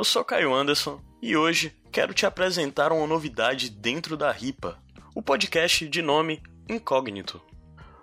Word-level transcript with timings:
eu 0.00 0.04
sou 0.04 0.24
Caio 0.24 0.54
Anderson 0.54 0.98
e 1.20 1.36
hoje 1.36 1.76
quero 1.92 2.14
te 2.14 2.24
apresentar 2.24 2.90
uma 2.90 3.06
novidade 3.06 3.68
dentro 3.68 4.16
da 4.16 4.32
RIPA, 4.32 4.78
o 5.14 5.20
podcast 5.20 5.86
de 5.86 6.00
nome 6.00 6.42
Incógnito. 6.66 7.38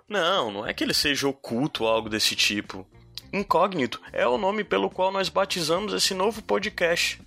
Não, 0.08 0.48
não 0.48 0.64
é 0.64 0.72
que 0.72 0.84
ele 0.84 0.94
seja 0.94 1.26
oculto 1.26 1.82
ou 1.82 1.90
algo 1.90 2.08
desse 2.08 2.36
tipo. 2.36 2.86
Incógnito 3.32 4.00
é 4.12 4.24
o 4.24 4.38
nome 4.38 4.62
pelo 4.62 4.88
qual 4.88 5.10
nós 5.10 5.28
batizamos 5.28 5.92
esse 5.92 6.14
novo 6.14 6.40
podcast. 6.40 7.20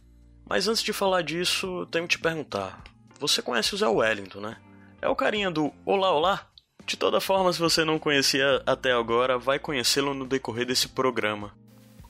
Mas 0.47 0.69
antes 0.69 0.81
de 0.81 0.93
falar 0.93 1.21
disso, 1.21 1.85
tenho 1.87 2.07
que 2.07 2.15
te 2.15 2.21
perguntar: 2.21 2.81
você 3.19 3.41
conhece 3.41 3.75
o 3.75 3.77
Zé 3.77 3.89
Wellington, 3.89 4.39
né? 4.39 4.55
É 5.01 5.09
o 5.09 5.15
carinha 5.17 5.51
do 5.51 5.73
Olá, 5.85 6.13
Olá? 6.13 6.47
De 6.85 6.95
toda 6.95 7.19
forma, 7.19 7.51
se 7.51 7.59
você 7.59 7.83
não 7.83 7.99
conhecia 7.99 8.63
até 8.65 8.93
agora, 8.93 9.37
vai 9.37 9.59
conhecê-lo 9.59 10.13
no 10.13 10.25
decorrer 10.25 10.65
desse 10.65 10.87
programa. 10.87 11.53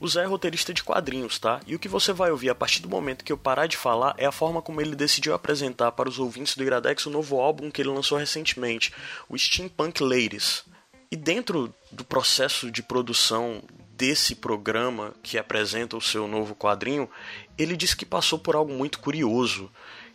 O 0.02 0.08
Zé 0.08 0.24
é 0.24 0.26
roteirista 0.26 0.74
de 0.74 0.84
quadrinhos, 0.84 1.38
tá? 1.38 1.62
E 1.68 1.76
o 1.76 1.80
que 1.80 1.88
você 1.88 2.12
vai 2.12 2.32
ouvir 2.32 2.50
a 2.50 2.56
partir 2.56 2.82
do 2.82 2.90
momento 2.90 3.24
que 3.24 3.32
eu 3.32 3.38
parar 3.38 3.68
de 3.68 3.78
falar 3.78 4.16
é 4.18 4.26
a 4.26 4.32
forma 4.32 4.60
como 4.60 4.82
ele 4.82 4.96
decidiu 4.96 5.32
apresentar 5.32 5.92
para 5.92 6.10
os 6.10 6.18
ouvintes 6.18 6.58
do 6.58 6.64
Iradex 6.64 7.06
o 7.06 7.12
novo 7.12 7.40
álbum 7.40 7.70
que 7.70 7.84
ele 7.84 7.90
lançou 7.90 8.18
recentemente, 8.18 8.92
o 9.30 9.38
Steampunk 9.38 10.02
Ladies. 10.02 10.64
E 11.12 11.16
dentro 11.16 11.72
do 11.92 12.04
processo 12.04 12.72
de 12.72 12.82
produção 12.82 13.62
desse 13.96 14.34
programa 14.34 15.14
que 15.22 15.38
apresenta 15.38 15.96
o 15.96 16.02
seu 16.02 16.28
novo 16.28 16.56
quadrinho, 16.56 17.08
ele 17.56 17.78
disse 17.78 17.96
que 17.96 18.04
passou 18.04 18.40
por 18.40 18.56
algo 18.56 18.74
muito 18.74 19.00
curioso, 19.00 19.70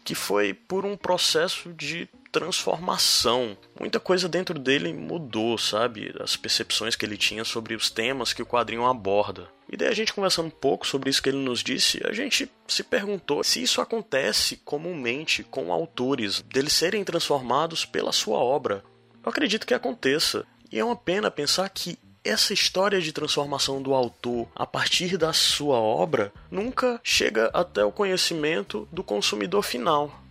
que 0.06 0.14
foi 0.14 0.54
por 0.54 0.86
um 0.86 0.96
processo 0.96 1.72
de 1.72 2.08
transformação. 2.30 3.58
Muita 3.78 3.98
coisa 3.98 4.28
dentro 4.28 4.56
dele 4.56 4.92
mudou, 4.92 5.58
sabe? 5.58 6.14
As 6.20 6.36
percepções 6.36 6.94
que 6.94 7.04
ele 7.04 7.16
tinha 7.16 7.44
sobre 7.44 7.74
os 7.74 7.90
temas 7.90 8.32
que 8.32 8.40
o 8.40 8.46
quadrinho 8.46 8.86
aborda. 8.86 9.48
E 9.68 9.76
daí 9.76 9.88
a 9.88 9.94
gente 9.94 10.14
conversando 10.14 10.46
um 10.46 10.50
pouco 10.50 10.86
sobre 10.86 11.10
isso 11.10 11.20
que 11.20 11.28
ele 11.28 11.38
nos 11.38 11.60
disse, 11.60 12.00
a 12.06 12.12
gente 12.12 12.48
se 12.68 12.84
perguntou 12.84 13.42
se 13.42 13.60
isso 13.60 13.80
acontece 13.80 14.60
comumente 14.64 15.42
com 15.42 15.72
autores, 15.72 16.40
deles 16.42 16.72
serem 16.72 17.02
transformados 17.02 17.84
pela 17.84 18.12
sua 18.12 18.38
obra. 18.38 18.84
Eu 19.24 19.30
acredito 19.30 19.66
que 19.66 19.74
aconteça. 19.74 20.46
E 20.70 20.78
é 20.78 20.84
uma 20.84 20.96
pena 20.96 21.32
pensar 21.32 21.68
que 21.68 21.98
essa 22.28 22.52
história 22.52 23.00
de 23.00 23.12
transformação 23.12 23.80
do 23.80 23.94
autor 23.94 24.48
a 24.54 24.66
partir 24.66 25.16
da 25.16 25.32
sua 25.32 25.76
obra 25.76 26.32
nunca 26.50 27.00
chega 27.02 27.50
até 27.52 27.84
o 27.84 27.92
conhecimento 27.92 28.88
do 28.92 29.02
consumidor 29.02 29.62
final. 29.62 30.22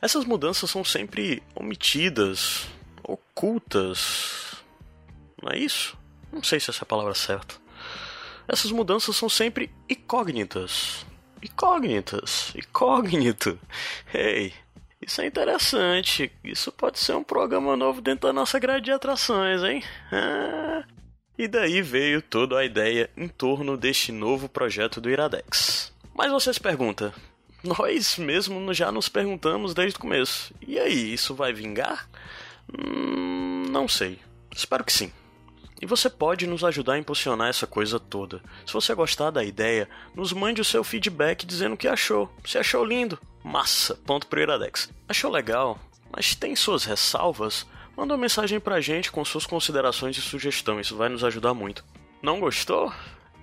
Essas 0.00 0.24
mudanças 0.24 0.70
são 0.70 0.84
sempre 0.84 1.42
omitidas, 1.54 2.66
ocultas. 3.02 4.56
Não 5.42 5.52
é 5.52 5.58
isso? 5.58 5.96
Não 6.32 6.42
sei 6.42 6.58
se 6.60 6.70
essa 6.70 6.82
é 6.82 6.84
a 6.84 6.86
palavra 6.86 7.14
certa. 7.14 7.54
Essas 8.48 8.70
mudanças 8.70 9.16
são 9.16 9.28
sempre 9.28 9.70
incógnitas. 9.88 11.04
Incógnitas. 11.42 12.52
Incógnito. 12.54 13.58
Ei, 14.12 14.52
isso 15.00 15.22
é 15.22 15.26
interessante. 15.26 16.30
Isso 16.44 16.70
pode 16.70 16.98
ser 16.98 17.14
um 17.14 17.24
programa 17.24 17.76
novo 17.76 18.00
dentro 18.00 18.28
da 18.28 18.32
nossa 18.32 18.58
grade 18.58 18.86
de 18.86 18.92
atrações, 18.92 19.62
hein? 19.62 19.82
Ah. 20.12 20.84
E 21.40 21.48
daí 21.48 21.80
veio 21.80 22.20
toda 22.20 22.58
a 22.58 22.64
ideia 22.66 23.08
em 23.16 23.26
torno 23.26 23.74
deste 23.74 24.12
novo 24.12 24.46
projeto 24.46 25.00
do 25.00 25.08
Iradex. 25.08 25.90
Mas 26.14 26.30
você 26.30 26.52
se 26.52 26.60
pergunta, 26.60 27.14
nós 27.64 28.18
mesmo 28.18 28.74
já 28.74 28.92
nos 28.92 29.08
perguntamos 29.08 29.72
desde 29.72 29.96
o 29.96 30.00
começo. 30.00 30.52
E 30.60 30.78
aí, 30.78 31.14
isso 31.14 31.34
vai 31.34 31.54
vingar? 31.54 32.06
Hum, 32.68 33.64
não 33.70 33.88
sei. 33.88 34.18
Espero 34.54 34.84
que 34.84 34.92
sim. 34.92 35.10
E 35.80 35.86
você 35.86 36.10
pode 36.10 36.46
nos 36.46 36.62
ajudar 36.62 36.92
a 36.92 36.98
impulsionar 36.98 37.48
essa 37.48 37.66
coisa 37.66 37.98
toda. 37.98 38.42
Se 38.66 38.74
você 38.74 38.94
gostar 38.94 39.30
da 39.30 39.42
ideia, 39.42 39.88
nos 40.14 40.34
mande 40.34 40.60
o 40.60 40.64
seu 40.64 40.84
feedback 40.84 41.46
dizendo 41.46 41.72
o 41.72 41.78
que 41.78 41.88
achou. 41.88 42.30
Se 42.44 42.58
achou 42.58 42.84
lindo, 42.84 43.18
massa, 43.42 43.94
ponto 44.04 44.26
pro 44.26 44.42
Iradex. 44.42 44.90
Achou 45.08 45.30
legal, 45.30 45.78
mas 46.14 46.34
tem 46.34 46.54
suas 46.54 46.84
ressalvas? 46.84 47.66
Manda 48.00 48.14
uma 48.14 48.20
mensagem 48.22 48.58
pra 48.58 48.80
gente 48.80 49.12
com 49.12 49.22
suas 49.26 49.44
considerações 49.44 50.16
e 50.16 50.22
sugestões, 50.22 50.86
isso 50.86 50.96
vai 50.96 51.10
nos 51.10 51.22
ajudar 51.22 51.52
muito. 51.52 51.84
Não 52.22 52.40
gostou? 52.40 52.90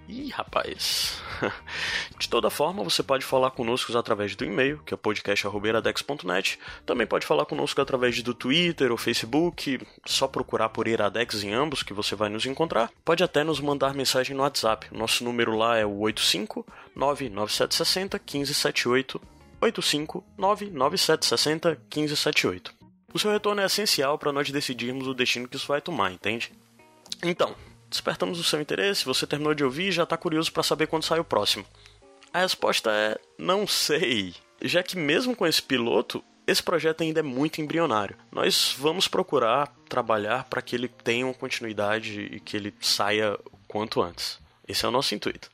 Ih, 0.10 0.30
rapaz. 0.30 1.22
De 2.18 2.28
toda 2.28 2.50
forma, 2.50 2.84
você 2.84 3.04
pode 3.04 3.24
falar 3.24 3.52
conosco 3.52 3.96
através 3.96 4.36
do 4.36 4.44
e-mail, 4.44 4.82
que 4.84 4.96
é 4.96 4.98
podcast.iradex.net. 4.98 6.58
Também 6.88 7.06
pode 7.06 7.28
falar 7.28 7.46
conosco 7.46 7.80
através 7.80 8.20
do 8.24 8.34
Twitter 8.34 8.92
ou 8.92 8.98
Facebook. 8.98 9.80
Só 10.08 10.28
procurar 10.28 10.70
por 10.70 10.88
Iradex 10.88 11.44
em 11.44 11.54
ambos 11.54 11.84
que 11.84 11.94
você 11.94 12.16
vai 12.16 12.28
nos 12.28 12.48
encontrar. 12.48 12.90
Pode 13.06 13.24
até 13.24 13.44
nos 13.44 13.60
mandar 13.60 13.94
mensagem 13.94 14.36
no 14.36 14.42
WhatsApp. 14.42 14.88
Nosso 14.92 15.24
número 15.24 15.56
lá 15.56 15.78
é 15.78 15.86
o 15.86 16.00
85 16.00 16.66
99760 16.96 18.18
1578. 18.18 19.22
85 19.62 20.26
99760 20.36 21.70
1578. 21.96 22.77
O 23.14 23.20
seu 23.20 23.32
retorno 23.32 23.62
é 23.62 23.66
essencial 23.66 24.18
para 24.18 24.34
nós 24.34 24.52
decidirmos 24.52 25.08
o 25.08 25.14
destino 25.14 25.48
que 25.48 25.56
isso 25.56 25.68
vai 25.68 25.82
tomar, 25.82 26.12
entende? 26.12 26.52
Então, 27.24 27.56
despertamos 27.90 28.40
o 28.40 28.44
seu 28.44 28.60
interesse, 28.60 29.06
você 29.06 29.26
terminou 29.26 29.54
de 29.54 29.64
ouvir 29.64 29.88
e 29.88 29.92
já 29.92 30.04
está 30.04 30.18
curioso 30.18 30.52
para 30.52 30.62
saber 30.62 30.88
quando 30.88 31.04
sai 31.04 31.20
o 31.20 31.24
próximo. 31.24 31.66
A 32.34 32.40
resposta 32.40 32.92
é 32.92 33.18
não 33.38 33.66
sei, 33.66 34.36
já 34.62 34.84
que 34.84 34.98
mesmo 34.98 35.36
com 35.36 35.48
esse 35.48 35.64
piloto, 35.64 36.24
esse 36.46 36.62
projeto 36.62 37.02
ainda 37.02 37.22
é 37.22 37.24
muito 37.24 37.62
embrionário. 37.62 38.18
Nós 38.32 38.76
vamos 38.78 39.08
procurar 39.08 39.74
trabalhar 39.88 40.44
para 40.44 40.62
que 40.62 40.76
ele 40.76 40.88
tenha 40.88 41.26
uma 41.26 41.34
continuidade 41.34 42.22
e 42.32 42.40
que 42.40 42.56
ele 42.58 42.74
saia 42.82 43.34
o 43.34 43.58
quanto 43.68 44.02
antes. 44.02 44.40
Esse 44.68 44.86
é 44.86 44.88
o 44.88 44.92
nosso 44.92 45.16
intuito. 45.16 45.50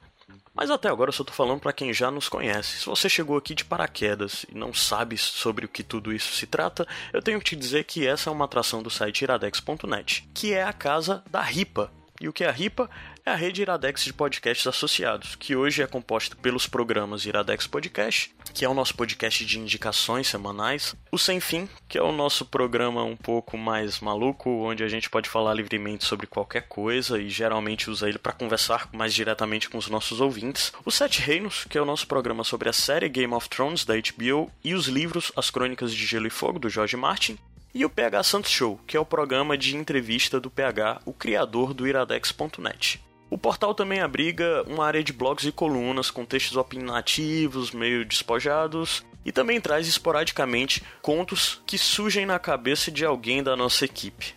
Mas 0.54 0.70
até 0.70 0.88
agora 0.88 1.10
eu 1.10 1.14
só 1.14 1.24
estou 1.24 1.36
falando 1.36 1.60
para 1.60 1.74
quem 1.74 1.94
já 1.94 2.12
nos 2.12 2.30
conhece. 2.30 2.80
Se 2.80 2.86
você 2.86 3.10
chegou 3.10 3.38
aqui 3.38 3.56
de 3.56 3.66
paraquedas 3.66 4.46
e 4.48 4.56
não 4.56 4.74
sabe 4.74 5.18
sobre 5.18 5.66
o 5.66 5.70
que 5.70 5.84
tudo 5.84 6.14
isso 6.14 6.34
se 6.36 6.46
trata, 6.46 6.88
eu 7.12 7.22
tenho 7.22 7.40
que 7.40 7.46
te 7.46 7.56
dizer 7.56 7.86
que 7.86 8.06
essa 8.06 8.30
é 8.30 8.34
uma 8.34 8.46
atração 8.46 8.84
do 8.84 8.90
site 8.90 9.24
iradex.net, 9.24 10.30
que 10.34 10.54
é 10.54 10.64
a 10.64 10.72
casa 10.72 11.24
da 11.30 11.42
RIPA, 11.42 11.92
e 12.22 12.30
o 12.30 12.34
que 12.34 12.44
é 12.44 12.48
a 12.48 12.52
RIPA? 12.52 12.90
É 13.26 13.32
a 13.32 13.36
rede 13.36 13.62
Iradex 13.62 14.04
de 14.04 14.12
podcasts 14.12 14.68
associados, 14.68 15.36
que 15.36 15.56
hoje 15.56 15.82
é 15.82 15.88
composta 15.88 16.36
pelos 16.36 16.68
programas 16.68 17.26
Iradex 17.26 17.66
Podcast, 17.66 18.36
que 18.54 18.66
é 18.66 18.70
o 18.70 18.74
nosso 18.74 18.94
podcast 18.96 19.46
de 19.46 19.58
indicações 19.58 20.28
semanais, 20.28 20.94
o 21.10 21.18
Sem 21.18 21.40
Fim, 21.40 21.70
que 21.88 21.98
é 21.98 22.02
o 22.04 22.12
nosso 22.12 22.46
programa 22.46 23.02
um 23.02 23.16
pouco 23.16 23.58
mais 23.58 24.02
maluco, 24.02 24.50
onde 24.50 24.84
a 24.84 24.90
gente 24.90 25.10
pode 25.10 25.30
falar 25.30 25.54
livremente 25.54 26.04
sobre 26.04 26.28
qualquer 26.28 26.68
coisa 26.68 27.18
e 27.18 27.30
geralmente 27.30 27.90
usa 27.90 28.10
ele 28.10 28.18
para 28.18 28.34
conversar 28.34 28.90
mais 28.92 29.14
diretamente 29.14 29.70
com 29.70 29.78
os 29.78 29.88
nossos 29.88 30.20
ouvintes, 30.20 30.74
o 30.84 30.92
Sete 30.92 31.22
Reinos, 31.22 31.64
que 31.64 31.78
é 31.78 31.82
o 31.82 31.86
nosso 31.86 32.06
programa 32.06 32.44
sobre 32.44 32.68
a 32.68 32.74
série 32.74 33.08
Game 33.08 33.34
of 33.34 33.48
Thrones 33.48 33.86
da 33.86 33.94
HBO 33.96 34.52
e 34.62 34.74
os 34.74 34.88
livros 34.88 35.32
As 35.34 35.50
Crônicas 35.50 35.94
de 35.94 36.06
Gelo 36.06 36.28
e 36.28 36.30
Fogo 36.30 36.60
do 36.60 36.70
George 36.70 36.98
Martin, 36.98 37.40
e 37.74 37.86
o 37.86 37.90
PH 37.90 38.24
Santos 38.24 38.52
Show, 38.52 38.82
que 38.86 38.98
é 38.98 39.00
o 39.00 39.06
programa 39.06 39.58
de 39.58 39.78
entrevista 39.78 40.42
do 40.42 40.52
PH, 40.52 41.00
o 41.06 41.14
criador 41.14 41.74
do 41.74 41.88
iradex.net. 41.88 43.02
O 43.34 43.38
portal 43.38 43.74
também 43.74 44.00
abriga 44.00 44.64
uma 44.68 44.86
área 44.86 45.04
de 45.04 45.12
blogs 45.12 45.44
e 45.44 45.52
colunas 45.52 46.12
com 46.12 46.24
textos 46.24 46.56
opinativos, 46.56 47.72
meio 47.72 48.06
despojados, 48.06 49.04
e 49.26 49.32
também 49.32 49.60
traz 49.60 49.88
esporadicamente 49.88 50.84
contos 51.02 51.60
que 51.66 51.76
surgem 51.76 52.28
na 52.28 52.38
cabeça 52.38 52.92
de 52.92 53.04
alguém 53.04 53.42
da 53.42 53.56
nossa 53.56 53.86
equipe. 53.86 54.36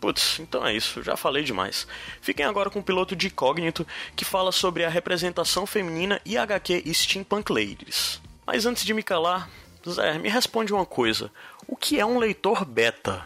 Putz, 0.00 0.40
então 0.40 0.66
é 0.66 0.74
isso, 0.74 1.02
já 1.02 1.18
falei 1.18 1.44
demais. 1.44 1.86
Fiquem 2.22 2.46
agora 2.46 2.70
com 2.70 2.78
o 2.78 2.82
piloto 2.82 3.14
de 3.14 3.26
Incógnito, 3.26 3.86
que 4.16 4.24
fala 4.24 4.52
sobre 4.52 4.86
a 4.86 4.88
representação 4.88 5.66
feminina 5.66 6.18
e 6.24 6.38
HQ 6.38 6.82
Steampunk 6.94 7.52
Ladies. 7.52 8.22
Mas 8.46 8.64
antes 8.64 8.86
de 8.86 8.94
me 8.94 9.02
calar, 9.02 9.50
Zé, 9.86 10.18
me 10.18 10.30
responde 10.30 10.72
uma 10.72 10.86
coisa. 10.86 11.30
O 11.68 11.76
que 11.76 12.00
é 12.00 12.06
um 12.06 12.18
leitor 12.18 12.64
beta? 12.64 13.22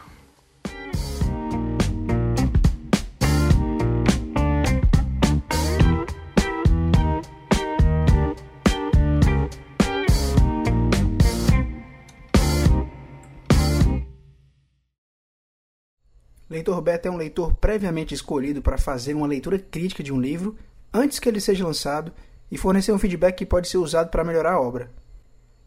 Leitor 16.47 16.79
beta 16.79 17.07
é 17.07 17.11
um 17.11 17.17
leitor 17.17 17.55
previamente 17.55 18.13
escolhido 18.13 18.61
para 18.61 18.77
fazer 18.77 19.15
uma 19.15 19.25
leitura 19.25 19.57
crítica 19.57 20.03
de 20.03 20.13
um 20.13 20.21
livro 20.21 20.55
antes 20.93 21.17
que 21.17 21.27
ele 21.27 21.41
seja 21.41 21.65
lançado 21.65 22.11
e 22.51 22.57
fornecer 22.57 22.91
um 22.91 22.99
feedback 22.99 23.35
que 23.35 23.45
pode 23.45 23.67
ser 23.67 23.77
usado 23.77 24.09
para 24.09 24.23
melhorar 24.23 24.53
a 24.53 24.61
obra. 24.61 24.91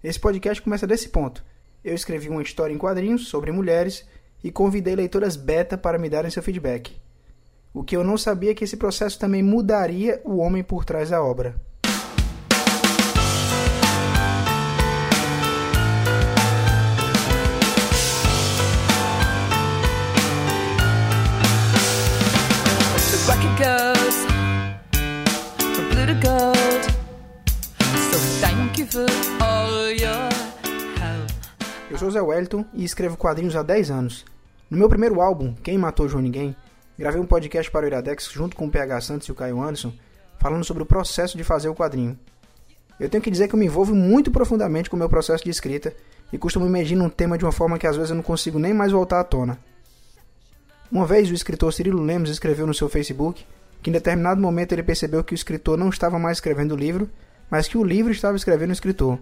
Esse 0.02 0.20
podcast 0.20 0.62
começa 0.62 0.86
desse 0.86 1.08
ponto. 1.08 1.44
Eu 1.82 1.94
escrevi 1.94 2.28
uma 2.28 2.42
história 2.42 2.72
em 2.72 2.78
quadrinhos 2.78 3.26
sobre 3.26 3.50
mulheres 3.50 4.06
e 4.42 4.52
convidei 4.52 4.94
leitoras 4.94 5.34
beta 5.34 5.76
para 5.76 5.98
me 5.98 6.08
darem 6.08 6.30
seu 6.30 6.42
feedback. 6.42 6.96
O 7.74 7.82
que 7.82 7.96
eu 7.96 8.04
não 8.04 8.16
sabia 8.16 8.52
é 8.52 8.54
que 8.54 8.62
esse 8.62 8.76
processo 8.76 9.18
também 9.18 9.42
mudaria 9.42 10.20
o 10.24 10.36
homem 10.36 10.62
por 10.62 10.84
trás 10.84 11.10
da 11.10 11.20
obra. 11.20 11.60
Zé 32.10 32.20
Wellington 32.20 32.64
e 32.72 32.84
escrevo 32.84 33.16
quadrinhos 33.16 33.56
há 33.56 33.62
10 33.62 33.90
anos. 33.90 34.24
No 34.70 34.76
meu 34.76 34.88
primeiro 34.88 35.20
álbum, 35.20 35.54
Quem 35.62 35.78
Matou 35.78 36.08
João 36.08 36.22
Ninguém, 36.22 36.54
gravei 36.98 37.20
um 37.20 37.26
podcast 37.26 37.70
para 37.70 37.84
o 37.84 37.88
Iradex 37.88 38.30
junto 38.30 38.56
com 38.56 38.66
o 38.66 38.70
PH 38.70 39.00
Santos 39.00 39.28
e 39.28 39.32
o 39.32 39.34
Caio 39.34 39.60
Anderson, 39.60 39.92
falando 40.38 40.64
sobre 40.64 40.82
o 40.82 40.86
processo 40.86 41.36
de 41.36 41.44
fazer 41.44 41.68
o 41.68 41.74
quadrinho. 41.74 42.18
Eu 42.98 43.08
tenho 43.08 43.22
que 43.22 43.30
dizer 43.30 43.48
que 43.48 43.54
eu 43.54 43.58
me 43.58 43.66
envolvo 43.66 43.94
muito 43.94 44.30
profundamente 44.30 44.90
com 44.90 44.96
o 44.96 44.98
meu 44.98 45.08
processo 45.08 45.44
de 45.44 45.50
escrita 45.50 45.94
e 46.32 46.38
costumo 46.38 46.66
imaginar 46.66 47.04
um 47.04 47.10
tema 47.10 47.38
de 47.38 47.44
uma 47.44 47.52
forma 47.52 47.78
que 47.78 47.86
às 47.86 47.96
vezes 47.96 48.10
eu 48.10 48.16
não 48.16 48.22
consigo 48.22 48.58
nem 48.58 48.74
mais 48.74 48.92
voltar 48.92 49.20
à 49.20 49.24
tona. 49.24 49.58
Uma 50.90 51.06
vez 51.06 51.30
o 51.30 51.34
escritor 51.34 51.72
Cirilo 51.72 52.02
Lemos 52.02 52.30
escreveu 52.30 52.66
no 52.66 52.74
seu 52.74 52.88
Facebook 52.88 53.44
que 53.82 53.90
em 53.90 53.92
determinado 53.92 54.40
momento 54.40 54.72
ele 54.72 54.82
percebeu 54.82 55.22
que 55.22 55.32
o 55.32 55.36
escritor 55.36 55.78
não 55.78 55.88
estava 55.88 56.18
mais 56.18 56.38
escrevendo 56.38 56.72
o 56.72 56.76
livro, 56.76 57.08
mas 57.50 57.68
que 57.68 57.78
o 57.78 57.84
livro 57.84 58.12
estava 58.12 58.36
escrevendo 58.36 58.70
o 58.70 58.72
escritor. 58.72 59.18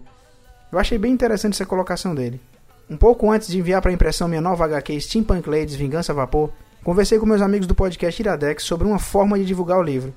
Eu 0.71 0.79
achei 0.79 0.97
bem 0.97 1.13
interessante 1.13 1.53
essa 1.53 1.65
colocação 1.65 2.13
dele. 2.13 2.41
Um 2.89 2.95
pouco 2.95 3.29
antes 3.29 3.49
de 3.49 3.57
enviar 3.57 3.81
para 3.81 3.91
impressão 3.91 4.29
minha 4.29 4.39
nova 4.39 4.63
HQ 4.63 5.01
Steampunk 5.01 5.49
Ladies 5.49 5.75
Vingança 5.75 6.13
a 6.13 6.15
Vapor, 6.15 6.49
conversei 6.85 7.19
com 7.19 7.25
meus 7.25 7.41
amigos 7.41 7.67
do 7.67 7.75
podcast 7.75 8.21
Iradex 8.21 8.63
sobre 8.63 8.87
uma 8.87 8.97
forma 8.97 9.37
de 9.37 9.43
divulgar 9.43 9.77
o 9.77 9.83
livro. 9.83 10.13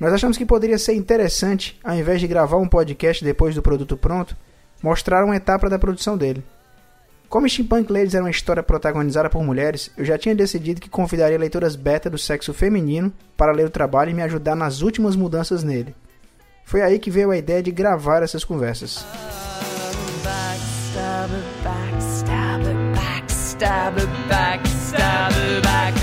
Nós 0.00 0.14
achamos 0.14 0.38
que 0.38 0.46
poderia 0.46 0.78
ser 0.78 0.94
interessante, 0.94 1.78
ao 1.84 1.94
invés 1.94 2.18
de 2.18 2.26
gravar 2.26 2.56
um 2.56 2.68
podcast 2.68 3.22
depois 3.22 3.54
do 3.54 3.60
produto 3.60 3.94
pronto, 3.94 4.34
mostrar 4.82 5.22
uma 5.22 5.36
etapa 5.36 5.68
da 5.68 5.78
produção 5.78 6.16
dele. 6.16 6.42
Como 7.28 7.46
Steampunk 7.46 7.92
Ladies 7.92 8.14
era 8.14 8.24
uma 8.24 8.30
história 8.30 8.62
protagonizada 8.62 9.28
por 9.28 9.44
mulheres, 9.44 9.90
eu 9.94 10.04
já 10.04 10.16
tinha 10.16 10.34
decidido 10.34 10.80
que 10.80 10.88
convidaria 10.88 11.36
leitoras 11.36 11.76
beta 11.76 12.08
do 12.08 12.16
sexo 12.16 12.54
feminino 12.54 13.12
para 13.36 13.52
ler 13.52 13.66
o 13.66 13.70
trabalho 13.70 14.12
e 14.12 14.14
me 14.14 14.22
ajudar 14.22 14.54
nas 14.54 14.80
últimas 14.80 15.14
mudanças 15.14 15.62
nele. 15.62 15.94
Foi 16.64 16.80
aí 16.80 16.98
que 16.98 17.10
veio 17.10 17.30
a 17.30 17.36
ideia 17.36 17.62
de 17.62 17.70
gravar 17.70 18.22
essas 18.22 18.44
conversas. 18.44 19.04
stab 23.58 23.98
it 23.98 24.06
back, 24.28 24.64
stab 24.68 25.32
it 25.32 25.64
back. 25.64 25.97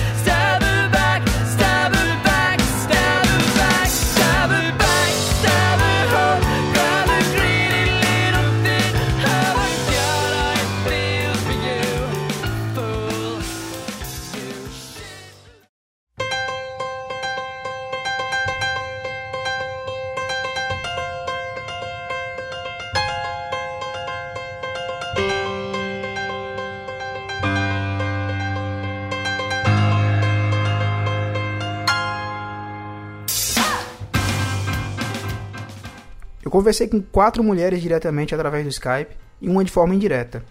Conversei 36.56 36.88
com 36.88 37.02
quatro 37.02 37.44
mulheres 37.44 37.82
diretamente 37.82 38.34
através 38.34 38.64
do 38.64 38.70
Skype 38.70 39.14
e 39.42 39.50
uma 39.50 39.62
de 39.62 39.70
forma 39.70 39.94
indireta. 39.94 40.42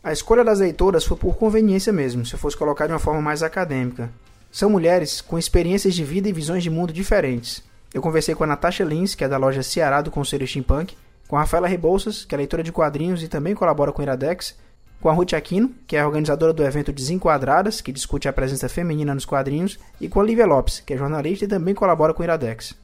A 0.00 0.12
escolha 0.12 0.44
das 0.44 0.60
leitoras 0.60 1.04
foi 1.04 1.16
por 1.16 1.34
conveniência 1.34 1.92
mesmo, 1.92 2.24
se 2.24 2.34
eu 2.34 2.38
fosse 2.38 2.56
colocar 2.56 2.86
de 2.86 2.92
uma 2.92 3.00
forma 3.00 3.20
mais 3.20 3.42
acadêmica. 3.42 4.08
São 4.52 4.70
mulheres 4.70 5.20
com 5.20 5.36
experiências 5.36 5.96
de 5.96 6.04
vida 6.04 6.28
e 6.28 6.32
visões 6.32 6.62
de 6.62 6.70
mundo 6.70 6.92
diferentes. 6.92 7.60
Eu 7.92 8.00
conversei 8.00 8.36
com 8.36 8.44
a 8.44 8.46
Natasha 8.46 8.84
Lins, 8.84 9.16
que 9.16 9.24
é 9.24 9.28
da 9.28 9.36
loja 9.36 9.64
Ceará 9.64 10.00
do 10.00 10.12
Conselho 10.12 10.46
Steampunk, 10.46 10.96
com 11.26 11.36
a 11.36 11.40
Rafaela 11.40 11.66
Rebouças, 11.66 12.24
que 12.24 12.36
é 12.36 12.38
leitora 12.38 12.62
de 12.62 12.70
quadrinhos 12.70 13.20
e 13.24 13.26
também 13.26 13.52
colabora 13.52 13.90
com 13.90 14.00
o 14.00 14.04
Iradex, 14.04 14.54
com 15.00 15.08
a 15.08 15.12
Ruth 15.12 15.32
Aquino, 15.32 15.74
que 15.88 15.96
é 15.96 16.06
organizadora 16.06 16.52
do 16.52 16.62
evento 16.62 16.92
Desenquadradas, 16.92 17.80
que 17.80 17.90
discute 17.90 18.28
a 18.28 18.32
presença 18.32 18.68
feminina 18.68 19.12
nos 19.12 19.24
quadrinhos, 19.24 19.76
e 20.00 20.08
com 20.08 20.20
a 20.20 20.24
Lívia 20.24 20.46
Lopes, 20.46 20.78
que 20.78 20.94
é 20.94 20.96
jornalista 20.96 21.46
e 21.46 21.48
também 21.48 21.74
colabora 21.74 22.14
com 22.14 22.22
o 22.22 22.24
Iradex. 22.24 22.80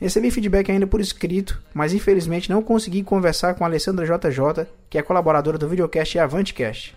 Recebi 0.00 0.30
feedback 0.30 0.70
ainda 0.70 0.86
por 0.86 0.98
escrito, 0.98 1.62
mas 1.74 1.92
infelizmente 1.92 2.48
não 2.48 2.62
consegui 2.62 3.02
conversar 3.02 3.54
com 3.54 3.64
a 3.64 3.66
Alessandra 3.66 4.06
JJ, 4.06 4.66
que 4.88 4.96
é 4.96 5.02
colaboradora 5.02 5.58
do 5.58 5.68
videocast 5.68 6.18
Avantcast. 6.18 6.96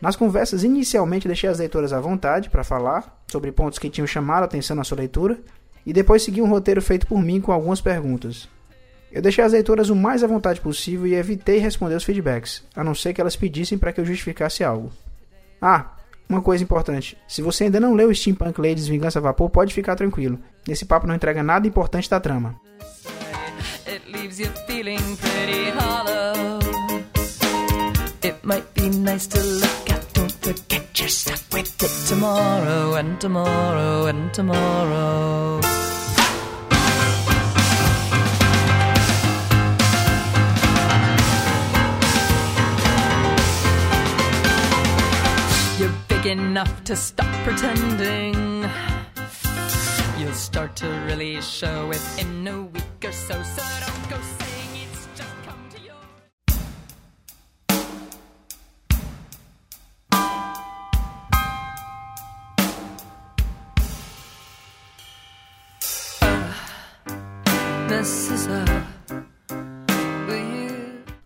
Nas 0.00 0.14
conversas, 0.14 0.62
inicialmente 0.62 1.26
deixei 1.26 1.50
as 1.50 1.58
leitoras 1.58 1.92
à 1.92 2.00
vontade 2.00 2.48
para 2.50 2.62
falar 2.62 3.20
sobre 3.26 3.50
pontos 3.50 3.80
que 3.80 3.90
tinham 3.90 4.06
chamado 4.06 4.42
a 4.42 4.44
atenção 4.44 4.76
na 4.76 4.84
sua 4.84 4.98
leitura, 4.98 5.40
e 5.84 5.92
depois 5.92 6.22
segui 6.22 6.40
um 6.40 6.48
roteiro 6.48 6.80
feito 6.80 7.04
por 7.04 7.20
mim 7.20 7.40
com 7.40 7.50
algumas 7.50 7.80
perguntas. 7.80 8.48
Eu 9.10 9.20
deixei 9.20 9.42
as 9.42 9.52
leitoras 9.52 9.90
o 9.90 9.96
mais 9.96 10.22
à 10.22 10.28
vontade 10.28 10.60
possível 10.60 11.08
e 11.08 11.14
evitei 11.14 11.58
responder 11.58 11.96
os 11.96 12.04
feedbacks, 12.04 12.62
a 12.76 12.84
não 12.84 12.94
ser 12.94 13.12
que 13.12 13.20
elas 13.20 13.34
pedissem 13.34 13.76
para 13.76 13.92
que 13.92 14.00
eu 14.00 14.04
justificasse 14.04 14.62
algo. 14.62 14.92
Ah, 15.60 15.96
uma 16.28 16.40
coisa 16.40 16.64
importante: 16.64 17.16
se 17.28 17.42
você 17.42 17.64
ainda 17.64 17.80
não 17.80 17.94
leu 17.94 18.14
Steampunk 18.14 18.60
Ladies 18.60 18.86
Vingança 18.86 19.18
a 19.18 19.22
Vapor, 19.22 19.50
pode 19.50 19.74
ficar 19.74 19.94
tranquilo. 19.96 20.38
Nesse 20.66 20.84
papo 20.84 21.06
não 21.06 21.14
entrega 21.14 21.42
nada 21.42 21.66
importante 21.66 22.08
da 22.08 22.20
trama. 22.20 22.60
Tomorrow. 46.24 46.48
enough 46.48 46.84
to 46.84 46.96
stop 46.96 47.32
pretending. 47.44 48.68
You'll 50.18 50.32
start 50.32 50.76
to 50.76 50.86
really 51.06 51.40
show 51.42 51.90
it 51.90 52.00
in 52.18 52.48
a 52.48 52.62
week 52.62 53.04
or 53.04 53.12
so, 53.12 53.34
so 53.42 53.62
don't 53.86 54.08
go 54.08 54.16
saying 54.38 54.86
it's 54.86 55.08
just 55.16 55.34
come 55.44 55.68
to 55.70 55.78
you. 55.80 55.92
this 67.88 68.30
is 68.30 68.46
a 68.48 68.84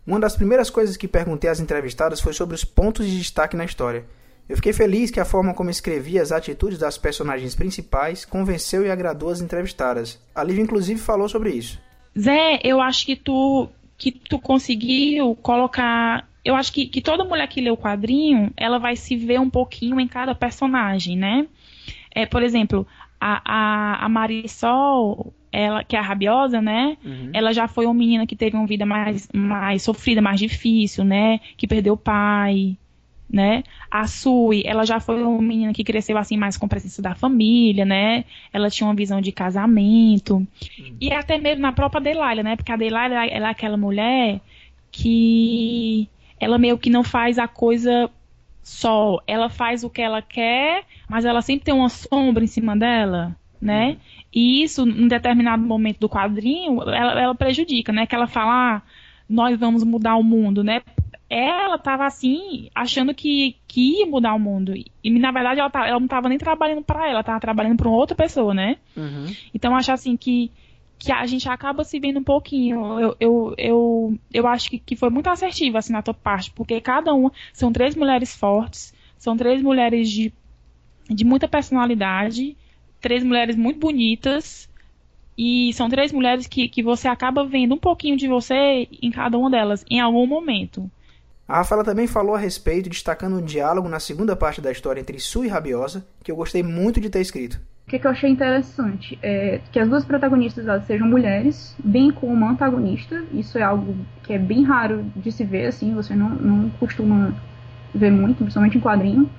Uma 0.07 0.21
das 0.21 0.35
primeiras 0.37 0.71
coisas 0.71 0.97
que 0.97 1.07
perguntei 1.07 1.51
às 1.51 1.61
entrevistadas 1.61 2.19
foi 2.19 2.33
sobre 2.33 2.55
os 2.55 2.65
pontos 2.65 3.07
de 3.07 3.19
destaque 3.19 3.55
na 3.55 3.67
história. 3.67 4.07
Eu 4.49 4.57
fiquei 4.57 4.73
feliz 4.73 5.11
que 5.11 5.21
a 5.21 5.25
forma 5.25 5.53
como 5.53 5.69
escrevi 5.69 6.19
as 6.19 6.33
atitudes 6.33 6.79
das 6.79 6.97
personagens 6.97 7.55
principais 7.55 8.25
convenceu 8.25 8.87
e 8.87 8.91
agradou 8.91 9.29
as 9.29 9.41
entrevistadas. 9.43 10.19
A 10.35 10.43
Liv 10.43 10.59
inclusive 10.59 10.99
falou 10.99 11.29
sobre 11.29 11.51
isso. 11.51 11.79
Zé, 12.19 12.59
eu 12.65 12.81
acho 12.81 13.05
que 13.05 13.15
tu 13.15 13.69
que 13.99 14.13
tu 14.13 14.39
conseguiu 14.39 15.35
colocar. 15.43 16.27
Eu 16.45 16.55
acho 16.55 16.73
que, 16.73 16.87
que 16.87 17.03
toda 17.03 17.25
mulher 17.25 17.47
que 17.49 17.61
lê 17.61 17.71
o 17.71 17.77
quadrinho, 17.77 18.51
ela 18.57 18.79
vai 18.79 18.97
se 18.97 19.17
ver 19.17 19.41
um 19.41 19.51
pouquinho 19.51 20.01
em 20.01 20.07
cada 20.07 20.35
personagem, 20.35 21.17
né? 21.17 21.47
É, 22.15 22.25
por 22.25 22.43
exemplo, 22.43 22.87
a, 23.21 23.43
a, 23.45 24.05
a 24.07 24.09
Marisol, 24.09 25.35
ela, 25.53 25.83
que 25.85 25.97
é 25.97 25.99
a 25.99 26.03
rabiosa, 26.03 26.63
né? 26.63 26.97
Uhum. 27.05 27.31
Ela 27.35 27.53
já 27.53 27.67
foi 27.67 27.85
uma 27.85 27.95
menina 27.95 28.27
que 28.27 28.37
teve 28.37 28.57
uma 28.57 28.67
vida 28.67 28.87
mais, 28.87 29.29
mais 29.35 29.83
sofrida, 29.83 30.23
mais 30.23 30.39
difícil, 30.39 31.05
né? 31.05 31.41
Que 31.57 31.67
perdeu 31.67 31.95
o 31.95 31.99
pai, 31.99 32.79
né? 33.31 33.63
A 33.91 34.07
Sui, 34.07 34.63
ela 34.65 34.85
já 34.87 34.99
foi 34.99 35.23
uma 35.23 35.43
menina 35.43 35.73
que 35.73 35.85
cresceu 35.85 36.17
assim 36.17 36.37
mais 36.37 36.57
com 36.57 36.67
a 36.67 36.69
presença 36.69 37.03
da 37.03 37.15
família, 37.15 37.85
né? 37.85 38.25
Ela 38.53 38.71
tinha 38.71 38.87
uma 38.87 38.95
visão 38.95 39.21
de 39.21 39.31
casamento. 39.33 40.37
Uhum. 40.37 40.97
E 41.01 41.13
até 41.13 41.39
mesmo 41.39 41.61
na 41.61 41.73
própria 41.73 42.01
Delilah, 42.01 42.43
né? 42.43 42.57
Porque 42.57 42.73
a 42.73 42.77
Delilah, 42.77 43.27
ela 43.27 43.49
é 43.49 43.51
aquela 43.51 43.77
mulher 43.77 44.41
que 44.91 46.09
ela 46.41 46.59
meio 46.59 46.79
que 46.79 46.89
não 46.89 47.05
faz 47.05 47.39
a 47.39 47.47
coisa 47.47 48.11
só. 48.63 49.21
Ela 49.27 49.51
faz 49.51 49.85
o 49.85 49.91
que 49.91 50.01
ela 50.01 50.23
quer, 50.23 50.85
mas 51.09 51.25
ela 51.25 51.43
sempre 51.43 51.67
tem 51.67 51.75
uma 51.75 51.91
sombra 51.91 52.43
em 52.43 52.49
cima 52.49 52.77
dela, 52.77 53.37
né? 53.61 53.91
Uhum. 53.91 53.97
E 54.33 54.63
isso, 54.63 54.89
em 54.89 55.09
determinado 55.09 55.63
momento 55.63 56.01
do 56.01 56.09
quadrinho, 56.09 56.83
ela, 56.83 57.21
ela 57.21 57.35
prejudica, 57.35 57.93
né? 57.93 58.07
Que 58.07 58.15
ela 58.15 58.27
fala, 58.27 58.77
ah, 58.77 58.83
nós 59.29 59.59
vamos 59.59 59.85
mudar 59.85 60.17
o 60.17 60.23
mundo, 60.23 60.65
né? 60.65 60.81
Ela 61.31 61.77
estava 61.77 62.07
assim, 62.07 62.71
achando 62.75 63.15
que, 63.15 63.57
que 63.67 63.99
ia 63.99 64.07
mudar 64.07 64.35
o 64.35 64.39
mundo. 64.39 64.73
E 65.05 65.11
na 65.19 65.31
verdade 65.31 65.61
ela, 65.61 65.69
tá, 65.69 65.87
ela 65.87 65.99
não 65.99 66.07
estava 66.07 66.29
nem 66.29 66.39
trabalhando 66.39 66.83
para 66.83 67.09
ela, 67.09 67.21
estava 67.21 67.39
trabalhando 67.39 67.77
para 67.77 67.91
outra 67.91 68.17
pessoa, 68.17 68.55
né? 68.55 68.77
Uhum. 68.97 69.27
Então 69.53 69.77
acho 69.77 69.93
assim 69.93 70.17
que, 70.17 70.51
que 70.99 71.13
a 71.13 71.27
gente 71.27 71.47
acaba 71.49 71.85
se 71.85 72.01
vendo 72.01 72.19
um 72.19 72.25
pouquinho. 72.25 72.99
Eu, 72.99 73.17
eu, 73.21 73.55
eu, 73.59 74.19
eu 74.33 74.47
acho 74.47 74.71
que, 74.71 74.79
que 74.79 74.97
foi 74.97 75.11
muito 75.11 75.29
assertivo 75.29 75.77
assim 75.77 75.93
na 75.93 76.03
tua 76.03 76.15
parte, 76.15 76.51
porque 76.53 76.81
cada 76.81 77.13
uma 77.13 77.31
são 77.53 77.71
três 77.73 77.95
mulheres 77.95 78.35
fortes, 78.35 78.95
são 79.19 79.37
três 79.37 79.61
mulheres 79.63 80.11
de, 80.11 80.33
de 81.11 81.25
muita 81.27 81.47
personalidade, 81.47 82.57
três 83.03 83.23
mulheres 83.23 83.55
muito 83.55 83.79
bonitas. 83.79 84.67
E 85.41 85.73
são 85.75 85.89
três 85.89 86.11
mulheres 86.11 86.49
que, 86.49 86.69
que 86.69 86.83
você 86.83 87.07
acaba 87.07 87.45
vendo 87.45 87.73
um 87.75 87.79
pouquinho 87.79 88.17
de 88.17 88.27
você 88.27 88.89
em 89.01 89.11
cada 89.11 89.39
uma 89.39 89.49
delas, 89.49 89.85
em 89.89 90.01
algum 90.01 90.27
momento. 90.27 90.91
A 91.49 91.57
Rafaela 91.57 91.83
também 91.83 92.07
falou 92.07 92.35
a 92.35 92.39
respeito, 92.39 92.91
destacando 92.91 93.39
um 93.39 93.43
diálogo 93.43 93.89
na 93.89 93.99
segunda 93.99 94.37
parte 94.37 94.61
da 94.61 94.71
história 94.71 95.01
entre 95.01 95.19
Su 95.19 95.47
e 95.47 95.49
Rabiosa, 95.49 96.07
que 96.23 96.31
eu 96.31 96.37
gostei 96.37 96.63
muito 96.63 97.01
de 97.01 97.09
ter 97.09 97.23
escrito. 97.23 97.59
O 97.87 97.91
que, 97.91 97.99
que 97.99 98.07
eu 98.07 98.11
achei 98.11 98.29
interessante 98.29 99.19
é 99.23 99.59
que 99.73 99.81
as 99.81 99.89
duas 99.89 100.05
protagonistas 100.05 100.69
elas 100.69 100.85
sejam 100.85 101.09
mulheres, 101.09 101.75
bem 101.83 102.11
como 102.11 102.35
uma 102.35 102.51
antagonista. 102.51 103.25
Isso 103.33 103.57
é 103.57 103.63
algo 103.63 103.97
que 104.25 104.35
é 104.35 104.39
bem 104.39 104.63
raro 104.63 105.03
de 105.17 105.33
se 105.33 105.43
ver, 105.43 105.69
assim, 105.69 105.95
você 105.95 106.15
não, 106.15 106.29
não 106.29 106.69
costuma 106.79 107.33
ver 107.95 108.11
muito, 108.11 108.37
principalmente 108.37 108.77
em 108.77 108.81
quadrinho. 108.83 109.31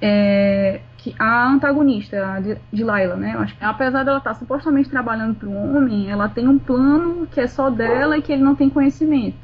É, 0.00 0.80
que 0.96 1.12
a 1.18 1.48
antagonista, 1.48 2.24
a 2.24 2.38
de, 2.38 2.56
de 2.72 2.84
Laila, 2.84 3.16
né? 3.16 3.34
Acho 3.36 3.56
que, 3.56 3.64
apesar 3.64 4.04
dela 4.04 4.18
estar 4.18 4.34
supostamente 4.34 4.88
trabalhando 4.88 5.34
para 5.34 5.48
um 5.48 5.76
homem, 5.76 6.08
ela 6.08 6.28
tem 6.28 6.46
um 6.46 6.60
plano 6.60 7.26
que 7.26 7.40
é 7.40 7.48
só 7.48 7.68
dela 7.68 8.16
e 8.16 8.22
que 8.22 8.32
ele 8.32 8.44
não 8.44 8.54
tem 8.54 8.70
conhecimento. 8.70 9.36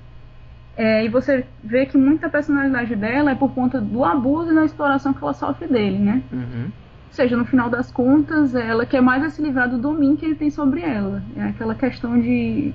É, 0.78 1.04
e 1.04 1.08
você 1.08 1.44
vê 1.62 1.86
que 1.86 1.98
muita 1.98 2.30
personalidade 2.30 2.94
dela 2.94 3.32
é 3.32 3.34
por 3.34 3.52
conta 3.52 3.80
do 3.80 4.04
abuso 4.04 4.52
e 4.52 4.54
da 4.54 4.64
exploração 4.64 5.12
que 5.12 5.20
ela 5.20 5.34
sofre 5.34 5.66
dele, 5.66 5.98
né? 5.98 6.22
Uhum. 6.32 6.66
Ou 6.66 7.12
seja, 7.12 7.36
no 7.36 7.44
final 7.44 7.68
das 7.68 7.90
contas, 7.90 8.54
ela 8.54 8.86
quer 8.86 9.00
mais 9.00 9.32
se 9.32 9.42
livrar 9.42 9.68
do 9.68 9.76
domínio 9.76 10.16
que 10.16 10.24
ele 10.24 10.36
tem 10.36 10.50
sobre 10.50 10.82
ela. 10.82 11.20
É 11.36 11.46
aquela 11.46 11.74
questão 11.74 12.20
de 12.20 12.72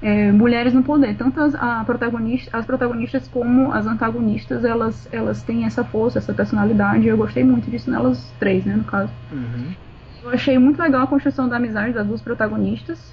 é, 0.00 0.30
mulheres 0.30 0.72
no 0.72 0.84
poder. 0.84 1.16
Tanto 1.16 1.40
as, 1.40 1.56
protagonista, 1.84 2.56
as 2.56 2.64
protagonistas 2.64 3.26
como 3.26 3.72
as 3.72 3.84
antagonistas, 3.84 4.64
elas, 4.64 5.08
elas 5.10 5.42
têm 5.42 5.64
essa 5.64 5.82
força, 5.82 6.18
essa 6.18 6.32
personalidade. 6.32 7.04
Eu 7.04 7.16
gostei 7.16 7.42
muito 7.42 7.68
disso 7.68 7.90
nelas 7.90 8.32
três, 8.38 8.64
né, 8.64 8.76
no 8.76 8.84
caso. 8.84 9.10
Uhum. 9.32 9.74
Eu 10.22 10.30
achei 10.30 10.56
muito 10.56 10.80
legal 10.80 11.02
a 11.02 11.06
construção 11.08 11.48
da 11.48 11.56
amizade 11.56 11.94
das 11.94 12.06
duas 12.06 12.22
protagonistas. 12.22 13.12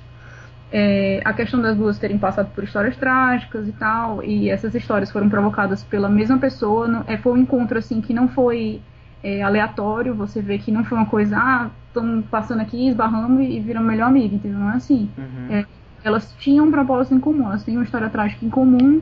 É, 0.72 1.22
a 1.24 1.32
questão 1.32 1.62
das 1.62 1.78
duas 1.78 1.98
terem 1.98 2.18
passado 2.18 2.52
por 2.54 2.64
histórias 2.64 2.98
trágicas 2.98 3.68
e 3.68 3.72
tal, 3.72 4.22
e 4.24 4.50
essas 4.50 4.76
histórias 4.76 5.10
foram 5.10 5.30
provocadas 5.30 5.84
pela 5.84 6.10
mesma 6.10 6.38
pessoa. 6.38 6.88
Não, 6.88 7.04
é, 7.08 7.18
foi 7.18 7.34
um 7.34 7.38
encontro 7.38 7.78
assim 7.78 8.02
que 8.02 8.14
não 8.14 8.28
foi 8.28 8.82
é, 9.24 9.42
aleatório, 9.42 10.14
você 10.14 10.42
vê 10.42 10.58
que 10.58 10.72
não 10.72 10.84
foi 10.84 10.98
uma 10.98 11.08
coisa, 11.08 11.38
ah, 11.38 11.70
estamos 11.88 12.26
passando 12.26 12.62
aqui, 12.62 12.88
esbarrando 12.88 13.42
e, 13.42 13.60
viramos 13.60 13.88
melhor 13.88 14.08
amigo, 14.08 14.36
entendeu? 14.36 14.60
Não 14.60 14.72
é 14.72 14.76
assim. 14.76 15.10
Uhum. 15.18 15.56
É, 15.56 15.66
elas 16.04 16.36
tinham 16.38 16.66
um 16.66 16.72
propósito 16.72 17.16
em 17.16 17.20
comum, 17.20 17.46
elas 17.48 17.64
têm 17.64 17.76
uma 17.76 17.84
história 17.84 18.10
trágica 18.10 18.46
em 18.46 18.50
comum. 18.50 19.02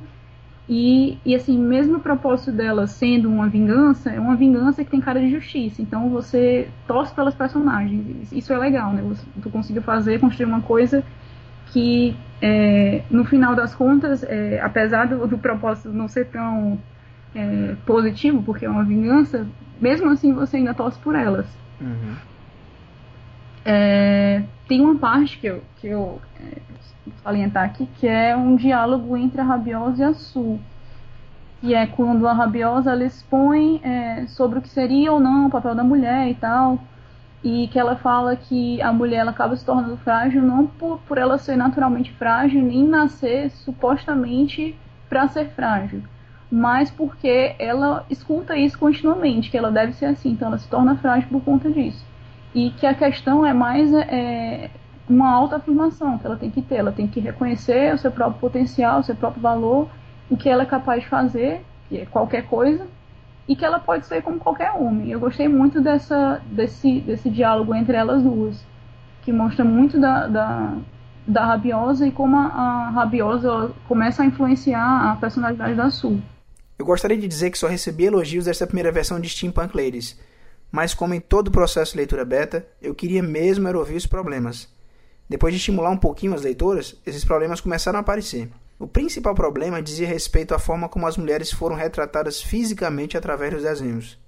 E, 0.67 1.19
e 1.23 1.35
assim, 1.35 1.59
mesmo 1.59 1.97
o 1.97 1.99
propósito 1.99 2.51
delas 2.51 2.89
sendo 2.89 3.29
uma 3.29 3.47
vingança, 3.47 4.09
é 4.09 4.19
uma 4.19 4.35
vingança 4.35 4.83
que 4.83 4.89
tem 4.89 4.99
cara 4.99 5.19
de 5.19 5.29
justiça. 5.29 5.81
Então 5.81 6.09
você 6.09 6.67
torce 6.87 7.13
pelas 7.13 7.35
personagens. 7.35 8.31
Isso 8.31 8.51
é 8.51 8.57
legal, 8.57 8.91
né? 8.91 9.03
Você, 9.03 9.23
tu 9.43 9.49
conseguiu 9.51 9.83
fazer, 9.83 10.19
construir 10.19 10.47
uma 10.47 10.61
coisa 10.61 11.03
que, 11.67 12.15
é, 12.41 13.03
no 13.09 13.25
final 13.25 13.55
das 13.55 13.73
contas, 13.73 14.23
é, 14.23 14.59
apesar 14.61 15.07
do, 15.07 15.27
do, 15.27 15.37
propósito 15.37 15.89
não 15.89 16.07
ser 16.07 16.25
tão 16.25 16.79
é, 17.33 17.75
positivo, 17.85 18.43
porque 18.43 18.65
é 18.65 18.69
uma 18.69 18.83
vingança, 18.83 19.47
mesmo 19.79 20.09
assim 20.09 20.33
você 20.33 20.57
ainda 20.57 20.73
torce 20.73 20.97
por 20.99 21.15
elas. 21.15 21.45
Uhum. 21.81 22.15
É, 23.65 24.43
tem 24.67 24.81
uma 24.81 24.95
parte 24.95 25.39
que 25.39 25.47
eu, 25.47 25.63
que 25.77 25.87
eu 25.87 26.21
é, 26.39 26.57
salientar 27.23 27.65
aqui, 27.65 27.87
que 27.95 28.07
é 28.07 28.35
um 28.35 28.55
diálogo 28.55 29.17
entre 29.17 29.41
a 29.41 29.43
Rabiosa 29.43 30.03
e 30.03 30.05
a 30.05 30.13
Sul. 30.13 30.59
Que 31.61 31.73
é 31.73 31.87
quando 31.87 32.27
a 32.27 32.33
Rabiosa 32.33 32.91
ela 32.91 33.03
expõe 33.03 33.81
é, 33.83 34.27
sobre 34.27 34.59
o 34.59 34.61
que 34.61 34.69
seria 34.69 35.11
ou 35.11 35.19
não 35.19 35.47
o 35.47 35.49
papel 35.49 35.73
da 35.73 35.83
mulher 35.83 36.29
e 36.29 36.35
tal. 36.35 36.79
E 37.45 37.67
que 37.67 37.77
ela 37.77 37.95
fala 37.95 38.35
que 38.35 38.81
a 38.81 38.91
mulher 38.91 39.17
ela 39.17 39.29
acaba 39.29 39.55
se 39.55 39.63
tornando 39.63 39.95
frágil 39.97 40.41
não 40.41 40.65
por, 40.65 40.99
por 41.07 41.19
ela 41.19 41.37
ser 41.37 41.55
naturalmente 41.55 42.11
frágil, 42.13 42.59
nem 42.61 42.87
nascer 42.87 43.51
supostamente 43.51 44.75
para 45.07 45.27
ser 45.27 45.49
frágil, 45.49 46.01
mas 46.51 46.89
porque 46.89 47.55
ela 47.59 48.03
escuta 48.09 48.57
isso 48.57 48.79
continuamente, 48.79 49.51
que 49.51 49.57
ela 49.57 49.71
deve 49.71 49.93
ser 49.93 50.05
assim, 50.05 50.31
então 50.31 50.47
ela 50.47 50.57
se 50.57 50.67
torna 50.67 50.97
frágil 50.97 51.29
por 51.29 51.41
conta 51.43 51.69
disso. 51.69 52.03
E 52.53 52.71
que 52.71 52.87
a 52.87 52.95
questão 52.95 53.45
é 53.45 53.53
mais 53.53 53.93
é, 53.93 54.71
uma 55.07 55.29
autoafirmação 55.29 56.17
que 56.17 56.25
ela 56.25 56.37
tem 56.37 56.49
que 56.49 56.61
ter. 56.61 56.75
Ela 56.75 56.91
tem 56.91 57.07
que 57.07 57.19
reconhecer 57.19 57.93
o 57.93 57.97
seu 57.97 58.11
próprio 58.11 58.39
potencial, 58.39 59.01
o 59.01 59.03
seu 59.03 59.15
próprio 59.15 59.41
valor, 59.41 59.87
o 60.29 60.35
que 60.35 60.49
ela 60.49 60.63
é 60.63 60.65
capaz 60.65 61.03
de 61.03 61.09
fazer, 61.09 61.63
que 61.87 61.99
é 61.99 62.05
qualquer 62.05 62.47
coisa, 62.47 62.87
e 63.47 63.55
que 63.55 63.63
ela 63.63 63.79
pode 63.79 64.05
ser 64.05 64.21
como 64.21 64.39
qualquer 64.39 64.71
homem. 64.71 65.09
Eu 65.09 65.19
gostei 65.19 65.47
muito 65.47 65.81
dessa, 65.81 66.41
desse, 66.51 67.01
desse 67.01 67.29
diálogo 67.29 67.73
entre 67.75 67.95
elas 67.95 68.21
duas, 68.21 68.63
que 69.21 69.31
mostra 69.31 69.63
muito 69.63 69.99
da, 69.99 70.27
da, 70.27 70.77
da 71.27 71.45
Rabiosa 71.45 72.07
e 72.07 72.11
como 72.11 72.35
a, 72.37 72.45
a 72.45 72.89
Rabiosa 72.89 73.71
começa 73.87 74.23
a 74.23 74.25
influenciar 74.25 75.11
a 75.11 75.15
personalidade 75.15 75.75
da 75.75 75.89
Sul. 75.89 76.21
Eu 76.77 76.85
gostaria 76.85 77.17
de 77.17 77.27
dizer 77.27 77.51
que 77.51 77.57
só 77.57 77.67
recebi 77.67 78.05
elogios 78.05 78.45
dessa 78.45 78.67
primeira 78.67 78.91
versão 78.91 79.19
de 79.19 79.29
Steampunk 79.29 79.75
Ladies, 79.75 80.19
mas 80.71 80.93
como 80.93 81.13
em 81.13 81.21
todo 81.21 81.47
o 81.47 81.51
processo 81.51 81.91
de 81.91 81.97
leitura 81.97 82.25
beta, 82.25 82.67
eu 82.81 82.93
queria 82.93 83.23
mesmo 83.23 83.67
era 83.67 83.77
ouvir 83.77 83.95
os 83.95 84.05
problemas. 84.05 84.67
Depois 85.29 85.53
de 85.53 85.57
estimular 85.57 85.89
um 85.89 85.97
pouquinho 85.97 86.33
as 86.33 86.41
leitoras, 86.41 86.99
esses 87.05 87.23
problemas 87.23 87.61
começaram 87.61 87.97
a 87.97 88.01
aparecer. 88.01 88.49
O 88.77 88.87
principal 88.87 89.33
problema 89.33 89.81
dizia 89.81 90.07
respeito 90.07 90.53
à 90.53 90.59
forma 90.59 90.89
como 90.89 91.07
as 91.07 91.17
mulheres 91.17 91.51
foram 91.51 91.75
retratadas 91.75 92.41
fisicamente 92.41 93.17
através 93.17 93.53
dos 93.53 93.63
desenhos. 93.63 94.19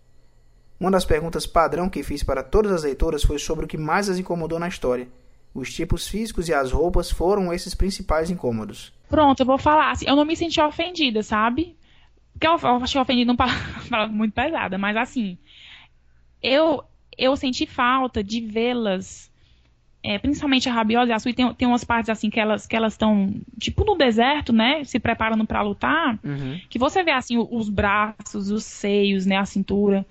Uma 0.80 0.92
das 0.92 1.06
perguntas 1.06 1.46
padrão 1.46 1.90
que 1.90 2.04
fiz 2.04 2.24
para 2.24 2.44
todas 2.44 2.72
as 2.72 2.84
leitoras 2.84 3.24
foi 3.24 3.40
sobre 3.40 3.66
o 3.66 3.68
que 3.68 3.78
mais 3.78 4.10
as 4.10 4.20
incomodou 4.20 4.60
na 4.60 4.68
história. 4.68 5.08
Os 5.54 5.74
tipos 5.74 6.08
físicos 6.08 6.48
e 6.48 6.54
as 6.54 6.72
roupas 6.72 7.10
foram 7.10 7.52
esses 7.52 7.74
principais 7.74 8.30
incômodos. 8.30 8.94
Pronto, 9.10 9.40
eu 9.40 9.46
vou 9.46 9.58
falar. 9.58 9.92
Assim, 9.92 10.06
eu 10.08 10.16
não 10.16 10.24
me 10.24 10.36
senti 10.36 10.62
ofendida, 10.62 11.24
sabe? 11.24 11.76
Porque 12.32 12.48
eu, 12.48 12.54
achei 12.54 13.02
ofendida 13.02 13.32
uma 13.32 13.38
palavra 13.90 14.08
muito 14.08 14.34
pesada, 14.34 14.78
mas 14.78 14.96
assim, 14.96 15.38
eu, 16.42 16.84
eu 17.18 17.36
senti 17.36 17.66
falta 17.66 18.24
de 18.24 18.40
vê-las 18.42 19.32
é, 20.04 20.18
principalmente 20.18 20.70
a 20.70 20.74
rabiosa 20.74 21.12
e 21.12 21.14
a 21.14 21.20
sui, 21.20 21.34
tem, 21.34 21.54
tem 21.54 21.68
umas 21.68 21.84
partes 21.84 22.10
assim 22.10 22.30
que 22.30 22.40
elas 22.40 22.66
que 22.66 22.76
elas 22.76 22.94
estão 22.94 23.34
tipo 23.60 23.84
no 23.84 23.96
deserto, 23.96 24.54
né, 24.54 24.84
se 24.84 25.00
preparando 25.00 25.46
para 25.46 25.62
lutar, 25.62 26.18
uhum. 26.24 26.60
que 26.70 26.80
você 26.80 27.04
vê 27.04 27.12
assim 27.12 27.38
os 27.38 27.70
braços, 27.70 28.50
os 28.50 28.64
seios, 28.64 29.26
né, 29.26 29.38
a 29.38 29.46
cintura. 29.46 30.06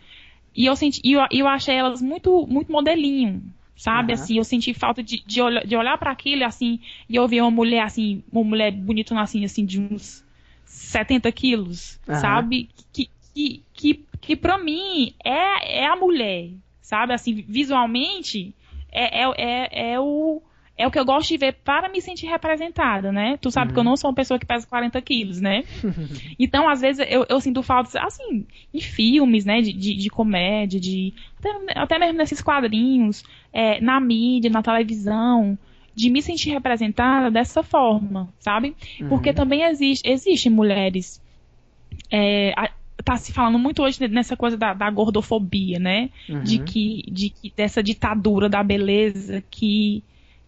E 0.55 0.67
eu 0.67 0.75
senti, 0.75 1.01
eu, 1.05 1.21
eu 1.31 1.47
achei 1.47 1.75
elas 1.75 2.01
muito 2.03 2.47
muito 2.47 2.71
modelinho, 2.73 3.43
sabe? 3.77 4.13
Uhum. 4.13 4.21
Assim, 4.21 4.39
eu 4.39 4.45
senti 4.45 4.75
falta 4.75 5.03
de, 5.03 5.23
de, 5.25 5.41
olhar, 5.41 5.67
de 5.67 5.77
olhar 5.77 5.99
para 5.99 6.11
aquilo 6.11 6.45
assim 6.45 6.81
e 7.09 7.17
eu 7.17 7.29
ver 7.29 7.43
uma 7.43 7.51
mulher 7.51 7.83
assim, 7.83 8.23
uma 8.33 8.43
mulher 8.43 8.73
bonitona 8.73 9.23
assim, 9.23 9.45
assim 9.45 9.65
de 9.65 9.81
uns 9.81 10.25
70 10.65 11.31
quilos, 11.33 12.01
uhum. 12.09 12.15
sabe? 12.17 12.69
Que, 12.93 13.09
que, 13.35 13.63
que, 13.73 14.05
que 14.21 14.37
pra 14.37 14.59
mim 14.59 15.15
é, 15.25 15.81
é 15.83 15.87
a 15.87 15.97
mulher, 15.97 16.51
sabe? 16.81 17.13
Assim, 17.13 17.35
visualmente, 17.47 18.55
é, 18.97 19.23
é, 19.23 19.33
é, 19.37 19.93
é 19.93 20.01
o 20.01 20.43
é 20.79 20.87
o 20.87 20.91
que 20.91 20.99
eu 20.99 21.07
gosto 21.07 21.29
de 21.29 21.39
ver 21.39 21.55
para 21.65 21.89
me 21.89 22.03
sentir 22.03 22.27
representada, 22.27 23.11
né? 23.11 23.39
Tu 23.41 23.51
sabe 23.51 23.69
uhum. 23.69 23.73
que 23.73 23.79
eu 23.79 23.83
uhum. 23.83 23.89
não 23.91 23.97
sou 23.97 24.11
uma 24.11 24.15
pessoa 24.15 24.39
que 24.39 24.45
pesa 24.45 24.67
40 24.67 25.01
quilos, 25.01 25.41
né? 25.41 25.65
então, 26.39 26.69
às 26.69 26.83
vezes, 26.83 27.05
eu, 27.09 27.25
eu 27.31 27.41
sinto 27.41 27.63
falta, 27.63 27.99
assim, 27.99 28.47
em 28.75 28.81
filmes, 28.81 29.47
né? 29.47 29.63
De, 29.63 29.73
de, 29.73 29.97
de 29.97 30.11
comédia, 30.11 30.79
de. 30.79 31.15
Até, 31.39 31.81
até, 31.81 31.99
mesmo 31.99 32.19
nesses 32.19 32.43
quadrinhos, 32.43 33.25
é, 33.55 33.81
na 33.81 33.99
mídia, 33.99 34.51
na 34.51 34.63
televisão, 34.63 35.59
de 35.95 36.11
me 36.11 36.21
sentir 36.21 36.51
representada 36.51 37.31
dessa 37.31 37.63
forma, 37.63 38.29
sabe? 38.39 38.77
Uhum. 39.01 39.09
Porque 39.09 39.33
também 39.33 39.63
existe, 39.63 40.07
existem 40.07 40.53
mulheres. 40.53 41.23
É, 42.13 42.53
tá 43.07 43.17
se 43.17 43.33
falando 43.33 43.57
muito 43.57 43.85
hoje 43.85 44.05
nessa 44.09 44.37
coisa 44.37 44.57
da, 44.57 44.75
da 44.75 44.91
gordofobia, 44.91 45.79
né? 45.79 46.11
Uhum. 46.29 46.43
De, 46.43 46.59
que, 46.59 47.05
de 47.09 47.31
que 47.31 47.53
dessa 47.57 47.81
ditadura 47.81 48.49
da 48.49 48.65
beleza 48.65 49.45
que 49.49 50.03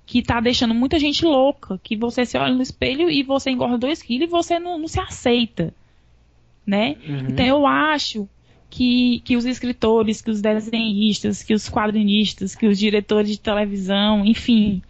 que 0.04 0.22
tá 0.22 0.40
deixando 0.40 0.74
muita 0.74 0.98
gente 0.98 1.22
louca, 1.22 1.78
que 1.84 1.94
você 1.94 2.24
se 2.24 2.38
olha 2.38 2.54
no 2.54 2.62
espelho 2.62 3.10
e 3.10 3.22
você 3.22 3.50
engorda 3.50 3.76
2 3.76 4.02
quilos 4.02 4.26
e 4.26 4.30
você 4.30 4.58
não, 4.58 4.78
não, 4.78 4.88
se 4.88 4.98
aceita, 4.98 5.74
né? 6.66 6.96
Uhum. 7.06 7.26
Então 7.28 7.44
eu 7.44 7.66
acho 7.66 8.26
que, 8.70 9.20
que 9.20 9.36
os 9.36 9.44
escritores, 9.44 10.22
que 10.22 10.30
os 10.30 10.40
desenhistas, 10.40 11.42
que 11.42 11.52
os 11.52 11.68
quadrinistas, 11.68 12.54
que 12.54 12.66
os 12.66 12.78
diretores 12.78 13.30
de 13.30 13.38
televisão, 13.38 14.24
enfim, 14.24 14.80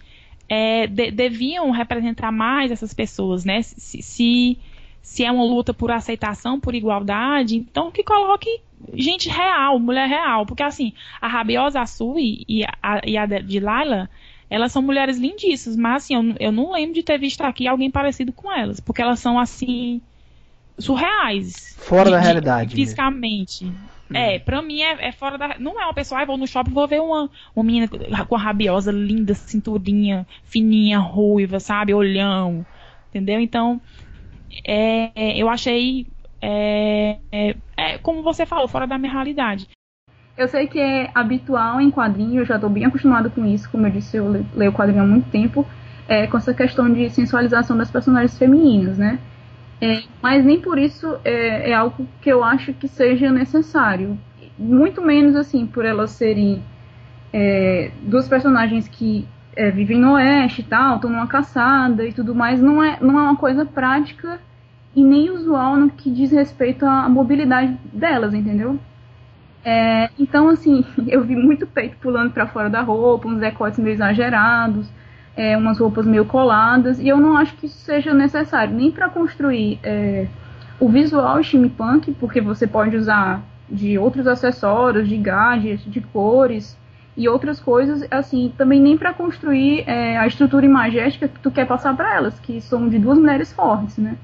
é, 0.48 0.86
de, 0.86 1.10
deviam 1.10 1.72
representar 1.72 2.30
mais 2.30 2.70
essas 2.70 2.94
pessoas, 2.94 3.44
né? 3.44 3.60
Se, 3.60 4.00
se 4.00 4.58
se 5.08 5.24
é 5.24 5.32
uma 5.32 5.42
luta 5.42 5.72
por 5.72 5.90
aceitação, 5.90 6.60
por 6.60 6.74
igualdade, 6.74 7.56
então 7.56 7.90
que 7.90 8.04
coloque 8.04 8.60
gente 8.92 9.30
real, 9.30 9.78
mulher 9.78 10.06
real. 10.06 10.44
Porque 10.44 10.62
assim, 10.62 10.92
a 11.18 11.26
Rabiosa 11.26 11.84
Sui 11.86 12.44
e 12.46 12.62
a, 12.62 13.00
e 13.06 13.16
a 13.16 13.24
de 13.24 13.58
Laila, 13.58 14.10
elas 14.50 14.70
são 14.70 14.82
mulheres 14.82 15.16
lindíssimas, 15.16 15.78
mas 15.78 16.04
assim, 16.04 16.14
eu, 16.14 16.36
eu 16.38 16.52
não 16.52 16.72
lembro 16.72 16.92
de 16.92 17.02
ter 17.02 17.18
visto 17.18 17.40
aqui 17.40 17.66
alguém 17.66 17.90
parecido 17.90 18.34
com 18.34 18.52
elas. 18.52 18.80
Porque 18.80 19.00
elas 19.00 19.18
são 19.18 19.40
assim, 19.40 20.02
surreais. 20.78 21.74
Fora 21.78 22.04
de, 22.04 22.10
da 22.10 22.20
realidade. 22.20 22.74
fisicamente. 22.74 23.64
Mesmo. 23.64 23.88
É, 24.12 24.36
hum. 24.36 24.40
pra 24.44 24.60
mim 24.60 24.82
é, 24.82 25.08
é, 25.08 25.10
fora 25.10 25.38
da. 25.38 25.58
Não 25.58 25.80
é 25.80 25.84
uma 25.86 25.94
pessoa, 25.94 26.20
ah, 26.20 26.24
vou 26.26 26.36
no 26.36 26.46
shopping 26.46 26.70
vou 26.70 26.86
ver 26.86 27.00
uma, 27.00 27.30
uma 27.56 27.64
menina 27.64 27.88
com 28.28 28.36
a 28.36 28.38
rabiosa, 28.38 28.92
linda, 28.92 29.32
cinturinha, 29.32 30.26
fininha, 30.44 30.98
ruiva, 30.98 31.58
sabe? 31.58 31.94
Olhão. 31.94 32.64
Entendeu? 33.08 33.40
Então, 33.40 33.80
é, 34.64 35.36
eu 35.36 35.48
achei 35.48 36.06
é, 36.40 37.18
é, 37.32 37.56
é, 37.76 37.98
como 37.98 38.22
você 38.22 38.46
falou, 38.46 38.68
fora 38.68 38.86
da 38.86 38.98
minha 38.98 39.12
realidade. 39.12 39.68
Eu 40.36 40.46
sei 40.46 40.68
que 40.68 40.78
é 40.78 41.10
habitual 41.14 41.80
em 41.80 41.90
quadrinho, 41.90 42.40
eu 42.40 42.44
já 42.44 42.54
estou 42.54 42.70
bem 42.70 42.84
acostumado 42.84 43.28
com 43.30 43.44
isso, 43.44 43.68
como 43.70 43.86
eu 43.86 43.90
disse, 43.90 44.16
eu 44.16 44.44
leio 44.54 44.72
quadrinho 44.72 45.02
há 45.02 45.06
muito 45.06 45.28
tempo, 45.30 45.66
é, 46.06 46.26
com 46.28 46.36
essa 46.36 46.54
questão 46.54 46.92
de 46.92 47.10
sensualização 47.10 47.76
das 47.76 47.90
personagens 47.90 48.38
femininas, 48.38 48.96
né? 48.96 49.18
É, 49.80 50.02
mas 50.22 50.44
nem 50.44 50.60
por 50.60 50.78
isso 50.78 51.18
é, 51.24 51.70
é, 51.70 51.74
algo 51.74 52.06
que 52.20 52.30
eu 52.30 52.42
acho 52.42 52.72
que 52.72 52.88
seja 52.88 53.30
necessário. 53.30 54.18
Muito 54.56 55.02
menos 55.02 55.36
assim, 55.36 55.66
por 55.66 55.84
elas 55.84 56.10
serem 56.12 56.62
é, 57.32 57.90
duas 58.02 58.28
personagens 58.28 58.88
que 58.88 59.26
é, 59.56 59.70
vivem 59.70 59.98
no 59.98 60.12
oeste 60.12 60.60
e 60.60 60.64
tal, 60.64 60.96
estão 60.96 61.10
numa 61.10 61.26
caçada 61.26 62.04
e 62.04 62.12
tudo 62.12 62.34
mais, 62.34 62.60
não 62.60 62.82
é, 62.82 62.98
não 63.00 63.18
é 63.18 63.22
uma 63.22 63.36
coisa 63.36 63.64
prática 63.64 64.40
e 64.98 65.04
nem 65.04 65.30
usual 65.30 65.76
no 65.76 65.90
que 65.90 66.10
diz 66.10 66.32
respeito 66.32 66.84
à 66.84 67.08
mobilidade 67.08 67.78
delas, 67.92 68.34
entendeu? 68.34 68.76
É, 69.64 70.10
então, 70.18 70.48
assim, 70.48 70.84
eu 71.06 71.22
vi 71.22 71.36
muito 71.36 71.68
peito 71.68 71.96
pulando 71.98 72.32
para 72.32 72.48
fora 72.48 72.68
da 72.68 72.80
roupa, 72.80 73.28
uns 73.28 73.38
decotes 73.38 73.78
meio 73.78 73.94
exagerados, 73.94 74.90
é, 75.36 75.56
umas 75.56 75.78
roupas 75.78 76.04
meio 76.04 76.24
coladas, 76.24 76.98
e 76.98 77.06
eu 77.06 77.18
não 77.18 77.36
acho 77.36 77.54
que 77.54 77.66
isso 77.66 77.78
seja 77.78 78.12
necessário 78.12 78.74
nem 78.74 78.90
para 78.90 79.08
construir 79.08 79.78
é, 79.84 80.26
o 80.80 80.88
visual 80.88 81.40
steampunk, 81.44 82.12
porque 82.14 82.40
você 82.40 82.66
pode 82.66 82.96
usar 82.96 83.40
de 83.70 83.96
outros 83.98 84.26
acessórios, 84.26 85.08
de 85.08 85.16
gadgets, 85.16 85.84
de 85.84 86.00
cores 86.00 86.76
e 87.16 87.28
outras 87.28 87.60
coisas, 87.60 88.04
assim, 88.10 88.52
também 88.58 88.80
nem 88.80 88.98
para 88.98 89.14
construir 89.14 89.84
é, 89.86 90.18
a 90.18 90.26
estrutura 90.26 90.66
imagética 90.66 91.28
que 91.28 91.38
tu 91.38 91.52
quer 91.52 91.68
passar 91.68 91.94
para 91.96 92.16
elas, 92.16 92.40
que 92.40 92.60
são 92.60 92.88
de 92.88 92.98
duas 92.98 93.16
mulheres 93.16 93.52
fortes, 93.52 93.96
né? 93.96 94.16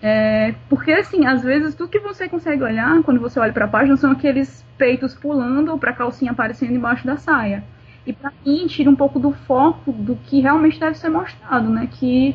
É, 0.00 0.54
porque, 0.68 0.92
assim, 0.92 1.26
às 1.26 1.42
vezes 1.42 1.74
tudo 1.74 1.90
que 1.90 1.98
você 1.98 2.28
consegue 2.28 2.62
olhar 2.62 3.02
quando 3.02 3.20
você 3.20 3.40
olha 3.40 3.52
para 3.52 3.64
a 3.64 3.68
página 3.68 3.96
são 3.96 4.12
aqueles 4.12 4.64
peitos 4.76 5.14
pulando 5.14 5.72
ou 5.72 5.78
para 5.78 5.90
a 5.90 5.94
calcinha 5.94 6.30
aparecendo 6.30 6.72
embaixo 6.72 7.06
da 7.06 7.16
saia. 7.16 7.64
E 8.06 8.12
para 8.12 8.32
mim, 8.46 8.66
tira 8.66 8.88
um 8.88 8.96
pouco 8.96 9.18
do 9.18 9.32
foco 9.32 9.92
do 9.92 10.16
que 10.16 10.40
realmente 10.40 10.78
deve 10.78 10.96
ser 10.96 11.08
mostrado, 11.08 11.68
né? 11.68 11.88
Que 11.90 12.34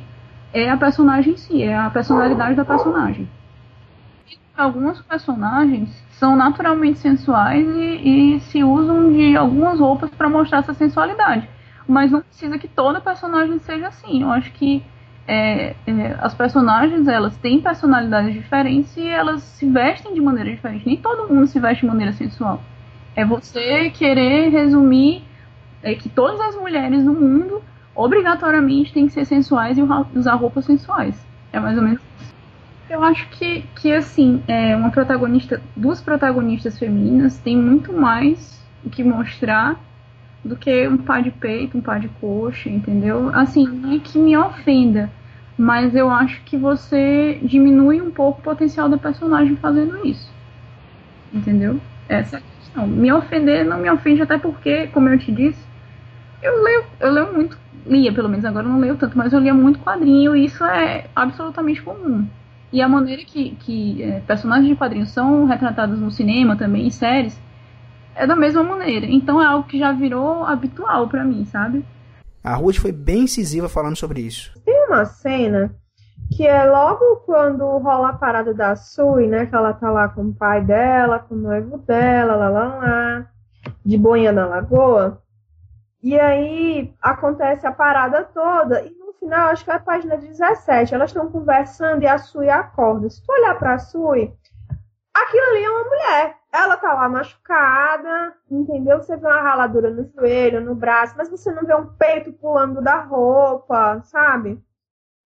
é 0.54 0.70
a 0.70 0.78
personagem 0.78 1.34
em 1.34 1.38
si, 1.38 1.64
é 1.64 1.76
a 1.76 1.90
personalidade 1.90 2.56
da 2.56 2.66
personagem. 2.66 3.28
Alguns 4.56 5.02
personagens 5.02 5.90
são 6.12 6.36
naturalmente 6.36 7.00
sensuais 7.00 7.66
e, 7.68 8.36
e 8.36 8.40
se 8.42 8.64
usam 8.64 9.12
de 9.12 9.36
algumas 9.36 9.80
roupas 9.80 10.12
para 10.12 10.30
mostrar 10.30 10.60
essa 10.60 10.74
sensualidade. 10.76 11.50
Mas 11.88 12.12
não 12.12 12.22
precisa 12.22 12.60
que 12.60 12.68
toda 12.68 13.02
personagem 13.02 13.58
seja 13.60 13.88
assim. 13.88 14.22
Eu 14.22 14.32
acho 14.32 14.52
que 14.52 14.84
é, 15.28 15.76
é, 15.88 16.18
as 16.20 16.34
personagens 16.34 17.08
elas 17.08 17.36
têm 17.38 17.62
personalidades 17.62 18.34
diferentes 18.34 18.96
e 18.98 19.08
elas 19.08 19.42
se 19.42 19.66
vestem 19.70 20.14
de 20.14 20.22
maneira 20.22 20.50
diferente. 20.50 20.86
Nem 20.86 20.98
todo 20.98 21.34
mundo 21.34 21.48
se 21.48 21.60
veste 21.60 21.82
de 21.82 21.88
maneira 21.88 22.12
sensual. 22.14 22.62
É 23.16 23.24
você 23.24 23.90
querer 23.92 24.50
resumir 24.50 25.24
é, 25.82 25.94
que 25.96 26.10
todas 26.10 26.40
as 26.42 26.56
mulheres 26.56 27.04
do 27.04 27.14
mundo 27.14 27.62
obrigatoriamente 27.96 28.92
têm 28.92 29.08
que 29.08 29.14
ser 29.14 29.26
sensuais 29.26 29.78
e 29.78 29.82
usar 30.16 30.36
roupas 30.36 30.66
sensuais. 30.66 31.26
É 31.52 31.60
mais 31.60 31.78
ou 31.78 31.84
menos 31.84 32.02
isso. 32.22 32.34
Eu 32.90 33.04
acho 33.04 33.30
que, 33.30 33.62
que 33.76 33.94
assim, 33.94 34.44
é, 34.48 34.76
uma 34.76 34.92
protagonista, 34.92 35.62
duas 35.76 36.02
protagonistas 36.02 36.78
femininas 36.78 37.38
têm 37.38 37.56
muito 37.58 37.94
mais 37.94 38.62
o 38.84 38.90
que 38.90 39.04
mostrar 39.04 39.80
do 40.44 40.56
que 40.56 40.88
um 40.88 40.98
par 40.98 41.24
de 41.24 41.32
peito, 41.32 41.78
um 41.78 41.82
par 41.82 42.00
de 42.00 42.10
coxa, 42.20 42.70
entendeu? 42.70 43.30
Assim, 43.34 43.66
não 43.66 43.94
é 43.94 44.00
que 44.00 44.18
me 44.18 44.36
ofenda, 44.36 45.10
mas 45.58 45.96
eu 45.96 46.10
acho 46.10 46.42
que 46.44 46.58
você 46.58 47.40
diminui 47.42 48.02
um 48.02 48.12
pouco 48.12 48.40
o 48.40 48.44
potencial 48.44 48.90
da 48.90 48.98
personagem 48.98 49.56
fazendo 49.56 50.06
isso. 50.06 50.32
Entendeu? 51.34 51.80
Essa 52.10 52.38
é 52.38 52.40
a 52.40 52.42
questão. 52.42 52.88
Me 52.88 53.12
ofender 53.12 53.66
não 53.66 53.78
me 53.78 53.90
ofende, 53.90 54.22
até 54.22 54.38
porque, 54.38 54.88
como 54.88 55.10
eu 55.10 55.18
te 55.18 55.32
disse, 55.32 55.64
eu 56.42 56.62
leio, 56.62 56.84
eu 57.00 57.12
leio 57.12 57.34
muito, 57.34 57.58
lia 57.86 58.12
pelo 58.12 58.28
menos, 58.28 58.44
agora 58.44 58.68
não 58.68 58.80
leio 58.80 58.98
tanto, 58.98 59.18
mas 59.18 59.32
eu 59.32 59.40
lia 59.40 59.54
muito 59.54 59.80
quadrinho 59.80 60.36
e 60.36 60.46
isso 60.46 60.64
é 60.66 61.06
absolutamente 61.16 61.82
comum. 61.82 62.28
E 62.72 62.82
a 62.82 62.90
maneira 62.90 63.24
que, 63.24 63.52
que 63.60 64.02
é, 64.04 64.20
personagens 64.22 64.68
de 64.68 64.76
quadrinhos 64.76 65.12
são 65.12 65.46
retratados 65.46 66.00
no 66.00 66.12
cinema 66.12 66.56
também, 66.56 66.88
em 66.88 66.90
séries, 66.90 67.40
é 68.16 68.28
da 68.28 68.36
mesma 68.36 68.64
maneira. 68.64 69.06
Então 69.06 69.42
é 69.42 69.46
algo 69.46 69.68
que 69.68 69.80
já 69.80 69.92
virou 69.92 70.44
habitual 70.44 71.08
para 71.08 71.24
mim, 71.24 71.46
sabe? 71.46 71.86
A 72.44 72.56
Ruth 72.56 72.78
foi 72.78 72.92
bem 72.92 73.24
incisiva 73.24 73.70
falando 73.70 73.96
sobre 73.96 74.22
isso. 74.22 74.52
Tem 74.66 74.86
uma 74.86 75.06
cena 75.06 75.74
que 76.36 76.46
é 76.46 76.66
logo 76.66 77.18
quando 77.26 77.66
rola 77.78 78.10
a 78.10 78.14
parada 78.14 78.54
da 78.54 78.76
Sui, 78.76 79.28
né? 79.28 79.46
Que 79.46 79.56
ela 79.56 79.74
tá 79.74 79.92
lá 79.92 80.10
com 80.10 80.24
o 80.24 80.34
pai 80.34 80.62
dela, 80.62 81.20
com 81.20 81.36
o 81.36 81.38
noivo 81.38 81.78
dela, 81.78 82.36
lá 82.36 82.50
lá 82.50 82.68
lá, 82.68 83.28
de 83.86 83.98
boinha 83.98 84.32
na 84.32 84.46
lagoa. 84.46 85.22
E 86.02 86.20
aí 86.20 86.94
acontece 87.02 87.66
a 87.66 87.72
parada 87.72 88.26
toda, 88.26 88.82
e 88.82 88.90
no 88.90 89.14
final, 89.14 89.50
acho 89.50 89.64
que 89.64 89.72
é 89.72 89.76
a 89.76 89.80
página 89.80 90.18
17, 90.18 90.94
elas 90.94 91.12
estão 91.12 91.32
conversando 91.32 92.04
e 92.04 92.08
a 92.08 92.18
Sui 92.18 92.50
acorda. 92.50 93.10
Se 93.10 93.26
tu 93.26 93.32
olhar 93.32 93.58
pra 93.58 93.80
Sui, 93.80 94.34
aquilo 95.14 95.46
ali 95.46 95.64
é 95.64 95.70
uma 95.70 95.84
mulher. 95.86 96.43
Ela 96.54 96.78
tá 96.78 96.94
lá 96.94 97.10
machucada, 97.10 98.36
entendeu? 98.50 99.00
Você 99.00 99.18
vê 99.18 99.26
uma 99.26 99.42
raladura 99.42 99.90
no 99.90 100.08
joelho, 100.14 100.62
no 100.62 100.76
braço, 100.76 101.16
mas 101.18 101.28
você 101.28 101.52
não 101.52 101.66
vê 101.66 101.74
um 101.74 101.88
peito 101.88 102.32
pulando 102.32 102.80
da 102.80 103.02
roupa, 103.02 104.00
sabe? 104.04 104.64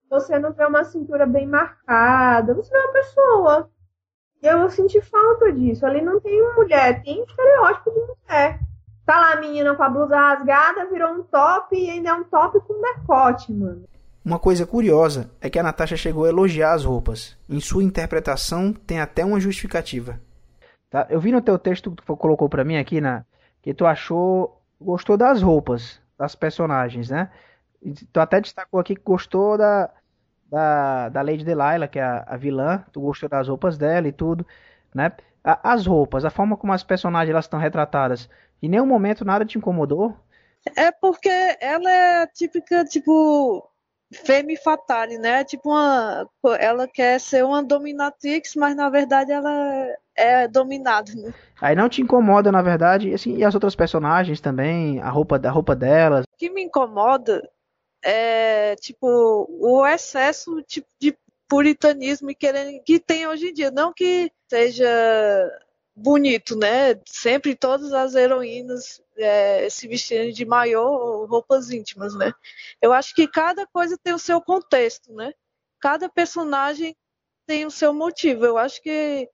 Você 0.09 0.39
não 0.39 0.53
vê 0.53 0.65
uma 0.65 0.85
cintura 0.85 1.25
bem 1.25 1.45
marcada, 1.45 2.53
você 2.53 2.71
vê 2.71 2.77
uma 2.77 2.93
pessoa. 2.93 3.69
E 4.41 4.47
eu 4.47 4.69
senti 4.69 5.01
falta 5.01 5.51
disso. 5.51 5.85
Ali 5.85 6.01
não 6.01 6.17
tem 6.21 6.41
mulher, 6.55 7.03
tem 7.03 7.21
estereótipo 7.21 7.91
de 7.91 7.99
mulher. 7.99 8.59
Tá 9.05 9.19
lá 9.19 9.33
a 9.33 9.41
menina 9.41 9.75
com 9.75 9.83
a 9.83 9.89
blusa 9.89 10.17
rasgada, 10.17 10.89
virou 10.89 11.11
um 11.11 11.23
top 11.23 11.75
e 11.75 11.89
ainda 11.89 12.09
é 12.09 12.13
um 12.13 12.23
top 12.23 12.57
com 12.61 12.81
decote, 12.81 13.51
mano. 13.51 13.83
Uma 14.23 14.39
coisa 14.39 14.65
curiosa 14.65 15.29
é 15.41 15.49
que 15.49 15.59
a 15.59 15.63
Natasha 15.63 15.97
chegou 15.97 16.23
a 16.23 16.29
elogiar 16.29 16.71
as 16.71 16.85
roupas. 16.85 17.37
Em 17.49 17.59
sua 17.59 17.83
interpretação, 17.83 18.71
tem 18.71 19.01
até 19.01 19.25
uma 19.25 19.41
justificativa. 19.41 20.21
Tá? 20.89 21.07
Eu 21.09 21.19
vi 21.19 21.31
no 21.31 21.41
teu 21.41 21.59
texto 21.59 21.91
que 21.91 22.05
tu 22.05 22.17
colocou 22.17 22.47
para 22.49 22.63
mim 22.63 22.77
aqui, 22.77 23.01
na, 23.01 23.25
que 23.61 23.73
tu 23.73 23.85
achou, 23.85 24.61
gostou 24.79 25.17
das 25.17 25.41
roupas 25.41 26.01
das 26.17 26.35
personagens, 26.35 27.09
né? 27.09 27.29
E 27.81 27.93
tu 27.93 28.19
até 28.19 28.41
destacou 28.41 28.79
aqui 28.79 28.95
que 28.95 29.03
gostou 29.03 29.57
da, 29.57 29.89
da, 30.49 31.09
da 31.09 31.21
Lady 31.21 31.43
Delilah, 31.43 31.87
que 31.87 31.99
é 31.99 32.03
a, 32.03 32.23
a 32.27 32.37
vilã, 32.37 32.83
tu 32.91 33.01
gostou 33.01 33.29
das 33.29 33.47
roupas 33.47 33.77
dela 33.77 34.07
e 34.07 34.11
tudo, 34.11 34.45
né? 34.93 35.11
A, 35.43 35.73
as 35.73 35.85
roupas, 35.85 36.25
a 36.25 36.29
forma 36.29 36.57
como 36.57 36.73
as 36.73 36.83
personagens 36.83 37.31
elas 37.31 37.45
estão 37.45 37.59
retratadas, 37.59 38.29
em 38.61 38.69
nenhum 38.69 38.85
momento 38.85 39.23
nada 39.23 39.45
te 39.45 39.57
incomodou? 39.57 40.17
É 40.75 40.91
porque 40.91 41.29
ela 41.61 41.89
é 41.89 42.27
típica, 42.27 42.83
tipo, 42.85 43.69
Femme 44.13 44.55
Fatale, 44.55 45.17
né? 45.17 45.43
Tipo 45.43 45.69
uma. 45.69 46.29
Ela 46.59 46.87
quer 46.87 47.19
ser 47.19 47.43
uma 47.43 47.63
dominatrix, 47.63 48.55
mas 48.55 48.75
na 48.75 48.89
verdade 48.89 49.31
ela 49.31 49.51
é 50.15 50.47
dominada. 50.47 51.11
Né? 51.13 51.33
Aí 51.59 51.75
não 51.75 51.89
te 51.89 52.01
incomoda, 52.01 52.51
na 52.51 52.61
verdade, 52.61 53.13
assim, 53.13 53.35
e 53.35 53.43
as 53.43 53.53
outras 53.53 53.75
personagens 53.75 54.39
também, 54.39 55.01
a 55.01 55.09
roupa, 55.09 55.39
a 55.43 55.51
roupa 55.51 55.75
delas. 55.75 56.23
O 56.23 56.37
que 56.37 56.49
me 56.49 56.63
incomoda 56.63 57.47
é 58.03 58.75
tipo 58.77 59.47
o 59.59 59.85
excesso 59.85 60.61
tipo, 60.63 60.87
de 60.99 61.17
puritanismo 61.47 62.29
que 62.85 62.99
tem 62.99 63.27
hoje 63.27 63.49
em 63.49 63.53
dia. 63.53 63.71
Não 63.71 63.91
que 63.93 64.31
seja 64.49 64.87
bonito, 65.97 66.55
né? 66.55 66.99
Sempre 67.07 67.55
todas 67.55 67.91
as 67.91 68.13
heroínas 68.13 69.01
é, 69.17 69.67
se 69.69 69.87
vestindo 69.87 70.31
de 70.31 70.45
maior 70.45 71.25
roupas 71.27 71.71
íntimas, 71.71 72.15
né? 72.15 72.31
Eu 72.79 72.93
acho 72.93 73.15
que 73.15 73.27
cada 73.27 73.65
coisa 73.65 73.97
tem 73.97 74.13
o 74.13 74.19
seu 74.19 74.39
contexto, 74.39 75.11
né? 75.13 75.33
Cada 75.81 76.07
personagem 76.07 76.95
tem 77.47 77.65
o 77.65 77.71
seu 77.71 77.93
motivo. 77.93 78.45
Eu 78.45 78.57
acho 78.59 78.81
que 78.81 79.27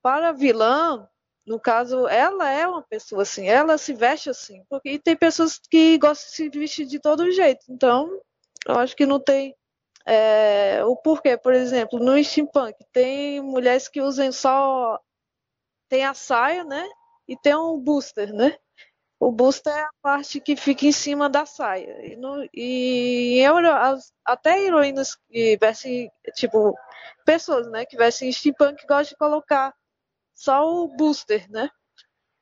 para 0.00 0.28
a 0.28 0.32
vilã, 0.32 1.08
no 1.46 1.58
caso, 1.58 2.06
ela 2.08 2.48
é 2.48 2.66
uma 2.68 2.82
pessoa 2.82 3.22
assim, 3.22 3.48
ela 3.48 3.76
se 3.76 3.94
veste 3.94 4.30
assim. 4.30 4.64
Porque 4.70 4.90
e 4.90 4.98
tem 4.98 5.16
pessoas 5.16 5.58
que 5.58 5.98
gostam 5.98 6.30
de 6.30 6.36
se 6.36 6.48
vestir 6.50 6.86
de 6.86 7.00
todo 7.00 7.32
jeito. 7.32 7.64
Então, 7.68 8.20
eu 8.66 8.78
acho 8.78 8.94
que 8.94 9.06
não 9.06 9.18
tem 9.18 9.56
é, 10.06 10.84
o 10.84 10.96
porquê. 10.96 11.36
Por 11.36 11.52
exemplo, 11.52 11.98
no 11.98 12.22
steampunk, 12.22 12.76
tem 12.92 13.40
mulheres 13.40 13.88
que 13.88 14.00
usam 14.00 14.30
só 14.30 15.00
tem 15.94 16.04
a 16.04 16.12
saia, 16.12 16.64
né? 16.64 16.84
E 17.28 17.36
tem 17.36 17.54
um 17.54 17.78
booster, 17.78 18.34
né? 18.34 18.58
O 19.20 19.30
booster 19.30 19.72
é 19.72 19.82
a 19.82 19.90
parte 20.02 20.40
que 20.40 20.56
fica 20.56 20.86
em 20.86 20.92
cima 20.92 21.30
da 21.30 21.46
saia. 21.46 22.04
E, 22.04 22.16
no, 22.16 22.44
e 22.52 23.38
eu, 23.38 23.56
as, 23.58 24.12
até 24.24 24.60
heroínas 24.60 25.14
que 25.14 25.56
vestem, 25.56 26.10
tipo, 26.34 26.76
pessoas, 27.24 27.70
né, 27.70 27.86
que 27.86 27.96
vestem 27.96 28.32
steampunk 28.32 28.84
gostam 28.88 29.04
de 29.04 29.16
colocar 29.16 29.72
só 30.34 30.68
o 30.68 30.88
booster, 30.88 31.48
né? 31.48 31.70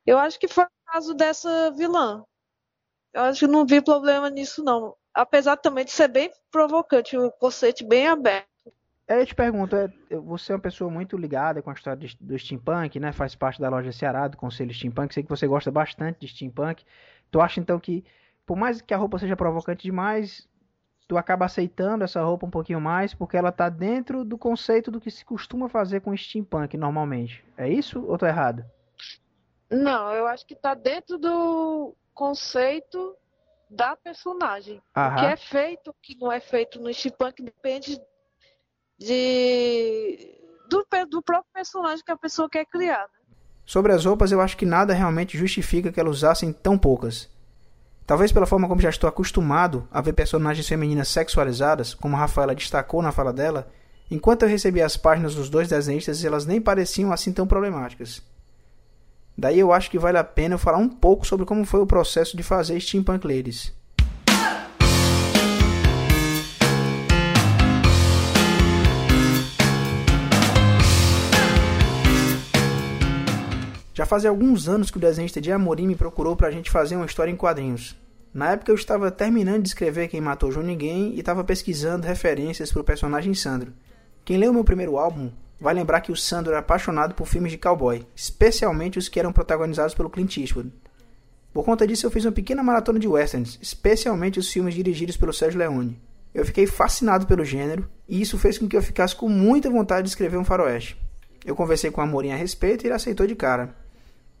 Eu 0.03 0.17
acho 0.17 0.39
que 0.39 0.47
foi 0.47 0.63
o 0.63 0.91
caso 0.91 1.13
dessa 1.13 1.69
vilã. 1.71 2.25
Eu 3.13 3.21
acho 3.21 3.41
que 3.41 3.47
não 3.47 3.67
vi 3.67 3.81
problema 3.81 4.31
nisso, 4.31 4.63
não. 4.63 4.95
Apesar 5.13 5.57
também 5.57 5.85
de 5.85 5.91
ser 5.91 6.07
bem 6.07 6.33
provocante, 6.49 7.15
o 7.15 7.31
conceito 7.33 7.85
bem 7.85 8.07
aberto. 8.07 8.47
Aí 9.07 9.19
eu 9.19 9.25
te 9.25 9.35
pergunto, 9.35 9.75
é, 9.75 9.89
você 10.17 10.53
é 10.53 10.55
uma 10.55 10.61
pessoa 10.61 10.89
muito 10.89 11.17
ligada 11.17 11.61
com 11.61 11.69
a 11.69 11.73
história 11.73 12.07
do 12.19 12.39
steampunk, 12.39 12.99
né? 12.99 13.11
Faz 13.11 13.35
parte 13.35 13.59
da 13.59 13.69
loja 13.69 13.91
Ceará, 13.91 14.27
do 14.27 14.37
Conselho 14.37 14.73
Steampunk. 14.73 15.13
Sei 15.13 15.23
que 15.23 15.29
você 15.29 15.45
gosta 15.45 15.69
bastante 15.69 16.21
de 16.21 16.27
steampunk. 16.27 16.83
Tu 17.29 17.41
acha 17.41 17.59
então 17.59 17.79
que, 17.79 18.05
por 18.45 18.55
mais 18.55 18.81
que 18.81 18.93
a 18.93 18.97
roupa 18.97 19.19
seja 19.19 19.35
provocante 19.35 19.83
demais, 19.83 20.47
tu 21.07 21.17
acaba 21.17 21.45
aceitando 21.45 22.03
essa 22.05 22.23
roupa 22.23 22.45
um 22.45 22.49
pouquinho 22.49 22.79
mais 22.79 23.13
porque 23.13 23.35
ela 23.35 23.51
tá 23.51 23.67
dentro 23.67 24.23
do 24.23 24.37
conceito 24.37 24.89
do 24.89 25.01
que 25.01 25.11
se 25.11 25.25
costuma 25.25 25.67
fazer 25.67 25.99
com 25.99 26.15
steampunk 26.15 26.77
normalmente. 26.77 27.43
É 27.57 27.67
isso 27.67 28.03
ou 28.05 28.17
tô 28.17 28.25
errado? 28.25 28.65
Não, 29.69 30.13
eu 30.13 30.27
acho 30.27 30.45
que 30.45 30.55
tá 30.55 30.73
dentro 30.73 31.17
do 31.17 31.93
conceito 32.13 33.17
da 33.69 33.97
personagem. 33.97 34.81
Aham. 34.95 35.15
O 35.15 35.19
que 35.19 35.25
é 35.25 35.35
feito, 35.35 35.89
o 35.89 35.95
que 36.01 36.15
não 36.15 36.31
é 36.31 36.39
feito 36.39 36.79
no 36.79 36.93
steampunk 36.93 37.43
depende 37.43 37.99
de 38.97 40.33
do, 40.69 40.85
do 41.09 41.21
próprio 41.21 41.51
personagem 41.53 42.03
que 42.03 42.11
a 42.11 42.17
pessoa 42.17 42.49
quer 42.49 42.65
criar. 42.65 43.01
Né? 43.01 43.35
Sobre 43.65 43.93
as 43.93 44.05
roupas, 44.05 44.31
eu 44.31 44.41
acho 44.41 44.57
que 44.57 44.65
nada 44.65 44.93
realmente 44.93 45.37
justifica 45.37 45.91
que 45.91 45.99
elas 45.99 46.17
usassem 46.17 46.51
tão 46.51 46.77
poucas. 46.77 47.29
Talvez 48.05 48.31
pela 48.31 48.45
forma 48.45 48.67
como 48.67 48.81
já 48.81 48.89
estou 48.89 49.07
acostumado 49.07 49.87
a 49.89 50.01
ver 50.01 50.13
personagens 50.13 50.67
femininas 50.67 51.07
sexualizadas, 51.07 51.93
como 51.93 52.15
a 52.15 52.19
Rafaela 52.19 52.53
destacou 52.53 53.01
na 53.01 53.13
fala 53.13 53.31
dela, 53.31 53.71
enquanto 54.11 54.43
eu 54.43 54.49
recebia 54.49 54.85
as 54.85 54.97
páginas 54.97 55.35
dos 55.35 55.49
dois 55.49 55.69
desenhistas, 55.69 56.23
elas 56.25 56.45
nem 56.45 56.59
pareciam 56.59 57.13
assim 57.13 57.31
tão 57.31 57.47
problemáticas. 57.47 58.21
Daí 59.37 59.57
eu 59.57 59.71
acho 59.71 59.89
que 59.89 59.97
vale 59.97 60.17
a 60.17 60.23
pena 60.23 60.55
eu 60.55 60.59
falar 60.59 60.77
um 60.77 60.89
pouco 60.89 61.25
sobre 61.25 61.45
como 61.45 61.65
foi 61.65 61.79
o 61.79 61.87
processo 61.87 62.35
de 62.35 62.43
fazer 62.43 62.79
Steampunk 62.79 63.25
Ladies. 63.25 63.73
Já 73.93 74.07
fazia 74.07 74.31
alguns 74.31 74.67
anos 74.67 74.89
que 74.89 74.97
o 74.97 74.99
desenhista 74.99 75.39
de 75.39 75.51
Amorim 75.51 75.85
me 75.85 75.95
procurou 75.95 76.35
para 76.35 76.47
a 76.47 76.51
gente 76.51 76.71
fazer 76.71 76.95
uma 76.95 77.05
história 77.05 77.31
em 77.31 77.35
quadrinhos. 77.35 77.95
Na 78.33 78.53
época 78.53 78.71
eu 78.71 78.75
estava 78.75 79.11
terminando 79.11 79.61
de 79.61 79.67
escrever 79.67 80.07
Quem 80.07 80.19
Matou 80.19 80.51
João 80.51 80.65
Ninguém 80.65 81.13
e 81.13 81.19
estava 81.19 81.43
pesquisando 81.43 82.07
referências 82.07 82.71
para 82.71 82.81
o 82.81 82.83
personagem 82.83 83.35
Sandro. 83.35 83.71
Quem 84.25 84.37
leu 84.37 84.51
meu 84.51 84.63
primeiro 84.63 84.97
álbum 84.97 85.29
vai 85.61 85.75
lembrar 85.75 86.01
que 86.01 86.11
o 86.11 86.15
Sandro 86.15 86.51
era 86.51 86.59
apaixonado 86.61 87.13
por 87.13 87.27
filmes 87.27 87.51
de 87.51 87.57
cowboy, 87.59 88.03
especialmente 88.15 88.97
os 88.97 89.07
que 89.07 89.19
eram 89.19 89.31
protagonizados 89.31 89.93
pelo 89.93 90.09
Clint 90.09 90.37
Eastwood. 90.37 90.73
Por 91.53 91.63
conta 91.63 91.85
disso 91.85 92.07
eu 92.07 92.11
fiz 92.11 92.25
uma 92.25 92.31
pequena 92.31 92.63
maratona 92.63 92.97
de 92.97 93.07
westerns, 93.07 93.59
especialmente 93.61 94.39
os 94.39 94.51
filmes 94.51 94.73
dirigidos 94.73 95.15
pelo 95.15 95.31
Sérgio 95.31 95.59
Leone. 95.59 96.01
Eu 96.33 96.43
fiquei 96.43 96.65
fascinado 96.65 97.27
pelo 97.27 97.45
gênero 97.45 97.87
e 98.09 98.19
isso 98.19 98.39
fez 98.39 98.57
com 98.57 98.67
que 98.67 98.75
eu 98.75 98.81
ficasse 98.81 99.15
com 99.15 99.29
muita 99.29 99.69
vontade 99.69 100.05
de 100.05 100.09
escrever 100.09 100.37
um 100.37 100.43
faroeste. 100.43 100.99
Eu 101.45 101.55
conversei 101.55 101.91
com 101.91 102.01
a 102.01 102.05
Amorim 102.05 102.31
a 102.31 102.35
respeito 102.35 102.83
e 102.83 102.87
ele 102.87 102.95
aceitou 102.95 103.27
de 103.27 103.35
cara. 103.35 103.82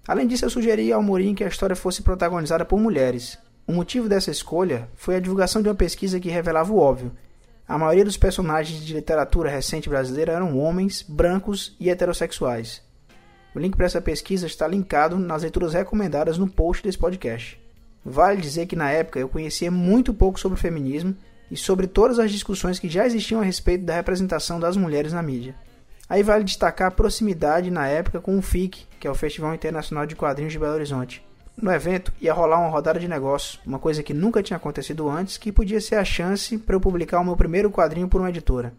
Além 0.07 0.27
disso, 0.27 0.43
eu 0.43 0.49
sugeri 0.49 0.91
ao 0.91 0.99
Amorim 0.99 1.33
que 1.33 1.43
a 1.43 1.47
história 1.47 1.75
fosse 1.75 2.01
protagonizada 2.01 2.65
por 2.65 2.79
mulheres. 2.79 3.37
O 3.65 3.71
motivo 3.71 4.09
dessa 4.09 4.29
escolha 4.29 4.89
foi 4.95 5.15
a 5.15 5.19
divulgação 5.19 5.61
de 5.61 5.69
uma 5.69 5.75
pesquisa 5.75 6.19
que 6.19 6.29
revelava 6.29 6.73
o 6.73 6.77
óbvio. 6.77 7.13
A 7.65 7.77
maioria 7.77 8.03
dos 8.03 8.17
personagens 8.17 8.83
de 8.83 8.93
literatura 8.93 9.49
recente 9.49 9.87
brasileira 9.87 10.33
eram 10.33 10.59
homens, 10.59 11.01
brancos 11.01 11.73
e 11.79 11.89
heterossexuais. 11.89 12.81
O 13.55 13.59
link 13.59 13.77
para 13.77 13.85
essa 13.85 14.01
pesquisa 14.01 14.45
está 14.45 14.67
linkado 14.67 15.17
nas 15.17 15.43
leituras 15.43 15.73
recomendadas 15.73 16.37
no 16.37 16.49
post 16.49 16.83
desse 16.83 16.97
podcast. 16.97 17.57
Vale 18.03 18.41
dizer 18.41 18.65
que 18.65 18.75
na 18.75 18.91
época 18.91 19.19
eu 19.19 19.29
conhecia 19.29 19.71
muito 19.71 20.13
pouco 20.13 20.37
sobre 20.37 20.57
o 20.57 20.61
feminismo 20.61 21.15
e 21.49 21.55
sobre 21.55 21.87
todas 21.87 22.19
as 22.19 22.29
discussões 22.29 22.79
que 22.79 22.89
já 22.89 23.05
existiam 23.05 23.39
a 23.39 23.45
respeito 23.45 23.85
da 23.85 23.95
representação 23.95 24.59
das 24.59 24.75
mulheres 24.75 25.13
na 25.13 25.21
mídia. 25.21 25.55
Aí 26.09 26.21
vale 26.21 26.43
destacar 26.43 26.89
a 26.89 26.91
proximidade 26.91 27.71
na 27.71 27.87
época 27.87 28.19
com 28.19 28.37
o 28.37 28.41
FIC, 28.41 28.85
que 29.03 29.07
é 29.07 29.11
o 29.11 29.15
Festival 29.15 29.53
Internacional 29.53 30.05
de 30.05 30.15
Quadrinhos 30.15 30.53
de 30.53 30.57
Belo 30.57 30.75
Horizonte. 30.75 31.21
No 31.61 31.73
evento 31.73 32.13
ia 32.21 32.31
rolar 32.31 32.57
uma 32.57 32.69
rodada 32.69 32.97
de 32.97 33.05
negócios, 33.05 33.59
uma 33.65 33.77
coisa 33.77 34.01
que 34.01 34.13
nunca 34.13 34.41
tinha 34.41 34.55
acontecido 34.55 35.09
antes, 35.09 35.35
que 35.35 35.51
podia 35.51 35.81
ser 35.81 35.95
a 35.95 36.05
chance 36.05 36.57
para 36.57 36.73
eu 36.73 36.79
publicar 36.79 37.19
o 37.19 37.25
meu 37.25 37.35
primeiro 37.35 37.69
quadrinho 37.69 38.07
por 38.07 38.21
uma 38.21 38.29
editora. 38.29 38.73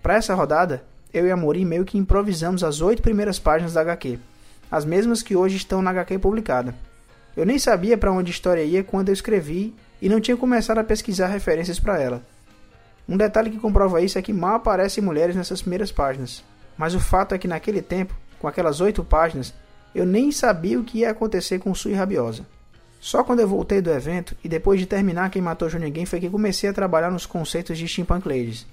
Para 0.00 0.14
essa 0.14 0.32
rodada, 0.32 0.84
eu 1.12 1.26
e 1.26 1.30
a 1.32 1.36
Mori 1.36 1.64
meio 1.64 1.84
que 1.84 1.98
improvisamos 1.98 2.62
as 2.62 2.80
oito 2.80 3.02
primeiras 3.02 3.40
páginas 3.40 3.72
da 3.72 3.80
HQ, 3.80 4.16
as 4.70 4.84
mesmas 4.84 5.24
que 5.24 5.34
hoje 5.34 5.56
estão 5.56 5.82
na 5.82 5.90
HQ 5.90 6.20
publicada. 6.20 6.72
Eu 7.36 7.44
nem 7.44 7.58
sabia 7.58 7.98
para 7.98 8.12
onde 8.12 8.30
a 8.30 8.32
história 8.32 8.62
ia 8.62 8.84
quando 8.84 9.08
eu 9.08 9.12
escrevi 9.12 9.74
e 10.00 10.08
não 10.08 10.20
tinha 10.20 10.36
começado 10.36 10.78
a 10.78 10.84
pesquisar 10.84 11.26
referências 11.26 11.80
para 11.80 12.00
ela. 12.00 12.22
Um 13.08 13.16
detalhe 13.16 13.50
que 13.50 13.58
comprova 13.58 14.00
isso 14.00 14.20
é 14.20 14.22
que 14.22 14.32
mal 14.32 14.54
aparecem 14.54 15.02
mulheres 15.02 15.34
nessas 15.34 15.62
primeiras 15.62 15.90
páginas. 15.90 16.44
Mas 16.78 16.94
o 16.94 17.00
fato 17.00 17.34
é 17.34 17.38
que 17.38 17.48
naquele 17.48 17.82
tempo, 17.82 18.14
com 18.38 18.46
aquelas 18.46 18.80
oito 18.80 19.02
páginas, 19.02 19.52
eu 19.94 20.04
nem 20.04 20.32
sabia 20.32 20.78
o 20.78 20.84
que 20.84 20.98
ia 20.98 21.10
acontecer 21.10 21.58
com 21.58 21.74
Sui 21.74 21.94
Rabiosa. 21.94 22.46
Só 23.00 23.22
quando 23.22 23.40
eu 23.40 23.48
voltei 23.48 23.82
do 23.82 23.90
evento 23.90 24.34
e 24.42 24.48
depois 24.48 24.80
de 24.80 24.86
terminar 24.86 25.30
Quem 25.30 25.42
Matou 25.42 25.68
João 25.68 25.84
Ninguém 25.84 26.06
foi 26.06 26.20
que 26.20 26.30
comecei 26.30 26.70
a 26.70 26.72
trabalhar 26.72 27.10
nos 27.10 27.26
conceitos 27.26 27.76
de 27.76 27.86
Steampunk 27.86 28.26
Ladies. 28.26 28.66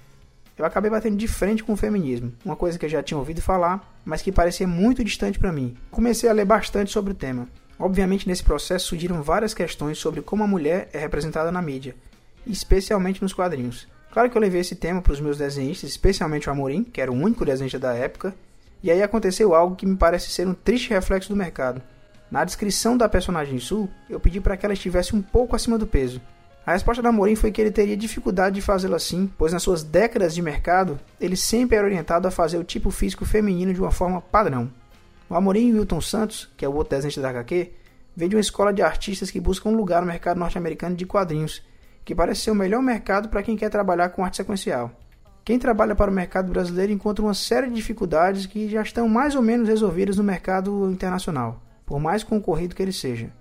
Eu 0.58 0.66
acabei 0.66 0.90
batendo 0.90 1.18
de 1.18 1.28
frente 1.28 1.64
com 1.64 1.74
o 1.74 1.78
feminismo, 1.78 2.32
uma 2.46 2.56
coisa 2.56 2.80
que 2.80 2.86
eu 2.86 2.90
já 2.90 3.04
tinha 3.04 3.18
ouvido 3.18 3.42
falar, 3.42 4.00
mas 4.06 4.22
que 4.22 4.32
parecia 4.32 4.68
muito 4.68 5.04
distante 5.04 5.38
para 5.38 5.52
mim. 5.52 5.76
Comecei 5.90 6.30
a 6.30 6.34
ler 6.34 6.46
bastante 6.46 6.92
sobre 6.92 7.12
o 7.12 7.16
tema. 7.16 7.48
Obviamente, 7.78 8.28
nesse 8.28 8.44
processo 8.44 8.88
surgiram 8.88 9.22
várias 9.24 9.54
questões 9.54 9.98
sobre 9.98 10.22
como 10.22 10.44
a 10.44 10.48
mulher 10.48 10.90
é 10.94 11.00
representada 11.00 11.52
na 11.52 11.62
mídia, 11.62 11.96
especialmente 12.46 13.22
nos 13.22 13.34
quadrinhos. 13.34 13.88
Claro 14.12 14.30
que 14.30 14.38
eu 14.38 14.42
levei 14.42 14.62
esse 14.62 14.76
tema 14.76 15.02
para 15.02 15.14
os 15.14 15.20
meus 15.20 15.38
desenhistas, 15.38 15.90
especialmente 15.90 16.48
o 16.48 16.52
Amorim, 16.52 16.84
que 16.84 17.02
era 17.02 17.12
o 17.12 17.16
único 17.16 17.44
desenhista 17.44 17.80
da 17.80 17.94
época, 17.94 18.36
e 18.84 18.90
aí 18.90 19.02
aconteceu 19.02 19.54
algo 19.54 19.76
que 19.76 19.86
me 19.86 19.96
parece 19.96 20.30
ser 20.30 20.48
um 20.48 20.54
triste 20.54 20.90
reflexo 20.90 21.30
do 21.30 21.36
mercado. 21.36 21.82
Na 22.30 22.44
descrição 22.44 22.98
da 22.98 23.10
personagem 23.10 23.60
Sul, 23.60 23.90
eu 24.10 24.20
pedi 24.20 24.40
para 24.40 24.56
que 24.56 24.66
ela 24.66 24.74
estivesse 24.74 25.16
um 25.16 25.22
pouco 25.22 25.56
acima 25.56 25.78
do 25.78 25.86
peso. 25.86 26.22
A 26.66 26.74
resposta 26.74 27.02
da 27.02 27.10
Amorim 27.10 27.36
foi 27.36 27.52
que 27.52 27.60
ele 27.60 27.72
teria 27.72 27.98
dificuldade 27.98 28.56
de 28.56 28.62
fazê-lo 28.62 28.96
assim, 28.96 29.30
pois 29.38 29.52
nas 29.52 29.64
suas 29.64 29.84
décadas 29.84 30.34
de 30.34 30.42
mercado, 30.42 31.00
ele 31.20 31.36
sempre 31.36 31.76
era 31.76 31.86
orientado 31.86 32.28
a 32.28 32.32
fazer 32.32 32.58
o 32.58 32.64
tipo 32.64 32.92
físico 32.92 33.26
feminino 33.26 33.74
de 33.74 33.82
uma 33.82 33.92
forma 33.92 34.22
padrão. 34.22 34.72
O 35.30 35.36
Amorim 35.36 35.74
Wilton 35.74 36.02
Santos, 36.02 36.50
que 36.56 36.64
é 36.64 36.70
o 36.70 36.74
outro 36.74 36.96
desenhista 36.96 37.22
da 37.22 37.30
HQ, 37.30 37.72
vem 38.16 38.30
de 38.30 38.36
uma 38.36 38.42
escola 38.42 38.72
de 38.72 38.82
artistas 38.82 39.32
que 39.32 39.40
buscam 39.40 39.70
um 39.70 39.76
lugar 39.76 40.02
no 40.02 40.08
mercado 40.08 40.38
norte-americano 40.38 40.96
de 40.96 41.06
quadrinhos 41.06 41.64
que 42.04 42.16
parece 42.16 42.42
ser 42.42 42.52
o 42.52 42.56
melhor 42.56 42.82
mercado 42.82 43.30
para 43.30 43.44
quem 43.44 43.56
quer 43.56 43.70
trabalhar 43.70 44.10
com 44.10 44.24
arte 44.24 44.38
sequencial. 44.38 44.92
Quem 45.44 45.58
trabalha 45.58 45.96
para 45.96 46.12
o 46.12 46.14
mercado 46.14 46.52
brasileiro 46.52 46.92
encontra 46.92 47.26
uma 47.26 47.34
série 47.34 47.68
de 47.68 47.74
dificuldades 47.74 48.46
que 48.46 48.70
já 48.70 48.82
estão 48.82 49.10
mais 49.10 49.36
ou 49.36 49.42
menos 49.42 49.68
resolvidas 49.68 50.18
no 50.18 50.24
mercado 50.24 50.90
internacional, 50.92 51.60
por 51.84 52.00
mais 52.00 52.24
concorrido 52.24 52.76
que 52.76 52.82
ele 52.82 52.94
seja. 52.94 53.32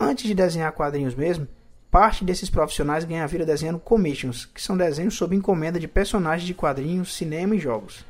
Antes 0.00 0.26
de 0.26 0.34
desenhar 0.34 0.72
quadrinhos 0.72 1.14
mesmo, 1.14 1.46
parte 1.90 2.24
desses 2.24 2.48
profissionais 2.48 3.04
ganha 3.04 3.24
a 3.24 3.26
vida 3.26 3.44
desenhando 3.44 3.78
commissions, 3.78 4.46
que 4.46 4.62
são 4.62 4.76
desenhos 4.76 5.14
sob 5.14 5.36
encomenda 5.36 5.78
de 5.78 5.86
personagens 5.86 6.46
de 6.46 6.54
quadrinhos, 6.54 7.14
cinema 7.14 7.54
e 7.54 7.58
jogos. 7.58 8.06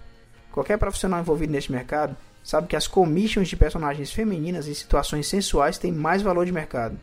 Qualquer 0.52 0.78
profissional 0.78 1.20
envolvido 1.20 1.52
neste 1.52 1.72
mercado 1.72 2.16
sabe 2.44 2.68
que 2.68 2.76
as 2.76 2.87
commissions 2.87 3.48
de 3.48 3.57
personagens 3.57 4.12
femininas 4.12 4.68
em 4.68 4.74
situações 4.74 5.26
sensuais 5.26 5.76
têm 5.76 5.90
mais 5.90 6.22
valor 6.22 6.46
de 6.46 6.52
mercado. 6.52 6.98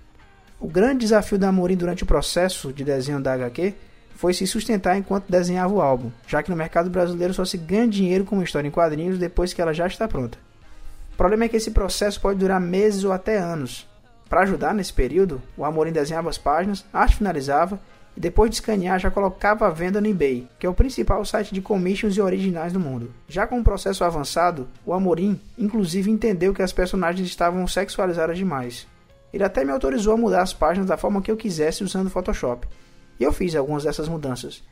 O 0.60 0.68
grande 0.68 1.00
desafio 1.00 1.38
da 1.38 1.50
Amorim 1.50 1.76
durante 1.76 2.04
o 2.04 2.08
processo 2.08 2.72
de 2.72 2.86
desenho 2.86 3.20
da 3.20 3.34
HQ 3.34 3.76
foi 4.16 4.34
se 4.34 4.48
sustentar 4.48 4.98
enquanto 4.98 5.30
desenhava 5.30 5.74
o 5.74 5.82
álbum, 5.82 6.10
já 6.28 6.42
que 6.42 6.50
no 6.50 6.56
mercado 6.56 6.90
brasileiro 6.90 7.34
só 7.34 7.46
se 7.46 7.58
ganha 7.58 7.88
dinheiro 7.88 8.26
com 8.26 8.36
uma 8.36 8.44
história 8.44 8.68
em 8.68 8.72
quadrinhos 8.72 9.20
depois 9.20 9.54
que 9.54 9.62
ela 9.62 9.74
já 9.74 9.86
está 9.86 10.08
pronta. 10.08 10.38
O 11.14 11.18
problema 11.18 11.46
é 11.46 11.48
que 11.48 11.58
esse 11.58 11.72
processo 11.72 12.20
pode 12.20 12.40
durar 12.40 12.60
meses 12.60 13.04
ou 13.04 13.12
até 13.12 13.38
anos. 13.38 13.88
Para 14.28 14.42
ajudar 14.42 14.74
nesse 14.74 14.92
período, 14.92 15.42
o 15.56 15.64
Amorim 15.64 15.92
desenhava 15.92 16.30
as 16.30 16.38
páginas, 16.38 16.84
arte 16.92 17.18
finalizava 17.18 17.80
e 18.18 18.20
depois 18.20 18.50
de 18.50 18.56
escanear 18.56 19.00
já 19.00 19.12
colocava 19.12 19.68
à 19.68 19.70
venda 19.70 20.02
no 20.02 20.08
eBay, 20.08 20.48
que 20.58 20.66
é 20.66 20.70
o 20.70 20.74
principal 20.74 21.24
site 21.24 21.54
de 21.54 21.62
commissions 21.62 22.18
e 22.18 22.22
originais 22.22 22.74
do 22.74 22.80
mundo. 22.80 23.14
Já 23.30 23.46
com 23.46 23.60
o 23.60 23.64
processo 23.64 24.04
avançado, 24.04 24.68
o 24.86 24.94
Amorim 24.94 25.40
inclusive 25.58 26.10
entendeu 26.10 26.54
que 26.54 26.62
as 26.62 26.74
personagens 26.74 27.28
estavam 27.28 27.68
sexualizadas 27.68 28.38
demais 28.38 28.88
ele 29.36 29.44
até 29.44 29.66
me 29.66 29.72
autorizou 29.72 30.14
a 30.14 30.18
mudar 30.18 30.42
as 30.42 30.54
páginas 30.54 30.88
da 30.88 30.96
forma 30.96 31.22
que 31.22 31.30
eu 31.30 31.36
quisesse 31.36 31.84
usando 31.84 32.08
o 32.08 32.10
Photoshop. 32.10 32.66
E 33.20 33.24
eu 33.24 33.32
fiz 33.32 33.56
algumas 33.56 33.84
dessas 33.84 34.08
mudanças. 34.08 34.64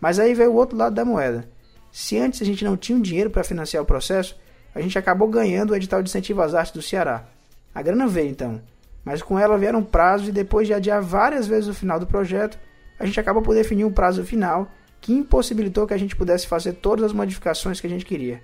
Mas 0.00 0.18
aí 0.18 0.34
veio 0.34 0.52
o 0.52 0.56
outro 0.56 0.76
lado 0.76 0.94
da 0.94 1.04
moeda. 1.04 1.48
Se 1.90 2.18
antes 2.18 2.42
a 2.42 2.44
gente 2.44 2.64
não 2.64 2.76
tinha 2.76 2.96
um 2.96 3.00
dinheiro 3.00 3.30
para 3.30 3.44
financiar 3.44 3.82
o 3.82 3.86
processo, 3.86 4.36
a 4.74 4.80
gente 4.80 4.98
acabou 4.98 5.28
ganhando 5.28 5.70
o 5.70 5.76
edital 5.76 6.02
de 6.02 6.08
incentivo 6.08 6.42
às 6.42 6.54
artes 6.54 6.72
do 6.72 6.82
Ceará. 6.82 7.26
A 7.74 7.82
grana 7.82 8.06
veio 8.06 8.30
então, 8.30 8.60
mas 9.04 9.22
com 9.22 9.38
ela 9.38 9.58
vieram 9.58 9.82
prazos 9.82 10.28
e 10.28 10.32
depois 10.32 10.66
de 10.66 10.74
adiar 10.74 11.02
várias 11.02 11.46
vezes 11.46 11.68
o 11.68 11.74
final 11.74 11.98
do 11.98 12.06
projeto, 12.06 12.58
a 12.98 13.06
gente 13.06 13.18
acabou 13.18 13.42
por 13.42 13.54
definir 13.54 13.84
um 13.84 13.92
prazo 13.92 14.24
final 14.24 14.70
que 15.00 15.12
impossibilitou 15.12 15.86
que 15.86 15.94
a 15.94 15.98
gente 15.98 16.16
pudesse 16.16 16.46
fazer 16.46 16.74
todas 16.74 17.04
as 17.04 17.12
modificações 17.12 17.80
que 17.80 17.86
a 17.86 17.90
gente 17.90 18.04
queria. 18.04 18.42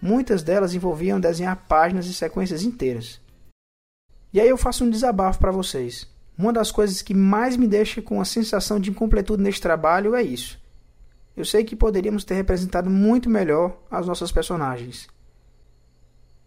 Muitas 0.00 0.42
delas 0.42 0.74
envolviam 0.74 1.20
desenhar 1.20 1.56
páginas 1.68 2.06
e 2.06 2.14
sequências 2.14 2.62
inteiras. 2.62 3.20
E 4.32 4.40
aí 4.40 4.48
eu 4.48 4.56
faço 4.56 4.84
um 4.84 4.90
desabafo 4.90 5.38
para 5.38 5.52
vocês. 5.52 6.08
Uma 6.36 6.52
das 6.52 6.72
coisas 6.72 7.00
que 7.00 7.14
mais 7.14 7.56
me 7.56 7.66
deixa 7.66 8.02
com 8.02 8.20
a 8.20 8.24
sensação 8.24 8.80
de 8.80 8.90
incompletude 8.90 9.42
neste 9.42 9.60
trabalho 9.60 10.14
é 10.14 10.22
isso. 10.22 10.62
eu 11.36 11.44
sei 11.44 11.64
que 11.64 11.74
poderíamos 11.74 12.24
ter 12.24 12.34
representado 12.34 12.88
muito 12.88 13.28
melhor 13.28 13.76
as 13.90 14.06
nossas 14.06 14.30
personagens. 14.30 15.08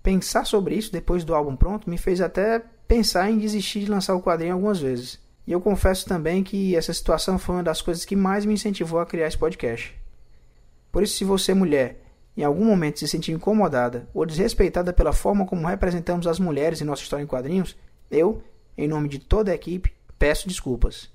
Pensar 0.02 0.46
sobre 0.46 0.76
isso 0.76 0.92
depois 0.92 1.26
do 1.26 1.36
álbum 1.36 1.56
pronto 1.56 1.90
me 1.90 1.98
fez 1.98 2.22
até 2.22 2.64
pensar 2.88 3.30
em 3.30 3.38
desistir 3.38 3.82
de 3.82 3.92
lançar 3.92 4.16
o 4.16 4.22
quadrinho 4.22 4.54
algumas 4.54 4.80
vezes. 4.80 5.20
E 5.46 5.52
eu 5.52 5.60
confesso 5.60 6.06
também 6.06 6.44
que 6.44 6.76
essa 6.76 6.94
situação 6.94 7.38
foi 7.38 7.56
uma 7.56 7.64
das 7.64 7.82
coisas 7.82 8.06
que 8.06 8.16
mais 8.16 8.46
me 8.46 8.54
incentivou 8.54 9.00
a 9.00 9.06
criar 9.06 9.28
esse 9.28 9.38
podcast. 9.38 9.94
Por 10.92 11.04
isso, 11.04 11.18
se 11.18 11.26
você, 11.26 11.54
mulher, 11.54 12.02
em 12.36 12.44
algum 12.44 12.66
momento 12.66 13.00
se 13.00 13.08
sentir 13.08 13.32
incomodada 13.32 14.08
ou 14.14 14.26
desrespeitada 14.26 14.94
pela 14.94 15.12
forma 15.12 15.46
como 15.46 15.68
representamos 15.68 16.28
as 16.28 16.40
mulheres 16.40 16.82
em 16.82 16.86
nossa 16.86 17.02
história 17.02 17.24
em 17.24 17.28
quadrinhos, 17.28 17.76
eu, 18.12 18.42
em 18.78 18.88
nome 18.88 19.10
de 19.10 19.20
toda 19.20 19.52
a 19.52 19.56
equipe, 19.56 19.92
peço 20.20 20.48
desculpas. 20.48 21.10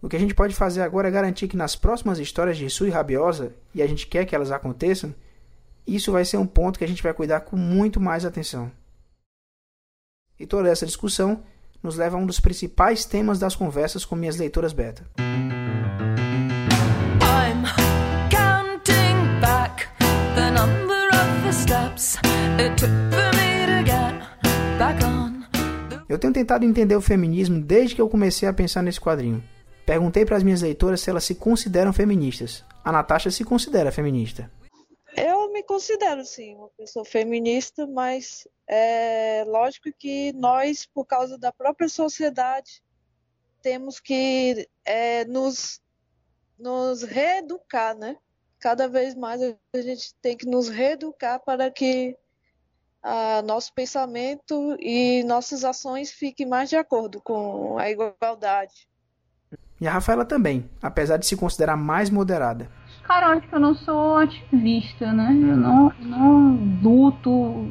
O 0.00 0.08
que 0.08 0.16
a 0.16 0.18
gente 0.18 0.34
pode 0.34 0.54
fazer 0.54 0.82
agora 0.82 1.08
é 1.08 1.10
garantir 1.10 1.48
que 1.48 1.56
nas 1.56 1.74
próximas 1.74 2.18
histórias 2.18 2.56
de 2.56 2.68
Sui 2.68 2.90
Rabiosa, 2.90 3.54
e 3.74 3.82
a 3.82 3.86
gente 3.86 4.06
quer 4.06 4.24
que 4.24 4.34
elas 4.34 4.52
aconteçam, 4.52 5.14
isso 5.86 6.12
vai 6.12 6.24
ser 6.24 6.36
um 6.36 6.46
ponto 6.46 6.78
que 6.78 6.84
a 6.84 6.88
gente 6.88 7.02
vai 7.02 7.12
cuidar 7.12 7.40
com 7.40 7.56
muito 7.56 8.00
mais 8.00 8.24
atenção. 8.24 8.70
E 10.38 10.46
toda 10.46 10.68
essa 10.68 10.86
discussão 10.86 11.42
nos 11.82 11.96
leva 11.96 12.16
a 12.16 12.20
um 12.20 12.26
dos 12.26 12.40
principais 12.40 13.04
temas 13.04 13.38
das 13.38 13.56
conversas 13.56 14.04
com 14.04 14.16
minhas 14.16 14.36
leitoras 14.36 14.72
beta. 14.72 15.04
Eu 26.14 26.18
tenho 26.18 26.32
tentado 26.32 26.64
entender 26.64 26.94
o 26.94 27.00
feminismo 27.00 27.60
desde 27.60 27.96
que 27.96 28.00
eu 28.00 28.08
comecei 28.08 28.48
a 28.48 28.52
pensar 28.52 28.82
nesse 28.82 29.00
quadrinho. 29.00 29.42
Perguntei 29.84 30.24
para 30.24 30.36
as 30.36 30.44
minhas 30.44 30.62
leitoras 30.62 31.00
se 31.00 31.10
elas 31.10 31.24
se 31.24 31.34
consideram 31.34 31.92
feministas. 31.92 32.64
A 32.84 32.92
Natasha 32.92 33.32
se 33.32 33.44
considera 33.44 33.90
feminista. 33.90 34.48
Eu 35.16 35.52
me 35.52 35.64
considero, 35.64 36.24
sim, 36.24 36.54
uma 36.54 36.68
pessoa 36.78 37.04
feminista, 37.04 37.84
mas 37.88 38.46
é 38.68 39.44
lógico 39.44 39.90
que 39.98 40.32
nós, 40.34 40.86
por 40.86 41.04
causa 41.04 41.36
da 41.36 41.52
própria 41.52 41.88
sociedade, 41.88 42.80
temos 43.60 43.98
que 43.98 44.68
é, 44.84 45.24
nos, 45.24 45.80
nos 46.56 47.02
reeducar, 47.02 47.98
né? 47.98 48.16
Cada 48.60 48.86
vez 48.86 49.16
mais 49.16 49.42
a 49.42 49.80
gente 49.80 50.14
tem 50.22 50.36
que 50.36 50.46
nos 50.46 50.68
reeducar 50.68 51.42
para 51.44 51.72
que 51.72 52.16
a, 53.04 53.42
nosso 53.42 53.72
pensamento 53.74 54.76
e 54.80 55.22
nossas 55.24 55.62
ações 55.62 56.10
fiquem 56.10 56.46
mais 56.46 56.70
de 56.70 56.76
acordo 56.76 57.20
com 57.20 57.76
a 57.78 57.90
igualdade. 57.90 58.88
E 59.80 59.86
a 59.86 59.92
Rafaela 59.92 60.24
também, 60.24 60.64
apesar 60.82 61.18
de 61.18 61.26
se 61.26 61.36
considerar 61.36 61.76
mais 61.76 62.08
moderada. 62.08 62.70
Cara, 63.02 63.26
eu 63.26 63.32
acho 63.38 63.48
que 63.48 63.54
eu 63.54 63.60
não 63.60 63.74
sou 63.74 64.16
ativista, 64.16 65.12
né? 65.12 65.28
Eu 65.30 65.56
não, 65.56 65.92
não 66.00 66.58
luto 66.82 67.68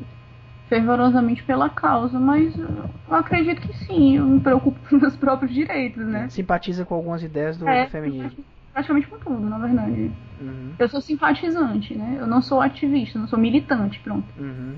fervorosamente 0.69 1.43
pela 1.43 1.69
causa, 1.69 2.19
mas 2.19 2.55
eu 2.55 2.89
acredito 3.09 3.61
que 3.61 3.73
sim, 3.85 4.17
eu 4.17 4.25
me 4.25 4.39
preocupo 4.39 4.79
com 4.87 4.97
meus 4.99 5.15
próprios 5.15 5.51
direitos, 5.51 6.05
né? 6.05 6.29
Simpatiza 6.29 6.85
com 6.85 6.93
algumas 6.93 7.23
ideias 7.23 7.57
do, 7.57 7.67
é, 7.67 7.85
do 7.85 7.91
feminismo. 7.91 8.43
Praticamente 8.71 9.07
com 9.07 9.17
tudo, 9.17 9.41
na 9.41 9.57
verdade. 9.57 10.11
Uhum. 10.41 10.73
Eu 10.77 10.89
sou 10.89 11.01
simpatizante, 11.01 11.95
né? 11.95 12.17
Eu 12.19 12.27
não 12.27 12.41
sou 12.41 12.61
ativista, 12.61 13.17
não 13.17 13.27
sou 13.27 13.39
militante, 13.39 13.99
pronto. 13.99 14.27
Uhum. 14.37 14.75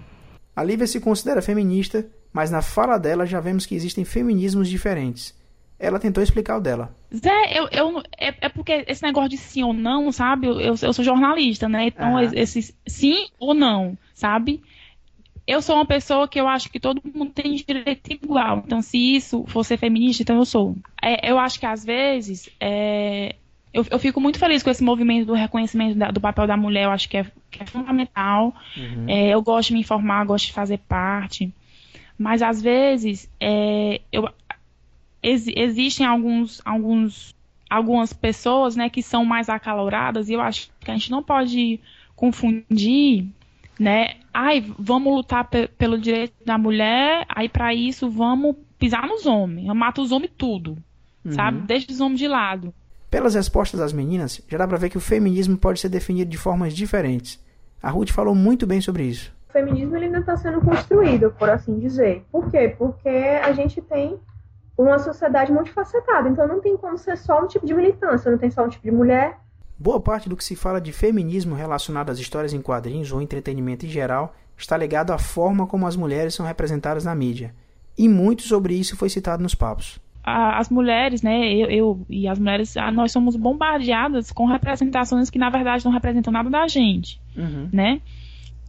A 0.56 0.63
Lívia 0.63 0.88
se 0.88 1.00
considera 1.00 1.41
feminista, 1.41 2.08
mas 2.32 2.50
na 2.50 2.62
fala 2.62 2.98
dela 2.98 3.26
já 3.26 3.39
vemos 3.39 3.65
que 3.65 3.76
existem 3.76 4.06
feminismos 4.06 4.70
diferentes. 4.70 5.36
Ela 5.78 6.00
tentou 6.00 6.24
explicar 6.24 6.58
o 6.58 6.62
dela. 6.62 6.96
Zé, 7.13 7.60
eu, 7.60 7.68
eu, 7.70 8.02
é, 8.18 8.34
é 8.41 8.50
porque 8.50 8.86
esse 8.88 9.04
negócio 9.04 9.30
de 9.30 9.38
sim 9.38 9.63
ou 9.63 9.74
não, 9.74 10.12
sabe? 10.12 10.48
Eu, 10.48 10.76
eu 10.82 10.94
sou 10.94 11.04
jornalista, 11.04 11.68
né? 11.68 11.88
Então, 11.88 12.13
uhum. 12.13 12.32
esse 12.34 12.74
sim 12.88 13.28
ou 13.38 13.54
não, 13.54 13.98
sabe? 14.13 14.62
Eu 15.46 15.62
sou 15.62 15.76
uma 15.76 15.86
pessoa 15.86 16.28
que 16.28 16.39
eu 16.39 16.48
acho 16.48 16.72
que 16.72 16.80
todo 16.80 17.02
mundo 17.13 17.32
tem 17.32 17.56
direito 17.56 18.12
igual. 18.12 18.63
Então, 18.65 18.82
se 18.82 18.98
isso 18.98 19.44
for 19.48 19.63
ser 19.63 19.78
feminista, 19.78 20.24
então 20.24 20.38
eu 20.38 20.46
sou. 20.46 20.76
É, 21.02 21.30
eu 21.30 21.38
acho 21.38 21.60
que 21.60 21.65
às 21.65 21.84
vezes 21.84 22.50
é, 22.60 23.36
eu, 23.76 23.86
eu, 23.92 24.00
fico 24.00 24.22
muito 24.22 24.40
feliz 24.40 24.64
com 24.64 24.70
esse 24.70 24.82
movimento 24.82 25.28
do 25.28 25.34
reconhecimento 25.34 25.98
da, 25.98 26.10
do 26.10 26.22
papel 26.22 26.48
da 26.48 26.56
mulher, 26.56 26.86
eu 26.86 26.92
acho 26.92 27.10
que 27.10 27.18
é, 27.18 27.26
que 27.52 27.62
é 27.62 27.66
fundamental. 27.66 28.56
Uhum. 28.78 29.06
É, 29.10 29.28
eu 29.34 29.42
gosto 29.42 29.68
de 29.68 29.74
me 29.74 29.82
informar, 29.82 30.26
gosto 30.26 30.46
de 30.46 30.54
fazer 30.54 30.78
parte. 30.78 31.54
Mas 32.18 32.42
às 32.42 32.62
vezes 32.62 33.30
é, 33.38 34.00
eu, 34.14 34.30
ex, 35.22 35.46
existem 35.48 36.06
alguns, 36.06 36.62
alguns, 36.64 37.36
algumas 37.70 38.14
pessoas 38.14 38.78
né, 38.78 38.90
que 38.90 39.04
são 39.04 39.26
mais 39.26 39.50
acaloradas, 39.50 40.30
e 40.30 40.34
eu 40.34 40.42
acho 40.42 40.72
que 40.80 40.90
a 40.90 40.94
gente 40.94 41.12
não 41.12 41.22
pode 41.22 41.78
confundir, 42.16 43.28
né? 43.78 44.16
Ai, 44.34 44.64
vamos 44.80 45.14
lutar 45.14 45.50
pelo 45.78 46.00
direito 46.00 46.34
da 46.46 46.58
mulher, 46.58 47.26
aí 47.28 47.50
para 47.50 47.74
isso 47.74 48.10
vamos 48.10 48.56
pisar 48.80 49.06
nos 49.06 49.26
homens, 49.26 49.68
mata 49.76 50.02
os 50.02 50.14
homens 50.14 50.32
tudo, 50.38 50.78
uhum. 51.26 51.34
sabe? 51.34 51.60
Deixa 51.68 51.92
os 51.92 52.00
homens 52.00 52.20
de 52.20 52.28
lado. 52.30 52.74
Pelas 53.15 53.34
respostas 53.34 53.80
das 53.80 53.93
meninas, 53.93 54.41
já 54.45 54.58
dá 54.58 54.67
para 54.67 54.78
ver 54.78 54.89
que 54.89 54.97
o 54.97 54.99
feminismo 54.99 55.58
pode 55.58 55.80
ser 55.80 55.88
definido 55.88 56.30
de 56.30 56.38
formas 56.38 56.73
diferentes. 56.73 57.41
A 57.82 57.89
Ruth 57.89 58.10
falou 58.10 58.36
muito 58.36 58.67
bem 58.67 58.82
sobre 58.82 59.04
isso. 59.04 59.34
O 59.47 59.54
feminismo 59.54 59.95
ele 59.95 60.08
ainda 60.08 60.19
está 60.19 60.36
sendo 60.36 60.60
construído, 60.60 61.32
por 61.39 61.49
assim 61.49 61.80
dizer. 61.80 62.25
Por 62.30 62.51
quê? 62.51 62.75
Porque 62.78 63.08
a 63.08 63.54
gente 63.54 63.82
tem 63.82 64.19
uma 64.78 64.99
sociedade 64.99 65.49
multifacetada, 65.49 66.28
então 66.28 66.45
não 66.45 66.60
tem 66.60 66.75
como 66.75 66.97
ser 66.97 67.17
só 67.17 67.41
um 67.41 67.47
tipo 67.47 67.65
de 67.65 67.73
militância, 67.73 68.30
não 68.30 68.38
tem 68.38 68.51
só 68.51 68.65
um 68.65 68.67
tipo 68.67 68.84
de 68.84 68.91
mulher. 68.91 69.39
Boa 69.80 70.01
parte 70.01 70.28
do 70.28 70.36
que 70.36 70.43
se 70.43 70.58
fala 70.58 70.82
de 70.82 70.91
feminismo 70.91 71.56
relacionado 71.56 72.10
às 72.10 72.19
histórias 72.19 72.51
em 72.51 72.62
quadrinhos 72.62 73.13
ou 73.13 73.21
entretenimento 73.21 73.86
em 73.86 73.89
geral 73.89 74.36
está 74.58 74.75
ligado 74.75 75.12
à 75.12 75.17
forma 75.17 75.65
como 75.65 75.88
as 75.88 75.95
mulheres 75.95 76.36
são 76.36 76.45
representadas 76.45 77.06
na 77.06 77.15
mídia. 77.15 77.56
E 77.97 78.10
muito 78.10 78.41
sobre 78.41 78.73
isso 78.73 78.97
foi 78.97 79.08
citado 79.08 79.41
nos 79.41 79.56
papos 79.56 80.04
a, 80.26 80.58
as 80.58 80.70
mulheres, 80.70 81.22
né, 81.22 81.54
eu, 81.54 81.70
eu, 81.70 82.06
e 82.10 82.28
as 82.28 82.40
mulheres, 82.40 82.76
a, 82.76 82.92
nós 82.92 83.12
somos 83.12 83.36
bombardeadas 83.36 84.32
com 84.32 84.48
representações 84.48 85.30
que 85.30 85.38
na 85.38 85.52
verdade 85.52 85.86
não 85.86 85.92
representam 85.92 86.34
nada 86.34 86.50
da 86.50 86.68
gente, 86.68 87.22
uhum. 87.38 87.70
né? 87.72 88.02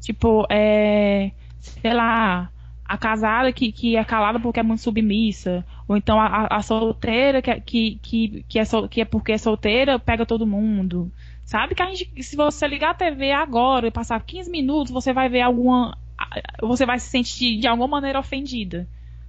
Tipo, 0.03 0.47
é, 0.51 1.31
sei 1.59 1.95
lá, 1.95 2.51
a 2.85 2.99
casada 2.99 3.51
que, 3.55 3.73
que 3.73 3.97
é 3.97 4.05
calada 4.05 4.39
porque 4.39 4.61
é 4.61 4.63
muito 4.63 4.83
submissa, 4.83 5.65
ou 5.89 5.97
então 5.97 6.21
a, 6.21 6.47
a 6.51 6.61
solteira 6.61 7.41
que, 7.41 7.59
que, 7.63 7.99
que, 8.03 8.45
que, 8.47 8.59
é 8.59 8.65
sol, 8.67 8.87
que 8.87 9.01
é 9.01 9.07
porque 9.07 9.33
é 9.33 9.39
solteira 9.39 9.99
pega 9.99 10.27
todo 10.27 10.47
mundo. 10.47 11.11
Sabe 11.43 11.75
que 11.75 11.83
a 11.83 11.87
gente, 11.87 12.23
se 12.23 12.37
você 12.37 12.69
ligar 12.69 12.91
a 12.91 12.95
TV 12.95 13.33
agora 13.33 13.87
e 13.87 13.91
passar 13.91 14.21
15 14.21 14.51
minutos, 14.51 14.93
você 14.93 15.13
vai 15.13 15.31
ver 15.31 15.41
alguma. 15.41 15.97
Você 16.61 16.85
vai 16.85 16.99
se 16.99 17.09
sentir 17.09 17.59
de 17.59 17.67
alguma 17.67 17.89
maneira 17.89 18.19
ofendida 18.19 18.87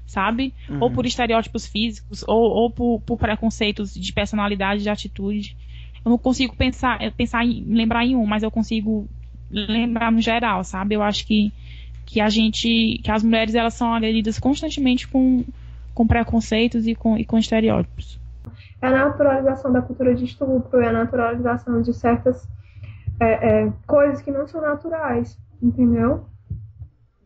sabe? 0.08 0.54
Uhum. 0.70 0.80
Ou 0.82 0.92
por 0.92 1.06
estereótipos 1.06 1.68
físicos, 1.68 2.24
ou, 2.28 2.42
ou 2.42 2.72
por, 2.72 3.02
por, 3.02 3.18
preconceitos 3.18 3.94
de 3.94 4.14
personalidade, 4.14 4.82
de 4.82 4.90
atitude. 4.90 5.56
Eu 6.04 6.10
não 6.10 6.18
consigo 6.18 6.56
pensar, 6.56 7.00
pensar 7.12 7.46
em, 7.46 7.64
lembrar 7.68 8.06
em 8.06 8.16
um, 8.16 8.26
mas 8.26 8.42
eu 8.42 8.50
consigo 8.50 9.08
lembrar 9.52 10.12
no 10.12 10.22
geral, 10.22 10.64
sabe? 10.64 10.96
Eu 10.96 11.04
acho 11.04 11.28
que, 11.28 11.52
que 12.06 12.22
a 12.22 12.30
gente, 12.30 13.00
que 13.04 13.12
as 13.12 13.22
mulheres 13.22 13.54
elas 13.54 13.74
são 13.74 13.94
agredidas 13.94 14.40
constantemente 14.40 15.08
com, 15.08 15.44
com 15.94 16.08
preconceitos 16.08 16.88
e 16.88 16.96
com, 16.96 17.18
e 17.18 17.26
com 17.26 17.38
estereótipos. 17.38 18.20
É 18.82 18.88
a 18.88 18.92
naturalização 18.92 19.72
da 19.72 19.82
cultura 19.82 20.16
de 20.16 20.26
estupro, 20.26 20.82
é 20.82 20.88
a 20.88 20.94
naturalização 20.94 21.82
de 21.82 21.94
certas 21.94 22.48
é, 23.20 23.66
é, 23.66 23.74
coisas 23.86 24.22
que 24.22 24.32
não 24.32 24.48
são 24.48 24.62
naturais, 24.62 25.38
entendeu? 25.62 26.26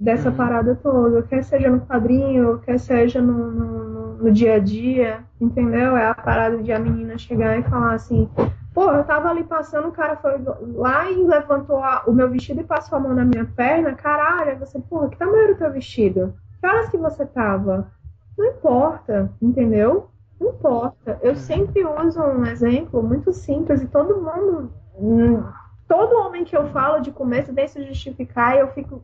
Dessa 0.01 0.29
uhum. 0.29 0.35
parada 0.35 0.75
toda, 0.81 1.21
quer 1.21 1.43
seja 1.43 1.69
no 1.69 1.81
quadrinho, 1.81 2.57
quer 2.65 2.79
seja 2.79 3.21
no, 3.21 3.51
no, 3.51 4.13
no, 4.15 4.31
dia 4.31 4.55
a 4.55 4.59
dia, 4.59 5.23
entendeu? 5.39 5.95
É 5.95 6.07
a 6.07 6.15
parada 6.15 6.57
de 6.57 6.73
a 6.73 6.79
menina 6.79 7.19
chegar 7.19 7.59
e 7.59 7.63
falar 7.63 7.93
assim, 7.93 8.27
pô, 8.73 8.89
eu 8.91 9.03
tava 9.03 9.29
ali 9.29 9.43
passando, 9.43 9.89
o 9.89 9.91
cara 9.91 10.15
foi 10.15 10.41
lá 10.73 11.09
e 11.11 11.23
levantou 11.23 11.77
a, 11.77 12.03
o 12.07 12.13
meu 12.13 12.27
vestido 12.31 12.61
e 12.61 12.63
passou 12.63 12.97
a 12.97 12.99
mão 12.99 13.13
na 13.13 13.23
minha 13.23 13.45
perna, 13.45 13.93
caralho, 13.93 14.57
você, 14.57 14.79
porra, 14.79 15.07
que 15.07 15.17
tamanho 15.17 15.43
era 15.43 15.53
o 15.53 15.57
teu 15.57 15.71
vestido? 15.71 16.33
Que 16.59 16.67
horas 16.67 16.89
que 16.89 16.97
você 16.97 17.23
tava? 17.23 17.91
Não 18.35 18.47
importa, 18.47 19.31
entendeu? 19.39 20.09
Não 20.39 20.49
importa. 20.49 21.19
Eu 21.21 21.35
sempre 21.35 21.85
uso 21.85 22.19
um 22.23 22.43
exemplo 22.47 23.03
muito 23.03 23.31
simples 23.31 23.83
e 23.83 23.87
todo 23.87 24.19
mundo, 24.19 24.73
hum, 24.97 25.43
todo 25.87 26.25
homem 26.25 26.43
que 26.43 26.57
eu 26.57 26.69
falo 26.69 27.01
de 27.01 27.11
começo 27.11 27.53
vem 27.53 27.67
se 27.67 27.85
justificar 27.85 28.55
e 28.55 28.61
eu 28.61 28.67
fico 28.69 29.03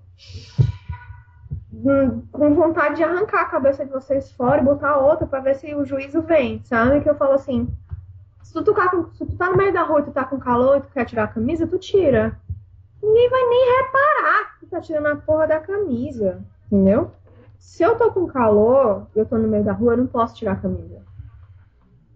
com 2.32 2.54
vontade 2.56 2.96
de 2.96 3.04
arrancar 3.04 3.42
a 3.42 3.50
cabeça 3.50 3.86
de 3.86 3.92
vocês 3.92 4.32
fora 4.32 4.62
e 4.62 4.66
botar 4.66 4.98
outra 4.98 5.28
para 5.28 5.40
ver 5.40 5.56
se 5.56 5.76
o 5.76 5.86
juízo 5.86 6.22
vem, 6.22 6.62
sabe? 6.63 7.02
Que 7.02 7.10
eu 7.10 7.16
falo 7.16 7.34
assim, 7.34 7.68
se 8.42 8.54
tu, 8.54 8.74
tá 8.74 8.90
com, 8.90 9.12
se 9.13 9.26
tu 9.26 9.36
tá 9.36 9.50
no 9.50 9.58
meio 9.58 9.74
da 9.74 9.84
rua 9.84 10.00
e 10.00 10.04
tu 10.04 10.12
tá 10.12 10.24
com 10.24 10.40
calor 10.40 10.78
e 10.78 10.82
tu 10.82 10.90
quer 10.90 11.06
tirar 11.06 11.26
a 11.26 11.28
camisa, 11.28 11.68
tu 11.68 11.78
tira. 11.78 12.40
Ninguém 13.02 13.30
vai 13.30 13.42
nem 13.42 13.78
reparar 13.78 14.54
que 14.54 14.66
tu 14.66 14.70
tá 14.70 14.82
tirando 14.82 15.08
a 15.08 15.16
porra 15.16 15.48
da 15.48 15.60
camisa, 15.60 16.42
entendeu? 16.66 17.12
Se 17.60 17.84
eu 17.84 17.96
tô 17.96 18.12
com 18.12 18.28
calor 18.28 19.08
e 19.16 19.20
eu 19.20 19.26
tô 19.26 19.38
no 19.38 19.48
meio 19.48 19.63
da 19.63 19.74
rua, 19.74 19.94
eu 19.94 19.98
não 19.98 20.08
posso 20.08 20.36
tirar 20.36 20.54
a 20.54 20.58
camisa. 20.58 21.04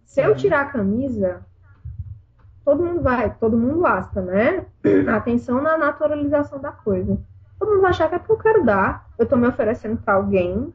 Se 0.06 0.22
eu 0.22 0.36
tirar 0.36 0.62
a 0.62 0.70
camisa, 0.70 1.46
todo 2.66 2.84
mundo 2.84 3.02
vai, 3.02 3.34
todo 3.36 3.58
mundo 3.58 3.86
aspa, 3.86 4.22
né? 4.22 4.66
Atenção 5.14 5.62
na 5.62 5.78
naturalização 5.78 6.60
da 6.60 6.72
coisa. 6.72 7.18
Todo 7.62 7.70
mundo 7.70 7.82
vai 7.82 7.92
achar 7.92 8.10
que 8.10 8.16
é 8.16 8.18
porque 8.18 8.32
eu 8.32 8.38
quero 8.38 8.66
dar, 8.66 9.08
eu 9.20 9.26
tô 9.28 9.36
me 9.36 9.48
oferecendo 9.48 9.96
para 9.98 10.16
alguém. 10.16 10.74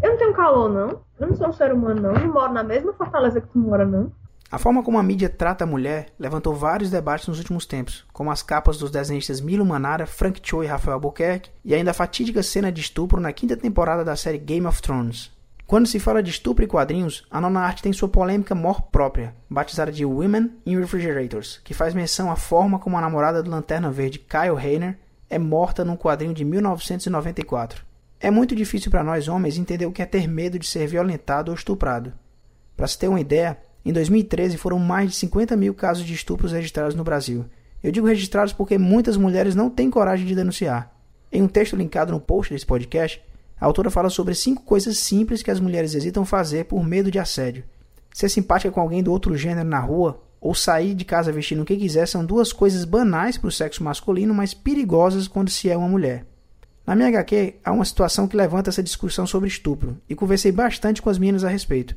Eu 0.00 0.10
não 0.10 0.16
tenho 0.16 0.32
calor, 0.32 0.70
não. 0.70 1.00
Eu 1.18 1.26
não 1.26 1.34
sou 1.34 1.48
um 1.48 1.52
ser 1.52 1.72
humano, 1.72 2.02
não. 2.02 2.12
Eu 2.12 2.20
não 2.20 2.32
moro 2.32 2.52
na 2.52 2.62
mesma 2.62 2.92
fortaleza 2.92 3.40
que 3.40 3.48
tu 3.48 3.58
mora, 3.58 3.84
não. 3.84 4.12
A 4.48 4.56
forma 4.56 4.80
como 4.80 4.96
a 4.96 5.02
mídia 5.02 5.28
trata 5.28 5.64
a 5.64 5.66
mulher 5.66 6.14
levantou 6.16 6.54
vários 6.54 6.88
debates 6.88 7.26
nos 7.26 7.38
últimos 7.38 7.66
tempos, 7.66 8.06
como 8.12 8.30
as 8.30 8.44
capas 8.44 8.78
dos 8.78 8.92
desenhistas 8.92 9.40
Milo 9.40 9.66
Manara, 9.66 10.06
Frank 10.06 10.40
Cho 10.40 10.62
e 10.62 10.68
Rafael 10.68 10.94
Albuquerque, 10.94 11.50
e 11.64 11.74
ainda 11.74 11.90
a 11.90 11.94
fatídica 11.94 12.44
cena 12.44 12.70
de 12.70 12.80
estupro 12.80 13.20
na 13.20 13.32
quinta 13.32 13.56
temporada 13.56 14.04
da 14.04 14.14
série 14.14 14.38
Game 14.38 14.68
of 14.68 14.80
Thrones. 14.80 15.32
Quando 15.66 15.88
se 15.88 15.98
fala 15.98 16.22
de 16.22 16.30
estupro 16.30 16.64
e 16.64 16.68
quadrinhos, 16.68 17.26
a 17.28 17.40
nona 17.40 17.58
arte 17.58 17.82
tem 17.82 17.92
sua 17.92 18.08
polêmica 18.08 18.54
mor 18.54 18.82
própria, 18.82 19.34
batizada 19.50 19.90
de 19.90 20.04
Women 20.04 20.52
in 20.64 20.78
Refrigerators, 20.78 21.60
que 21.64 21.74
faz 21.74 21.92
menção 21.92 22.30
à 22.30 22.36
forma 22.36 22.78
como 22.78 22.96
a 22.96 23.00
namorada 23.00 23.42
do 23.42 23.50
Lanterna 23.50 23.90
Verde, 23.90 24.20
Kyle 24.20 24.54
Rayner, 24.54 24.96
é 25.30 25.38
morta 25.38 25.84
num 25.84 25.96
quadrinho 25.96 26.34
de 26.34 26.44
1994. 26.44 27.86
É 28.18 28.30
muito 28.30 28.54
difícil 28.54 28.90
para 28.90 29.04
nós 29.04 29.28
homens 29.28 29.56
entender 29.56 29.86
o 29.86 29.92
que 29.92 30.02
é 30.02 30.06
ter 30.06 30.28
medo 30.28 30.58
de 30.58 30.66
ser 30.66 30.86
violentado 30.88 31.52
ou 31.52 31.54
estuprado. 31.54 32.12
Para 32.76 32.88
se 32.88 32.98
ter 32.98 33.08
uma 33.08 33.20
ideia, 33.20 33.56
em 33.84 33.92
2013 33.92 34.58
foram 34.58 34.78
mais 34.78 35.10
de 35.10 35.16
50 35.16 35.56
mil 35.56 35.72
casos 35.72 36.04
de 36.04 36.12
estupros 36.12 36.52
registrados 36.52 36.96
no 36.96 37.04
Brasil. 37.04 37.46
Eu 37.82 37.92
digo 37.92 38.06
registrados 38.06 38.52
porque 38.52 38.76
muitas 38.76 39.16
mulheres 39.16 39.54
não 39.54 39.70
têm 39.70 39.88
coragem 39.88 40.26
de 40.26 40.34
denunciar. 40.34 40.94
Em 41.32 41.40
um 41.40 41.48
texto 41.48 41.76
linkado 41.76 42.12
no 42.12 42.20
post 42.20 42.52
desse 42.52 42.66
podcast, 42.66 43.22
a 43.58 43.64
autora 43.64 43.90
fala 43.90 44.10
sobre 44.10 44.34
cinco 44.34 44.64
coisas 44.64 44.98
simples 44.98 45.42
que 45.42 45.50
as 45.50 45.60
mulheres 45.60 45.94
hesitam 45.94 46.24
fazer 46.24 46.64
por 46.64 46.84
medo 46.84 47.10
de 47.10 47.18
assédio. 47.18 47.64
Ser 48.12 48.28
simpática 48.28 48.72
com 48.72 48.80
alguém 48.80 49.02
do 49.02 49.12
outro 49.12 49.36
gênero 49.36 49.68
na 49.68 49.78
rua 49.78 50.20
ou 50.40 50.54
sair 50.54 50.94
de 50.94 51.04
casa 51.04 51.30
vestindo 51.30 51.62
o 51.62 51.64
que 51.64 51.76
quiser 51.76 52.06
são 52.06 52.24
duas 52.24 52.52
coisas 52.52 52.84
banais 52.84 53.36
para 53.36 53.48
o 53.48 53.52
sexo 53.52 53.84
masculino, 53.84 54.32
mas 54.32 54.54
perigosas 54.54 55.28
quando 55.28 55.50
se 55.50 55.68
é 55.68 55.76
uma 55.76 55.88
mulher. 55.88 56.24
Na 56.86 56.96
minha 56.96 57.08
HQ, 57.08 57.56
há 57.62 57.72
uma 57.72 57.84
situação 57.84 58.26
que 58.26 58.36
levanta 58.36 58.70
essa 58.70 58.82
discussão 58.82 59.26
sobre 59.26 59.48
estupro, 59.48 60.00
e 60.08 60.14
conversei 60.14 60.50
bastante 60.50 61.02
com 61.02 61.10
as 61.10 61.18
meninas 61.18 61.44
a 61.44 61.48
respeito. 61.48 61.94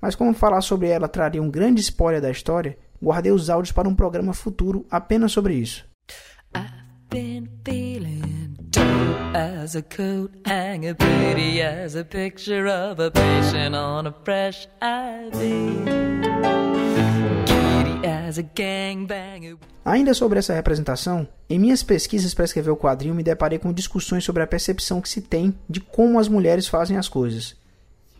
Mas 0.00 0.14
como 0.14 0.34
falar 0.34 0.60
sobre 0.60 0.88
ela 0.88 1.08
traria 1.08 1.42
um 1.42 1.50
grande 1.50 1.80
spoiler 1.80 2.20
da 2.20 2.30
história, 2.30 2.78
guardei 3.02 3.32
os 3.32 3.50
áudios 3.50 3.72
para 3.72 3.88
um 3.88 3.94
programa 3.94 4.32
futuro 4.32 4.86
apenas 4.90 5.32
sobre 5.32 5.54
isso. 5.54 5.84
As 9.34 9.76
a 9.76 9.82
coat 9.82 10.30
hanger, 10.46 10.94
pretty 10.94 11.60
as 11.60 11.96
a 11.96 12.04
picture 12.04 12.66
of 12.66 13.00
a 13.00 13.10
patient 13.10 13.74
on 13.74 14.06
a 14.06 14.12
fresh. 14.24 14.66
Ainda 19.84 20.12
sobre 20.14 20.38
essa 20.38 20.54
representação, 20.54 21.26
em 21.48 21.58
minhas 21.58 21.82
pesquisas 21.82 22.34
para 22.34 22.44
escrever 22.44 22.70
o 22.70 22.76
quadrinho 22.76 23.14
me 23.14 23.22
deparei 23.22 23.58
com 23.58 23.72
discussões 23.72 24.24
sobre 24.24 24.42
a 24.42 24.46
percepção 24.46 25.00
que 25.00 25.08
se 25.08 25.22
tem 25.22 25.54
de 25.68 25.80
como 25.80 26.18
as 26.18 26.28
mulheres 26.28 26.68
fazem 26.68 26.96
as 26.96 27.08
coisas. 27.08 27.56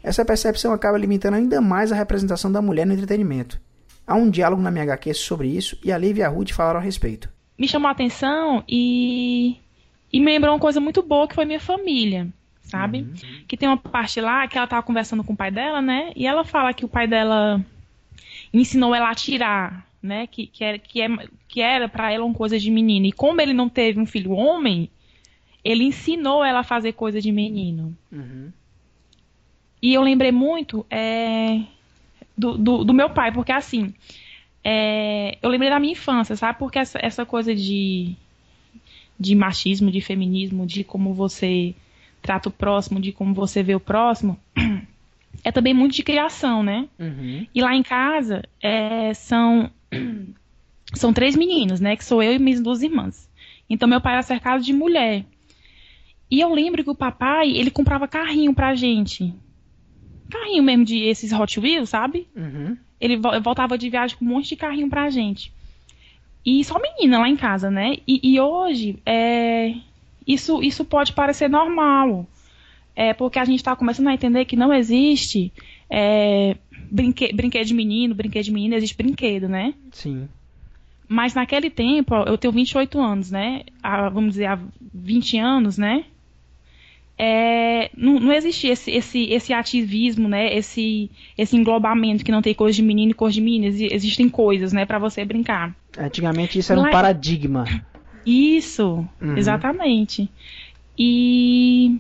Essa 0.03 0.25
percepção 0.25 0.73
acaba 0.73 0.97
limitando 0.97 1.37
ainda 1.37 1.61
mais 1.61 1.93
a 1.93 1.97
representação 1.97 2.51
da 2.51 2.63
mulher 2.63 2.87
no 2.87 2.95
entretenimento. 2.95 3.61
Há 4.07 4.15
um 4.15 4.31
diálogo 4.31 4.63
na 4.63 4.71
minha 4.71 4.85
HQ 4.85 5.13
sobre 5.15 5.49
isso 5.49 5.79
e 5.85 5.93
a 5.93 5.99
Liv 5.99 6.19
e 6.19 6.23
a 6.23 6.29
Ruth 6.29 6.53
falaram 6.53 6.81
a 6.81 6.83
respeito. 6.83 7.29
Me 7.59 7.69
chamou 7.69 7.89
a 7.89 7.93
atenção 7.93 8.65
e 8.69 9.59
e 10.13 10.21
me 10.21 10.33
lembrou 10.33 10.55
uma 10.55 10.61
coisa 10.61 10.81
muito 10.81 11.03
boa 11.03 11.29
que 11.29 11.35
foi 11.35 11.45
minha 11.45 11.61
família, 11.61 12.29
sabe? 12.63 13.03
Uhum. 13.03 13.45
Que 13.47 13.57
tem 13.57 13.69
uma 13.69 13.77
parte 13.77 14.21
lá 14.21 14.49
que 14.49 14.57
ela 14.57 14.67
tava 14.67 14.83
conversando 14.83 15.23
com 15.23 15.35
o 15.35 15.37
pai 15.37 15.51
dela, 15.51 15.83
né? 15.83 16.13
E 16.17 16.27
ela 16.27 16.45
fala 16.45 16.73
que 16.73 16.85
o 16.85 16.89
pai 16.89 17.07
dela 17.07 17.63
ensinou 18.53 18.95
ela 18.95 19.11
a 19.11 19.15
tirar, 19.15 19.87
né? 20.09 20.27
Que, 20.27 20.47
que 20.47 20.65
era, 20.65 20.79
que, 20.79 21.01
é, 21.01 21.09
que 21.47 21.61
era 21.61 21.89
para 21.89 22.11
ela 22.13 22.25
uma 22.25 22.35
coisa 22.35 22.59
de 22.59 22.71
menino. 22.71 23.07
E 23.07 23.13
como 23.13 23.41
ele 23.41 23.53
não 23.53 23.69
teve 23.69 24.01
um 24.01 24.07
filho 24.07 24.33
homem, 24.33 24.91
ele 25.65 25.85
ensinou 25.85 26.45
ela 26.45 26.61
a 26.61 26.65
fazer 26.65 26.93
coisa 26.95 27.21
de 27.21 27.31
menino. 27.31 27.97
Uhum. 28.11 28.51
E 29.81 29.95
eu 29.95 30.03
lembrei 30.03 30.33
muito 30.33 30.85
é, 30.91 31.61
do, 32.37 32.59
do, 32.59 32.85
do, 32.85 32.95
meu 32.95 33.11
pai, 33.11 33.31
porque 33.31 33.53
assim, 33.53 33.95
é, 34.65 35.39
eu 35.41 35.49
lembrei 35.49 35.71
da 35.71 35.79
minha 35.79 35.93
infância, 35.93 36.35
sabe? 36.35 36.59
Porque 36.59 36.79
essa, 36.79 36.99
essa 37.01 37.25
coisa 37.25 37.55
de 37.55 38.17
de 39.19 39.35
machismo, 39.35 39.91
de 39.91 40.01
feminismo, 40.01 40.65
de 40.65 40.85
como 40.85 41.13
você 41.13 41.75
trata 42.23 42.49
o 42.49 42.53
próximo, 42.53 43.01
de 43.01 43.11
como 43.11 43.35
você 43.35 43.63
vê 43.63 43.75
o 43.75 43.81
próximo, 43.81 44.39
é 45.43 45.51
também 45.51 45.75
muito 45.75 45.95
de 45.95 46.03
criação, 46.03 46.63
né? 46.63 46.89
Uhum. 46.99 47.47
E 47.53 47.61
lá 47.61 47.75
em 47.75 47.83
casa 47.83 48.43
é, 48.63 49.13
são 49.15 49.71
são 50.95 51.13
três 51.13 51.37
meninos, 51.37 51.81
né? 51.81 51.97
Que 51.97 52.05
sou 52.05 52.23
eu 52.23 52.35
e 52.35 52.39
minhas 52.39 52.61
duas 52.61 52.83
irmãs. 52.83 53.29
Então 53.69 53.89
meu 53.89 54.01
pai 54.01 54.15
era 54.15 54.23
cercado 54.23 54.63
de 54.63 54.73
mulher. 54.73 55.25
E 56.31 56.41
eu 56.41 56.53
lembro 56.53 56.85
que 56.85 56.91
o 56.91 56.95
papai 56.95 57.51
ele 57.51 57.71
comprava 57.71 58.07
carrinho 58.07 58.55
pra 58.55 58.75
gente, 58.75 59.35
carrinho 60.31 60.63
mesmo 60.63 60.85
de 60.85 60.99
esses 61.05 61.33
Hot 61.33 61.59
Wheels, 61.59 61.89
sabe? 61.89 62.27
Uhum. 62.37 62.77
Ele 63.01 63.17
voltava 63.17 63.79
de 63.79 63.89
viagem 63.89 64.17
com 64.17 64.25
um 64.25 64.29
monte 64.29 64.51
de 64.51 64.57
carrinho 64.57 64.91
pra 64.91 65.09
gente. 65.09 65.53
E 66.45 66.65
só 66.65 66.79
menina 66.81 67.19
lá 67.19 67.29
em 67.29 67.37
casa, 67.37 67.71
né? 67.71 67.97
E, 68.07 68.21
e 68.23 68.41
hoje, 68.41 68.99
é, 69.07 69.75
isso, 70.27 70.63
isso 70.63 70.85
pode 70.85 71.13
parecer 71.13 71.49
normal. 71.49 72.27
É, 72.95 73.15
porque 73.15 73.39
a 73.39 73.45
gente 73.45 73.61
está 73.61 73.77
começando 73.77 74.09
a 74.09 74.15
entender 74.15 74.45
que 74.45 74.57
não 74.57 74.73
existe 74.73 75.53
é, 75.89 76.57
brinque, 76.91 77.33
brinquedo 77.33 77.67
de 77.67 77.75
menino, 77.75 78.15
brinquedo 78.15 78.45
de 78.45 78.53
menina, 78.53 78.77
existe 78.77 78.97
brinquedo, 78.97 79.49
né? 79.49 79.75
Sim. 79.93 80.29
Mas 81.09 81.35
naquele 81.35 81.71
tempo, 81.71 82.15
eu 82.15 82.37
tenho 82.37 82.53
28 82.53 83.01
anos, 83.01 83.31
né? 83.31 83.63
Há, 83.83 84.09
vamos 84.09 84.33
dizer, 84.33 84.47
há 84.47 84.59
20 84.93 85.39
anos, 85.39 85.79
né? 85.79 86.05
é, 87.19 87.91
não, 87.97 88.21
não 88.21 88.33
existia 88.33 88.73
esse, 88.73 88.91
esse, 88.93 89.25
esse 89.25 89.53
ativismo, 89.53 90.29
né? 90.29 90.55
Esse, 90.57 91.11
esse 91.37 91.57
englobamento 91.57 92.25
que 92.25 92.31
não 92.31 92.41
tem 92.41 92.55
coisa 92.55 92.77
de 92.77 92.83
menino 92.83 93.11
e 93.11 93.15
cor 93.15 93.31
de 93.31 93.41
menina. 93.41 93.67
Existem 93.67 94.29
coisas, 94.29 94.73
né, 94.73 94.87
para 94.87 95.01
você 95.01 95.25
brincar. 95.25 95.75
Antigamente 95.99 96.59
isso 96.61 96.71
era 96.71 96.81
Lá... 96.81 96.89
um 96.89 96.93
paradigma. 96.93 97.65
Isso, 98.25 99.05
uhum. 99.21 99.37
exatamente. 99.37 100.31
E 100.97 101.99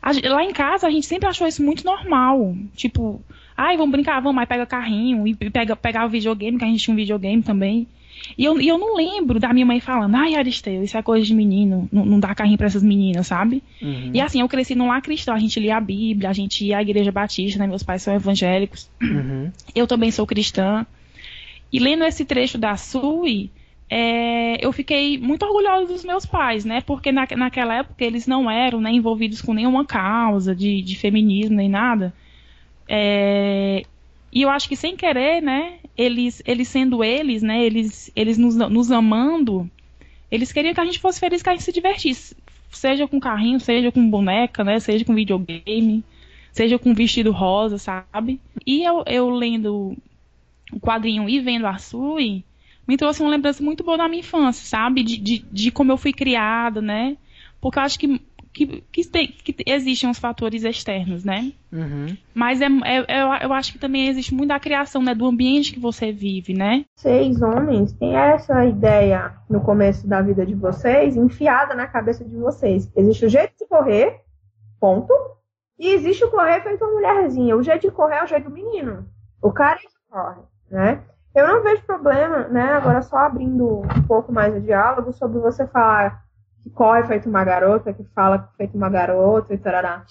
a, 0.00 0.12
lá 0.28 0.44
em 0.44 0.52
casa 0.52 0.86
a 0.86 0.90
gente 0.90 1.06
sempre 1.06 1.28
achou 1.28 1.48
isso 1.48 1.62
muito 1.62 1.84
normal. 1.84 2.56
Tipo, 2.76 3.20
ai, 3.56 3.76
vamos 3.76 3.92
brincar, 3.92 4.20
vamos, 4.20 4.40
aí 4.40 4.46
pega 4.46 4.66
carrinho 4.66 5.26
e 5.26 5.34
pega, 5.34 5.76
pegar 5.76 6.06
o 6.06 6.08
videogame, 6.08 6.58
que 6.58 6.64
a 6.64 6.68
gente 6.68 6.82
tinha 6.82 6.92
um 6.92 6.96
videogame 6.96 7.42
também. 7.42 7.86
E 8.38 8.44
eu, 8.44 8.60
e 8.60 8.68
eu 8.68 8.78
não 8.78 8.96
lembro 8.96 9.38
da 9.38 9.52
minha 9.52 9.66
mãe 9.66 9.80
falando, 9.80 10.14
ai, 10.14 10.34
Aristeu, 10.34 10.82
isso 10.82 10.96
é 10.96 11.02
coisa 11.02 11.26
de 11.26 11.34
menino, 11.34 11.88
não, 11.92 12.04
não 12.04 12.20
dá 12.20 12.34
carrinho 12.34 12.56
pra 12.56 12.66
essas 12.66 12.82
meninas, 12.82 13.26
sabe? 13.26 13.62
Uhum. 13.82 14.10
E 14.14 14.20
assim, 14.20 14.40
eu 14.40 14.48
cresci 14.48 14.74
num 14.74 14.88
lar 14.88 15.02
cristão, 15.02 15.34
a 15.34 15.38
gente 15.38 15.60
lia 15.60 15.76
a 15.76 15.80
Bíblia, 15.80 16.30
a 16.30 16.32
gente 16.32 16.64
ia 16.64 16.78
à 16.78 16.82
igreja 16.82 17.12
batista, 17.12 17.58
né? 17.58 17.66
Meus 17.66 17.82
pais 17.82 18.02
são 18.02 18.14
evangélicos. 18.14 18.90
Uhum. 19.02 19.50
Eu 19.74 19.86
também 19.86 20.10
sou 20.10 20.26
cristã. 20.26 20.86
E 21.72 21.78
lendo 21.78 22.04
esse 22.04 22.24
trecho 22.24 22.56
da 22.56 22.76
Sui, 22.76 23.50
é, 23.90 24.64
eu 24.64 24.72
fiquei 24.72 25.18
muito 25.18 25.44
orgulhosa 25.44 25.86
dos 25.86 26.04
meus 26.04 26.24
pais, 26.24 26.64
né? 26.64 26.80
Porque 26.80 27.12
na, 27.12 27.26
naquela 27.36 27.74
época 27.74 28.04
eles 28.04 28.26
não 28.26 28.50
eram 28.50 28.80
né, 28.80 28.90
envolvidos 28.90 29.42
com 29.42 29.52
nenhuma 29.52 29.84
causa 29.84 30.54
de, 30.54 30.80
de 30.82 30.96
feminismo 30.96 31.56
nem 31.56 31.68
nada. 31.68 32.14
É, 32.88 33.82
e 34.32 34.42
eu 34.42 34.50
acho 34.50 34.68
que 34.68 34.76
sem 34.76 34.96
querer, 34.96 35.40
né, 35.40 35.74
eles, 35.96 36.42
eles 36.44 36.68
sendo 36.68 37.04
eles, 37.04 37.42
né, 37.42 37.64
eles, 37.64 38.10
eles 38.16 38.36
nos, 38.36 38.56
nos 38.56 38.90
amando, 38.90 39.70
eles 40.30 40.52
queriam 40.52 40.74
que 40.74 40.80
a 40.80 40.84
gente 40.84 40.98
fosse 40.98 41.20
feliz, 41.20 41.42
que 41.42 41.48
a 41.48 41.52
gente 41.52 41.64
se 41.64 41.72
divertisse. 41.72 42.36
Seja 42.70 43.06
com 43.06 43.20
carrinho, 43.20 43.60
seja 43.60 43.92
com 43.92 44.10
boneca, 44.10 44.64
né, 44.64 44.80
seja 44.80 45.04
com 45.04 45.14
videogame, 45.14 46.02
seja 46.52 46.78
com 46.78 46.92
vestido 46.92 47.30
rosa, 47.30 47.78
sabe? 47.78 48.40
E 48.66 48.82
eu, 48.82 49.04
eu 49.06 49.30
lendo 49.30 49.96
o 50.72 50.80
quadrinho 50.80 51.28
e 51.28 51.38
vendo 51.40 51.66
a 51.66 51.78
Sui, 51.78 52.42
me 52.86 52.96
trouxe 52.96 53.22
uma 53.22 53.30
lembrança 53.30 53.62
muito 53.62 53.84
boa 53.84 53.96
da 53.96 54.08
minha 54.08 54.20
infância, 54.20 54.66
sabe? 54.66 55.02
De, 55.02 55.16
de, 55.16 55.44
de 55.50 55.70
como 55.70 55.92
eu 55.92 55.96
fui 55.96 56.12
criada, 56.12 56.82
né? 56.82 57.16
Porque 57.60 57.78
eu 57.78 57.82
acho 57.82 57.98
que 57.98 58.20
que, 58.54 58.84
que, 58.92 59.04
tem, 59.04 59.26
que 59.26 59.54
existem 59.66 60.08
os 60.08 60.18
fatores 60.18 60.62
externos, 60.62 61.24
né? 61.24 61.52
Uhum. 61.72 62.16
Mas 62.32 62.62
é, 62.62 62.66
é, 62.66 63.00
eu, 63.00 63.48
eu 63.48 63.52
acho 63.52 63.72
que 63.72 63.78
também 63.80 64.08
existe 64.08 64.32
muito 64.32 64.50
da 64.50 64.60
criação, 64.60 65.02
né? 65.02 65.12
Do 65.12 65.26
ambiente 65.26 65.72
que 65.72 65.80
você 65.80 66.12
vive, 66.12 66.54
né? 66.54 66.84
Vocês, 66.94 67.42
homens, 67.42 67.92
têm 67.94 68.14
essa 68.14 68.64
ideia 68.64 69.34
no 69.50 69.60
começo 69.60 70.06
da 70.06 70.22
vida 70.22 70.46
de 70.46 70.54
vocês 70.54 71.16
enfiada 71.16 71.74
na 71.74 71.88
cabeça 71.88 72.24
de 72.24 72.36
vocês. 72.36 72.88
Existe 72.96 73.26
o 73.26 73.28
jeito 73.28 73.54
de 73.58 73.66
correr, 73.66 74.20
ponto. 74.80 75.12
E 75.76 75.88
existe 75.88 76.24
o 76.24 76.30
correr 76.30 76.62
feito 76.62 76.84
uma 76.84 76.94
mulherzinha. 76.94 77.56
O 77.56 77.62
jeito 77.62 77.82
de 77.82 77.90
correr 77.90 78.18
é 78.18 78.24
o 78.24 78.28
jeito 78.28 78.48
do 78.48 78.54
menino. 78.54 79.04
O 79.42 79.50
cara 79.50 79.80
é 79.80 79.82
que 79.82 79.88
corre, 80.08 80.42
né? 80.70 81.02
Eu 81.34 81.48
não 81.48 81.60
vejo 81.64 81.82
problema, 81.82 82.46
né? 82.46 82.74
Agora 82.74 83.02
só 83.02 83.16
abrindo 83.16 83.80
um 83.80 84.02
pouco 84.06 84.32
mais 84.32 84.54
o 84.54 84.60
diálogo 84.60 85.12
sobre 85.12 85.40
você 85.40 85.66
falar 85.66 86.23
que 86.64 86.70
corre 86.70 87.04
feito 87.04 87.28
uma 87.28 87.44
garota, 87.44 87.92
que 87.92 88.02
fala 88.14 88.50
feito 88.56 88.76
uma 88.76 88.88
garota 88.88 89.52
e 89.54 89.58
tarará. 89.58 90.04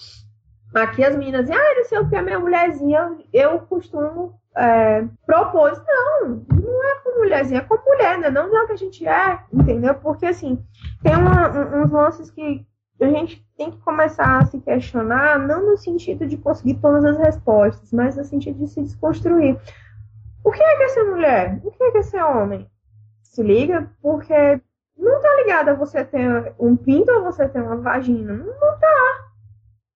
Aqui 0.72 1.04
as 1.04 1.14
meninas 1.14 1.50
ah, 1.50 1.74
não 1.76 1.84
sei 1.84 1.98
o 1.98 2.08
que, 2.08 2.16
a 2.16 2.22
minha 2.22 2.38
mulherzinha, 2.38 3.16
eu 3.32 3.60
costumo 3.60 4.40
é, 4.56 5.04
propor, 5.26 5.84
não, 5.86 6.44
não 6.48 6.84
é 6.84 6.94
com 7.02 7.18
mulherzinha, 7.18 7.60
é 7.60 7.64
com 7.64 7.76
mulher, 7.84 8.18
né? 8.18 8.30
Não 8.30 8.56
é 8.56 8.62
o 8.62 8.66
que 8.66 8.72
a 8.72 8.76
gente 8.76 9.06
é, 9.06 9.40
entendeu? 9.52 9.94
Porque 9.96 10.26
assim, 10.26 10.64
tem 11.02 11.16
uma, 11.16 11.48
uns 11.76 11.90
lances 11.90 12.30
que 12.30 12.64
a 13.00 13.08
gente 13.08 13.44
tem 13.56 13.72
que 13.72 13.78
começar 13.78 14.38
a 14.38 14.46
se 14.46 14.58
questionar, 14.60 15.38
não 15.38 15.70
no 15.70 15.76
sentido 15.76 16.26
de 16.26 16.36
conseguir 16.36 16.74
todas 16.74 17.04
as 17.04 17.18
respostas, 17.18 17.92
mas 17.92 18.16
no 18.16 18.24
sentido 18.24 18.58
de 18.58 18.68
se 18.68 18.80
desconstruir. 18.80 19.58
O 20.44 20.52
que 20.52 20.62
é 20.62 20.76
que 20.76 20.82
é 20.84 20.88
ser 20.88 21.04
mulher? 21.04 21.60
O 21.64 21.70
que 21.70 21.82
é 21.82 21.90
que 21.90 21.98
é 21.98 22.02
ser 22.02 22.22
homem? 22.22 22.70
Se 23.22 23.42
liga, 23.42 23.90
porque 24.00 24.60
não 24.96 25.20
tá 25.20 25.34
ligado 25.36 25.68
a 25.70 25.74
você 25.74 26.04
ter 26.04 26.54
um 26.58 26.76
pinto 26.76 27.10
ou 27.12 27.24
você 27.24 27.48
ter 27.48 27.60
uma 27.60 27.76
vagina. 27.76 28.34
Não 28.34 28.78
tá. 28.78 29.24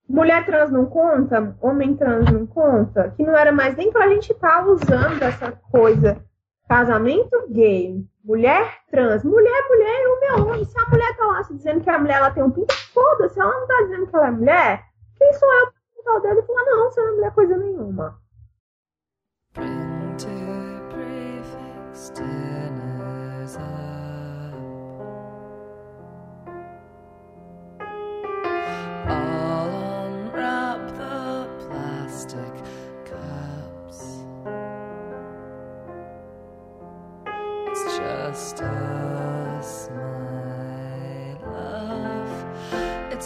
Mulher 0.08 0.44
trans 0.46 0.70
não 0.70 0.86
conta, 0.86 1.54
homem 1.60 1.94
trans 1.94 2.30
não 2.32 2.46
conta, 2.46 3.10
que 3.10 3.22
não 3.22 3.36
era 3.36 3.52
mais 3.52 3.76
nem 3.76 3.92
pra 3.92 4.08
gente 4.08 4.32
estar 4.32 4.64
tá 4.64 4.66
usando 4.66 5.22
essa 5.22 5.52
coisa. 5.70 6.24
Casamento 6.66 7.46
gay, 7.50 8.04
mulher 8.24 8.78
trans, 8.90 9.22
mulher, 9.22 9.68
mulher, 9.68 10.06
homem, 10.06 10.42
homem. 10.42 10.64
Se 10.64 10.78
a 10.78 10.88
mulher 10.88 11.16
tá 11.16 11.26
lá 11.26 11.42
se 11.44 11.54
dizendo 11.54 11.80
que 11.82 11.90
a 11.90 11.98
mulher 11.98 12.16
ela 12.16 12.30
tem 12.30 12.42
um 12.42 12.50
pinto, 12.50 12.74
foda-se, 12.92 13.38
ela 13.38 13.52
não 13.52 13.66
tá 13.66 13.82
dizendo 13.82 14.06
que 14.06 14.16
ela 14.16 14.28
é 14.28 14.30
mulher. 14.30 14.84
Quem 15.18 15.32
sou 15.34 15.52
eu 15.52 15.72
pra 16.04 16.16
o 16.16 16.20
dela 16.20 16.40
e 16.40 16.42
falar, 16.42 16.64
não, 16.64 16.90
você 16.90 17.00
não 17.00 17.08
é 17.08 17.12
mulher 17.12 17.34
coisa 17.34 17.56
nenhuma. 17.56 18.18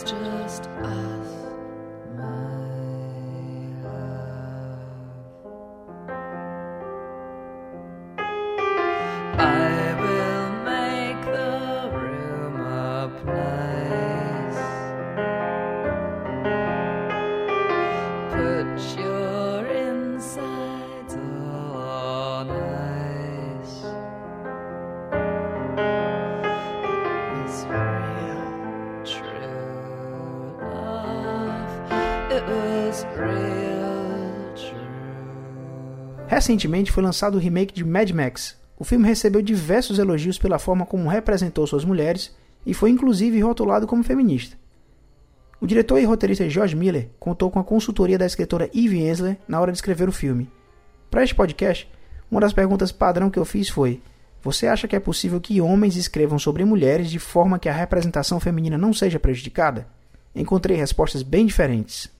just 0.05 0.66
us. 0.82 1.11
Recentemente 36.43 36.90
foi 36.90 37.05
lançado 37.05 37.36
o 37.36 37.38
remake 37.38 37.72
de 37.72 37.84
Mad 37.84 38.11
Max. 38.11 38.61
O 38.76 38.82
filme 38.82 39.07
recebeu 39.07 39.40
diversos 39.40 40.01
elogios 40.01 40.38
pela 40.38 40.59
forma 40.59 40.84
como 40.84 41.09
representou 41.09 41.64
suas 41.68 41.84
mulheres 41.84 42.34
e 42.66 42.74
foi 42.74 42.90
inclusive 42.90 43.38
rotulado 43.38 43.86
como 43.86 44.03
feminista. 44.03 44.59
O 45.61 45.68
diretor 45.68 46.01
e 46.01 46.05
roteirista 46.05 46.51
George 46.51 46.74
Miller 46.74 47.11
contou 47.20 47.49
com 47.49 47.61
a 47.61 47.64
consultoria 47.64 48.18
da 48.18 48.26
escritora 48.26 48.68
Eve 48.74 49.09
Ensler 49.09 49.38
na 49.47 49.61
hora 49.61 49.70
de 49.70 49.78
escrever 49.78 50.09
o 50.09 50.12
filme. 50.12 50.51
Para 51.09 51.22
este 51.22 51.32
podcast, 51.32 51.88
uma 52.28 52.40
das 52.40 52.53
perguntas 52.53 52.90
padrão 52.90 53.30
que 53.30 53.38
eu 53.38 53.45
fiz 53.45 53.68
foi: 53.68 54.03
Você 54.43 54.66
acha 54.66 54.88
que 54.88 54.97
é 54.97 55.01
possível 55.01 55.40
que 55.40 55.61
homens 55.61 55.95
escrevam 55.95 56.40
sobre 56.40 56.64
mulheres 56.64 57.09
de 57.09 57.20
forma 57.20 57.57
que 57.57 57.68
a 57.68 57.72
representação 57.72 58.40
feminina 58.40 58.76
não 58.76 58.93
seja 58.93 59.20
prejudicada? 59.20 59.86
Encontrei 60.34 60.76
respostas 60.76 61.22
bem 61.22 61.47
diferentes. 61.47 62.11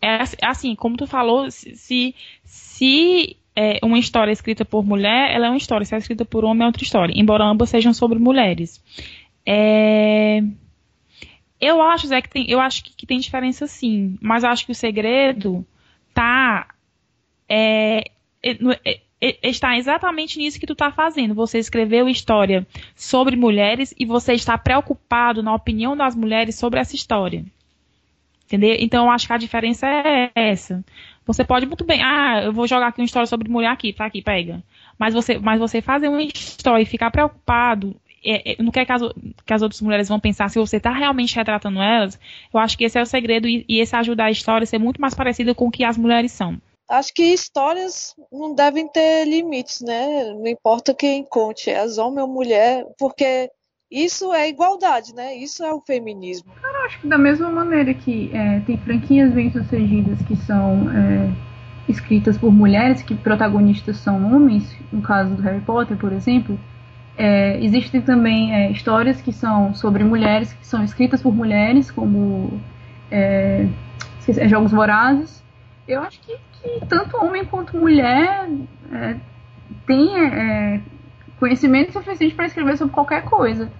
É 0.00 0.18
assim, 0.40 0.74
como 0.74 0.96
tu 0.96 1.06
falou, 1.06 1.50
se, 1.50 2.14
se 2.42 3.36
é, 3.54 3.78
uma 3.82 3.98
história 3.98 4.32
escrita 4.32 4.64
por 4.64 4.84
mulher, 4.84 5.34
ela 5.34 5.46
é 5.46 5.50
uma 5.50 5.56
história. 5.56 5.84
Se 5.84 5.94
é 5.94 5.98
escrita 5.98 6.24
por 6.24 6.44
homem, 6.44 6.62
é 6.62 6.66
outra 6.66 6.82
história. 6.82 7.12
Embora 7.16 7.44
ambas 7.44 7.70
sejam 7.70 7.92
sobre 7.92 8.18
mulheres. 8.18 8.82
É... 9.44 10.42
Eu 11.60 11.82
acho, 11.82 12.06
Zé, 12.06 12.22
que 12.22 12.30
tem, 12.30 12.50
eu 12.50 12.58
acho 12.58 12.82
que, 12.82 12.94
que, 12.94 13.06
tem 13.06 13.18
diferença 13.18 13.66
sim. 13.66 14.16
Mas 14.20 14.44
acho 14.44 14.64
que 14.64 14.72
o 14.72 14.74
segredo 14.74 15.66
tá. 16.14 16.68
É, 17.48 18.04
é, 18.42 18.50
é, 18.84 19.00
é, 19.20 19.48
está 19.50 19.76
exatamente 19.76 20.38
nisso 20.38 20.58
que 20.58 20.66
tu 20.66 20.72
está 20.72 20.90
fazendo. 20.90 21.34
Você 21.34 21.58
escreveu 21.58 22.08
história 22.08 22.66
sobre 22.94 23.36
mulheres 23.36 23.92
e 23.98 24.06
você 24.06 24.32
está 24.32 24.56
preocupado 24.56 25.42
na 25.42 25.54
opinião 25.54 25.94
das 25.94 26.16
mulheres 26.16 26.54
sobre 26.54 26.80
essa 26.80 26.94
história. 26.94 27.44
Entendeu? 28.50 28.76
Então 28.80 29.04
eu 29.04 29.10
acho 29.12 29.28
que 29.28 29.32
a 29.32 29.38
diferença 29.38 29.86
é 29.86 30.32
essa. 30.34 30.84
Você 31.24 31.44
pode 31.44 31.66
muito 31.66 31.84
bem, 31.84 32.02
ah, 32.02 32.42
eu 32.46 32.52
vou 32.52 32.66
jogar 32.66 32.88
aqui 32.88 33.00
uma 33.00 33.04
história 33.04 33.26
sobre 33.26 33.48
mulher 33.48 33.70
aqui, 33.70 33.92
tá 33.92 34.06
aqui, 34.06 34.20
pega. 34.20 34.60
Mas 34.98 35.14
você, 35.14 35.38
mas 35.38 35.60
você 35.60 35.80
fazer 35.80 36.08
uma 36.08 36.20
história 36.20 36.82
e 36.82 36.86
ficar 36.86 37.12
preocupado 37.12 37.94
é, 38.24 38.52
é, 38.52 38.62
não 38.62 38.72
quer 38.72 38.84
que 38.84 38.92
as, 38.92 39.02
que 39.46 39.52
as 39.52 39.62
outras 39.62 39.80
mulheres 39.80 40.08
vão 40.08 40.18
pensar 40.18 40.50
se 40.50 40.58
você 40.58 40.78
está 40.78 40.90
realmente 40.90 41.36
retratando 41.36 41.80
elas, 41.80 42.18
eu 42.52 42.58
acho 42.58 42.76
que 42.76 42.84
esse 42.84 42.98
é 42.98 43.02
o 43.02 43.06
segredo 43.06 43.46
e, 43.46 43.64
e 43.68 43.78
esse 43.78 43.94
ajudar 43.94 44.24
a 44.24 44.30
história 44.32 44.64
a 44.64 44.66
ser 44.66 44.78
muito 44.78 45.00
mais 45.00 45.14
parecida 45.14 45.54
com 45.54 45.68
o 45.68 45.70
que 45.70 45.84
as 45.84 45.96
mulheres 45.96 46.32
são. 46.32 46.60
Acho 46.88 47.14
que 47.14 47.22
histórias 47.22 48.16
não 48.32 48.52
devem 48.52 48.88
ter 48.88 49.24
limites, 49.24 49.80
né? 49.80 50.24
Não 50.34 50.48
importa 50.48 50.92
quem 50.92 51.22
conte, 51.22 51.70
é 51.70 51.84
homem 52.00 52.20
ou 52.20 52.28
mulher, 52.28 52.84
porque 52.98 53.48
isso 53.90 54.32
é 54.32 54.48
igualdade, 54.48 55.14
né? 55.14 55.34
Isso 55.34 55.64
é 55.64 55.72
o 55.72 55.80
feminismo. 55.80 56.52
Cara, 56.62 56.86
acho 56.86 57.00
que 57.00 57.08
da 57.08 57.18
mesma 57.18 57.50
maneira 57.50 57.92
que 57.92 58.30
é, 58.32 58.60
tem 58.60 58.76
franquias 58.78 59.32
bem-sucedidas 59.32 60.20
que 60.22 60.36
são 60.36 60.88
é, 60.90 61.30
escritas 61.88 62.38
por 62.38 62.52
mulheres, 62.52 63.02
que 63.02 63.14
protagonistas 63.16 63.96
são 63.96 64.32
homens, 64.32 64.76
no 64.92 65.02
caso 65.02 65.34
do 65.34 65.42
Harry 65.42 65.60
Potter, 65.60 65.96
por 65.96 66.12
exemplo, 66.12 66.58
é, 67.18 67.62
existem 67.62 68.00
também 68.00 68.54
é, 68.54 68.70
histórias 68.70 69.20
que 69.20 69.32
são 69.32 69.74
sobre 69.74 70.04
mulheres, 70.04 70.52
que 70.52 70.66
são 70.66 70.84
escritas 70.84 71.20
por 71.20 71.34
mulheres, 71.34 71.90
como 71.90 72.60
é, 73.10 73.66
é, 74.28 74.48
Jogos 74.48 74.70
Vorazes. 74.70 75.42
Eu 75.88 76.00
acho 76.02 76.20
que, 76.20 76.38
que 76.62 76.86
tanto 76.86 77.16
homem 77.16 77.44
quanto 77.44 77.76
mulher 77.76 78.48
tem 79.86 80.10
conhecimento 81.40 81.92
suficiente 81.92 82.34
para 82.34 82.46
escrever 82.46 82.76
sobre 82.76 82.92
qualquer 82.92 83.24
coisa. 83.24 83.70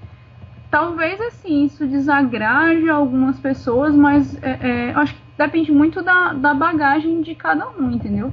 Talvez 0.71 1.21
assim, 1.21 1.65
isso 1.65 1.87
desagrade 1.87 2.89
algumas 2.89 3.39
pessoas, 3.39 3.95
mas 3.95 4.43
é, 4.43 4.59
é, 4.63 4.93
acho 4.95 5.15
que 5.15 5.21
depende 5.37 5.71
muito 5.71 6.03
da, 6.03 6.33
da 6.33 6.55
bagagem 6.55 7.21
de 7.21 7.35
cada 7.35 7.69
um, 7.69 7.91
entendeu? 7.91 8.33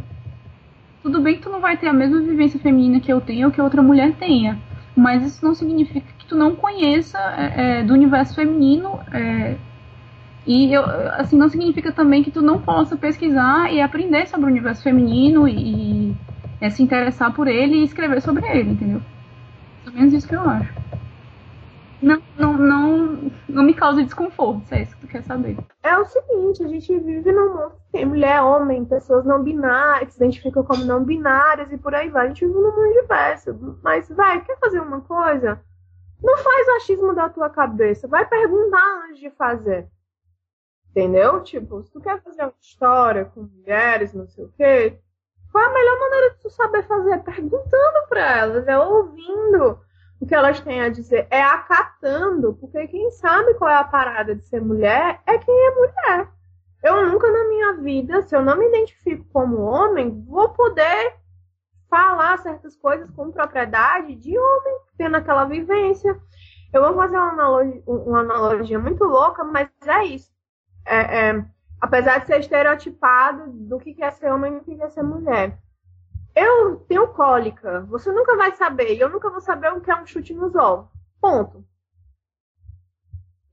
Tudo 1.04 1.22
bem 1.22 1.36
que 1.36 1.42
tu 1.42 1.50
não 1.50 1.60
vai 1.60 1.76
ter 1.78 1.88
a 1.88 1.94
mesma 1.94 2.22
vivência 2.22 2.60
feminina 2.60 3.00
que 3.00 3.12
eu 3.12 3.20
tenho 3.20 3.48
ou 3.48 3.54
que 3.54 3.62
outra 3.62 3.82
mulher 3.82 4.14
tenha, 4.14 4.58
mas 4.96 5.24
isso 5.24 5.44
não 5.46 5.54
significa 5.54 6.08
que 6.18 6.26
tu 6.26 6.36
não 6.36 6.56
conheça 6.56 7.18
é, 7.38 7.80
é 7.80 7.84
do 7.84 7.94
universo 7.94 8.36
feminino 8.36 9.00
é, 9.12 9.56
e 10.46 10.74
eu, 10.74 10.84
assim 11.14 11.38
não 11.38 11.50
significa 11.50 11.92
também 11.92 12.24
que 12.24 12.32
tu 12.32 12.42
não 12.42 12.60
possa 12.60 12.96
pesquisar 12.96 13.72
e 13.74 13.82
aprender 13.82 14.28
sobre 14.28 14.46
o 14.46 14.50
universo 14.50 14.84
feminino 14.84 15.48
e, 15.48 15.54
e 16.12 16.16
é, 16.62 16.70
se 16.70 16.82
interessar 16.82 17.34
por 17.34 17.48
ele 17.48 17.78
e 17.78 17.84
escrever 17.84 18.22
sobre 18.22 18.48
ele, 18.48 18.72
entendeu? 18.72 19.02
Pelo 19.88 19.96
menos 19.96 20.14
isso 20.14 20.28
que 20.28 20.36
eu 20.36 20.42
acho 20.42 20.74
não, 22.02 22.22
não, 22.38 22.54
não, 22.54 23.32
não 23.48 23.64
me 23.64 23.74
causa 23.74 24.04
desconforto, 24.04 24.68
se 24.68 24.76
é 24.76 24.82
isso 24.84 24.96
que 24.96 25.02
tu 25.02 25.08
quer 25.08 25.24
saber. 25.24 25.58
É 25.82 25.98
o 25.98 26.06
seguinte, 26.06 26.64
a 26.64 26.68
gente 26.68 27.00
vive 27.00 27.32
num 27.32 27.50
mundo 27.50 27.72
que 27.72 27.92
tem 27.92 28.06
mulher, 28.06 28.42
homem, 28.42 28.86
pessoas 28.86 29.26
não 29.26 29.44
binárias, 29.44 30.14
se 30.14 30.18
identificam 30.18 30.64
como 30.64 30.86
não 30.86 31.04
binárias 31.04 31.72
e 31.72 31.78
por 31.78 31.96
aí 31.96 32.10
vai. 32.10 32.26
A 32.26 32.28
gente 32.28 32.46
vive 32.46 32.60
num 32.60 32.76
mundo 32.76 33.02
diverso. 33.02 33.80
Mas 33.82 34.08
vai, 34.10 34.44
quer 34.44 34.60
fazer 34.60 34.80
uma 34.80 35.02
coisa? 35.02 35.60
Não 36.22 36.38
faz 36.38 36.68
achismo 36.78 37.14
da 37.16 37.30
tua 37.30 37.50
cabeça, 37.50 38.08
vai 38.08 38.26
perguntar 38.28 39.06
antes 39.08 39.20
de 39.20 39.30
fazer. 39.32 39.88
Entendeu? 40.92 41.42
Tipo, 41.44 41.84
se 41.84 41.92
tu 41.92 42.02
quer 42.02 42.22
fazer 42.22 42.44
uma 42.44 42.54
história 42.60 43.26
com 43.26 43.44
mulheres, 43.44 44.14
não 44.14 44.28
sei 44.28 44.46
o 44.46 44.54
quê, 44.58 45.00
qual 45.52 45.64
é 45.64 45.68
a 45.68 45.74
melhor 45.74 46.00
maneira 46.00 46.30
de 46.32 46.42
tu 46.42 46.50
saber 46.50 46.84
fazer? 46.84 47.20
Perguntando 47.20 48.08
pra 48.10 48.38
elas, 48.38 48.68
é 48.68 48.78
ouvindo 48.78 49.80
o 50.20 50.26
que 50.26 50.34
elas 50.34 50.60
têm 50.60 50.82
a 50.82 50.90
dizer 50.90 51.28
é 51.30 51.42
acatando, 51.42 52.54
porque 52.54 52.88
quem 52.88 53.12
sabe 53.12 53.54
qual 53.54 53.70
é 53.70 53.76
a 53.76 53.84
parada 53.84 54.36
de 54.36 54.44
ser 54.46 54.62
mulher 54.62 55.22
é 55.26 55.38
quem 55.38 55.68
é 55.68 55.76
mulher. 55.76 56.30
Eu 56.84 57.08
nunca 57.08 57.32
na 57.32 57.50
minha 57.50 57.74
vida, 57.74 58.22
se 58.24 58.36
eu 58.36 58.42
não 58.42 58.58
me 58.58 58.68
identifico 58.68 59.26
como 59.32 59.62
homem, 59.62 60.24
vou 60.28 60.50
poder 60.50 61.16
falar 61.90 62.38
certas 62.40 62.76
coisas 62.76 63.10
com 63.12 63.32
propriedade 63.32 64.16
de 64.16 64.38
homem, 64.38 64.78
tendo 64.98 65.18
aquela 65.18 65.46
vivência. 65.46 66.20
Eu 66.74 66.82
vou 66.82 66.96
fazer 66.96 67.18
uma 67.18 67.32
analogia, 67.32 67.84
uma 67.88 68.20
analogia 68.20 68.80
muito 68.80 69.04
louca, 69.04 69.44
mas 69.44 69.70
é 69.86 70.04
isso. 70.06 70.32
É, 70.86 71.30
é, 71.30 71.46
Apesar 71.80 72.20
de 72.20 72.28
ser 72.28 72.40
estereotipado 72.40 73.52
do 73.52 73.80
que 73.80 74.02
é 74.04 74.12
ser 74.12 74.32
homem 74.32 74.54
e 74.54 74.60
do 74.60 74.66
que 74.66 74.82
é 74.82 74.90
ser 74.90 75.04
mulher. 75.04 75.58
Eu 76.36 76.78
tenho 76.88 77.08
cólica. 77.10 77.82
Você 77.90 78.12
nunca 78.12 78.36
vai 78.36 78.56
saber. 78.56 78.96
E 78.96 79.00
eu 79.00 79.10
nunca 79.10 79.30
vou 79.30 79.42
saber 79.42 79.74
o 79.74 79.82
que 79.82 79.92
é 79.92 79.96
um 79.96 80.06
chute 80.06 80.34
nos 80.34 80.56
ovos. 80.56 80.90
Ponto. 81.20 81.64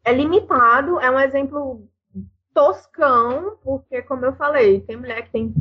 É 0.04 0.12
limitado. 0.12 1.00
É 1.00 1.10
um 1.10 1.18
exemplo 1.18 1.88
toscão, 2.54 3.58
porque, 3.62 4.00
como 4.02 4.24
eu 4.24 4.34
falei, 4.36 4.80
tem 4.80 4.96
mulher 4.96 5.22
que 5.22 5.32
tem 5.32 5.54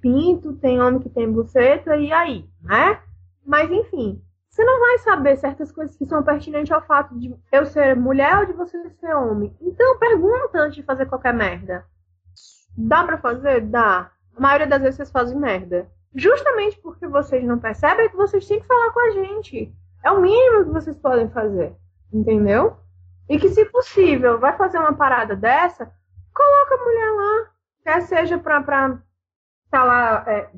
pinto, 0.00 0.54
tem 0.54 0.80
homem 0.80 1.00
que 1.00 1.08
tem 1.08 1.30
buceta, 1.30 1.96
e 1.96 2.12
aí, 2.12 2.50
né? 2.60 3.00
Mas, 3.44 3.70
enfim, 3.70 4.20
você 4.56 4.64
não 4.64 4.80
vai 4.80 4.98
saber 4.98 5.36
certas 5.36 5.70
coisas 5.70 5.94
que 5.94 6.06
são 6.06 6.22
pertinentes 6.22 6.72
ao 6.72 6.80
fato 6.80 7.14
de 7.18 7.36
eu 7.52 7.66
ser 7.66 7.94
mulher 7.94 8.38
ou 8.38 8.46
de 8.46 8.54
você 8.54 8.88
ser 8.88 9.14
homem. 9.14 9.54
Então, 9.60 9.98
pergunta 9.98 10.58
antes 10.58 10.76
de 10.76 10.82
fazer 10.82 11.04
qualquer 11.04 11.34
merda. 11.34 11.84
Dá 12.74 13.04
pra 13.04 13.18
fazer? 13.18 13.60
Dá. 13.60 14.10
A 14.34 14.40
maioria 14.40 14.66
das 14.66 14.80
vezes 14.80 14.96
vocês 14.96 15.10
fazem 15.10 15.38
merda. 15.38 15.86
Justamente 16.14 16.78
porque 16.78 17.06
vocês 17.06 17.44
não 17.44 17.58
percebem 17.58 18.08
que 18.08 18.16
vocês 18.16 18.48
têm 18.48 18.58
que 18.58 18.66
falar 18.66 18.92
com 18.92 19.00
a 19.00 19.10
gente. 19.10 19.70
É 20.02 20.10
o 20.10 20.22
mínimo 20.22 20.64
que 20.64 20.70
vocês 20.70 20.96
podem 20.96 21.28
fazer. 21.28 21.76
Entendeu? 22.10 22.78
E 23.28 23.38
que, 23.38 23.50
se 23.50 23.62
possível, 23.66 24.38
vai 24.38 24.56
fazer 24.56 24.78
uma 24.78 24.94
parada 24.94 25.36
dessa, 25.36 25.92
coloca 26.32 26.74
a 26.74 26.84
mulher 26.84 27.10
lá. 27.12 27.50
Quer 27.82 28.00
seja 28.06 28.38
pra, 28.38 28.62
pra 28.62 28.98
tá 29.70 29.84
lá, 29.84 30.24
é, 30.26 30.48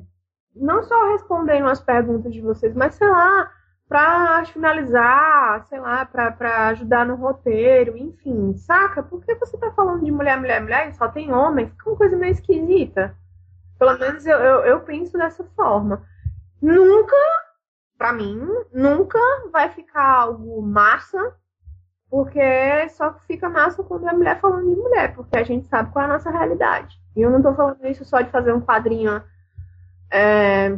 não 0.55 0.83
só 0.83 1.11
respondendo 1.11 1.67
as 1.67 1.81
perguntas 1.81 2.31
de 2.33 2.39
vocês, 2.39 2.73
mas 2.73 2.95
sei 2.95 3.09
lá, 3.09 3.51
para 3.89 4.45
finalizar, 4.45 5.65
sei 5.65 5.79
lá, 5.79 6.05
para 6.05 6.67
ajudar 6.67 7.07
no 7.07 7.15
roteiro, 7.15 7.97
enfim, 7.97 8.55
saca? 8.55 9.01
Por 9.01 9.25
que 9.25 9.33
você 9.33 9.57
tá 9.57 9.71
falando 9.71 10.05
de 10.05 10.11
mulher, 10.11 10.37
mulher, 10.37 10.61
mulher 10.61 10.89
e 10.89 10.93
só 10.93 11.07
tem 11.07 11.33
homem? 11.33 11.67
Fica 11.71 11.89
uma 11.89 11.97
coisa 11.97 12.15
meio 12.15 12.31
esquisita. 12.31 13.17
Pelo 13.79 13.97
menos 13.97 14.27
eu, 14.27 14.37
eu, 14.37 14.59
eu 14.61 14.79
penso 14.81 15.17
dessa 15.17 15.43
forma. 15.55 16.03
Nunca, 16.61 17.15
para 17.97 18.13
mim, 18.13 18.39
nunca 18.71 19.17
vai 19.51 19.69
ficar 19.69 20.07
algo 20.07 20.61
massa, 20.61 21.33
porque 22.11 22.87
só 22.89 23.15
fica 23.25 23.49
massa 23.49 23.81
quando 23.81 24.07
é 24.07 24.13
mulher 24.13 24.39
falando 24.39 24.69
de 24.69 24.79
mulher, 24.79 25.15
porque 25.15 25.35
a 25.35 25.43
gente 25.43 25.67
sabe 25.67 25.91
qual 25.91 26.03
é 26.03 26.09
a 26.09 26.13
nossa 26.13 26.29
realidade. 26.29 26.95
E 27.15 27.21
eu 27.23 27.31
não 27.31 27.41
tô 27.41 27.55
falando 27.55 27.83
isso 27.87 28.05
só 28.05 28.21
de 28.21 28.29
fazer 28.29 28.53
um 28.53 28.61
quadrinho 28.61 29.23
é, 30.11 30.77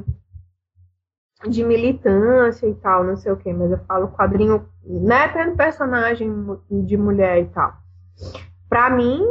de 1.48 1.64
militância 1.64 2.68
e 2.68 2.76
tal, 2.76 3.04
não 3.04 3.16
sei 3.16 3.32
o 3.32 3.38
que, 3.38 3.52
mas 3.52 3.72
eu 3.72 3.80
falo 3.86 4.10
quadrinho, 4.10 4.68
né, 4.84 5.28
tendo 5.30 5.56
personagem 5.56 6.32
de 6.70 6.98
mulher 6.98 7.40
e 7.40 7.46
tal. 7.46 7.74
Pra 8.70 8.90
mim, 8.90 9.22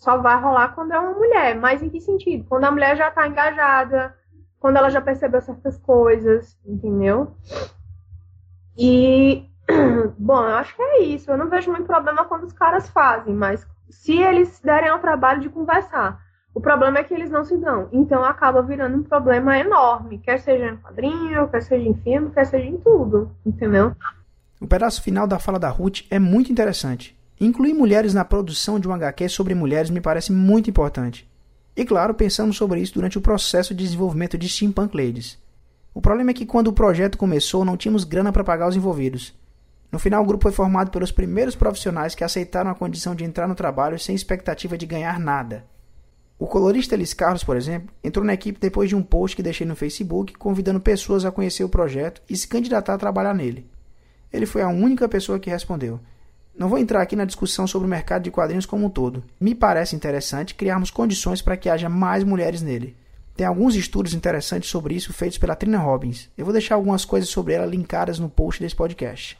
só 0.00 0.16
vai 0.16 0.40
rolar 0.40 0.74
quando 0.74 0.92
é 0.92 0.98
uma 0.98 1.12
mulher. 1.12 1.54
Mas 1.56 1.82
em 1.82 1.90
que 1.90 2.00
sentido? 2.00 2.44
Quando 2.48 2.64
a 2.64 2.70
mulher 2.70 2.96
já 2.96 3.10
tá 3.10 3.28
engajada, 3.28 4.14
quando 4.58 4.76
ela 4.76 4.90
já 4.90 5.00
percebeu 5.00 5.42
certas 5.42 5.76
coisas, 5.78 6.58
entendeu? 6.64 7.36
E, 8.78 9.46
bom, 10.18 10.42
eu 10.42 10.56
acho 10.56 10.74
que 10.74 10.82
é 10.82 11.02
isso. 11.02 11.30
Eu 11.30 11.36
não 11.36 11.50
vejo 11.50 11.70
muito 11.70 11.86
problema 11.86 12.24
quando 12.24 12.44
os 12.44 12.52
caras 12.52 12.88
fazem, 12.88 13.34
mas 13.34 13.66
se 13.90 14.18
eles 14.18 14.58
derem 14.60 14.88
ao 14.88 15.00
trabalho 15.00 15.40
de 15.40 15.50
conversar. 15.50 16.18
O 16.54 16.60
problema 16.60 16.98
é 16.98 17.04
que 17.04 17.14
eles 17.14 17.30
não 17.30 17.44
se 17.44 17.56
dão. 17.56 17.88
Então 17.92 18.24
acaba 18.24 18.62
virando 18.62 18.96
um 18.96 19.02
problema 19.02 19.58
enorme. 19.58 20.18
Quer 20.18 20.38
seja 20.38 20.66
em 20.66 20.76
quadrinho, 20.76 21.48
quer 21.48 21.62
seja 21.62 21.88
em 21.88 21.94
filme, 21.94 22.30
quer 22.30 22.44
seja 22.44 22.66
em 22.66 22.76
tudo. 22.76 23.30
Entendeu? 23.46 23.94
O 24.60 24.66
pedaço 24.66 25.02
final 25.02 25.26
da 25.26 25.38
fala 25.38 25.58
da 25.58 25.68
Ruth 25.68 26.00
é 26.10 26.18
muito 26.18 26.50
interessante. 26.50 27.16
Incluir 27.40 27.72
mulheres 27.72 28.12
na 28.12 28.24
produção 28.24 28.78
de 28.78 28.86
um 28.88 28.92
HQ 28.92 29.28
sobre 29.28 29.54
mulheres 29.54 29.90
me 29.90 30.00
parece 30.00 30.32
muito 30.32 30.68
importante. 30.68 31.26
E 31.74 31.84
claro, 31.84 32.12
pensamos 32.12 32.56
sobre 32.56 32.80
isso 32.80 32.94
durante 32.94 33.16
o 33.16 33.22
processo 33.22 33.74
de 33.74 33.84
desenvolvimento 33.84 34.36
de 34.36 34.48
Steampunk 34.48 34.94
Ladies. 34.94 35.38
O 35.94 36.00
problema 36.02 36.32
é 36.32 36.34
que 36.34 36.44
quando 36.44 36.68
o 36.68 36.72
projeto 36.72 37.16
começou 37.16 37.64
não 37.64 37.76
tínhamos 37.76 38.04
grana 38.04 38.32
para 38.32 38.44
pagar 38.44 38.68
os 38.68 38.76
envolvidos. 38.76 39.34
No 39.90 39.98
final, 39.98 40.22
o 40.22 40.26
grupo 40.26 40.42
foi 40.42 40.52
formado 40.52 40.90
pelos 40.90 41.10
primeiros 41.10 41.56
profissionais 41.56 42.14
que 42.14 42.22
aceitaram 42.22 42.70
a 42.70 42.74
condição 42.74 43.14
de 43.14 43.24
entrar 43.24 43.48
no 43.48 43.54
trabalho 43.54 43.98
sem 43.98 44.14
expectativa 44.14 44.76
de 44.76 44.86
ganhar 44.86 45.18
nada. 45.18 45.64
O 46.40 46.46
colorista 46.46 46.94
Elis 46.94 47.12
Carlos, 47.12 47.44
por 47.44 47.54
exemplo, 47.54 47.92
entrou 48.02 48.24
na 48.24 48.32
equipe 48.32 48.58
depois 48.58 48.88
de 48.88 48.96
um 48.96 49.02
post 49.02 49.36
que 49.36 49.42
deixei 49.42 49.66
no 49.66 49.76
Facebook 49.76 50.32
convidando 50.38 50.80
pessoas 50.80 51.26
a 51.26 51.30
conhecer 51.30 51.62
o 51.64 51.68
projeto 51.68 52.22
e 52.30 52.34
se 52.34 52.48
candidatar 52.48 52.94
a 52.94 52.98
trabalhar 52.98 53.34
nele. 53.34 53.70
Ele 54.32 54.46
foi 54.46 54.62
a 54.62 54.68
única 54.70 55.06
pessoa 55.06 55.38
que 55.38 55.50
respondeu. 55.50 56.00
Não 56.56 56.66
vou 56.66 56.78
entrar 56.78 57.02
aqui 57.02 57.14
na 57.14 57.26
discussão 57.26 57.66
sobre 57.66 57.86
o 57.86 57.90
mercado 57.90 58.22
de 58.22 58.30
quadrinhos 58.30 58.64
como 58.64 58.86
um 58.86 58.88
todo. 58.88 59.22
Me 59.38 59.54
parece 59.54 59.94
interessante 59.94 60.54
criarmos 60.54 60.90
condições 60.90 61.42
para 61.42 61.58
que 61.58 61.68
haja 61.68 61.90
mais 61.90 62.24
mulheres 62.24 62.62
nele. 62.62 62.96
Tem 63.36 63.46
alguns 63.46 63.74
estudos 63.74 64.14
interessantes 64.14 64.70
sobre 64.70 64.94
isso 64.94 65.12
feitos 65.12 65.36
pela 65.36 65.54
Trina 65.54 65.76
Robbins. 65.76 66.30
Eu 66.38 66.46
vou 66.46 66.54
deixar 66.54 66.76
algumas 66.76 67.04
coisas 67.04 67.28
sobre 67.28 67.52
ela 67.52 67.66
linkadas 67.66 68.18
no 68.18 68.30
post 68.30 68.62
desse 68.62 68.74
podcast. 68.74 69.38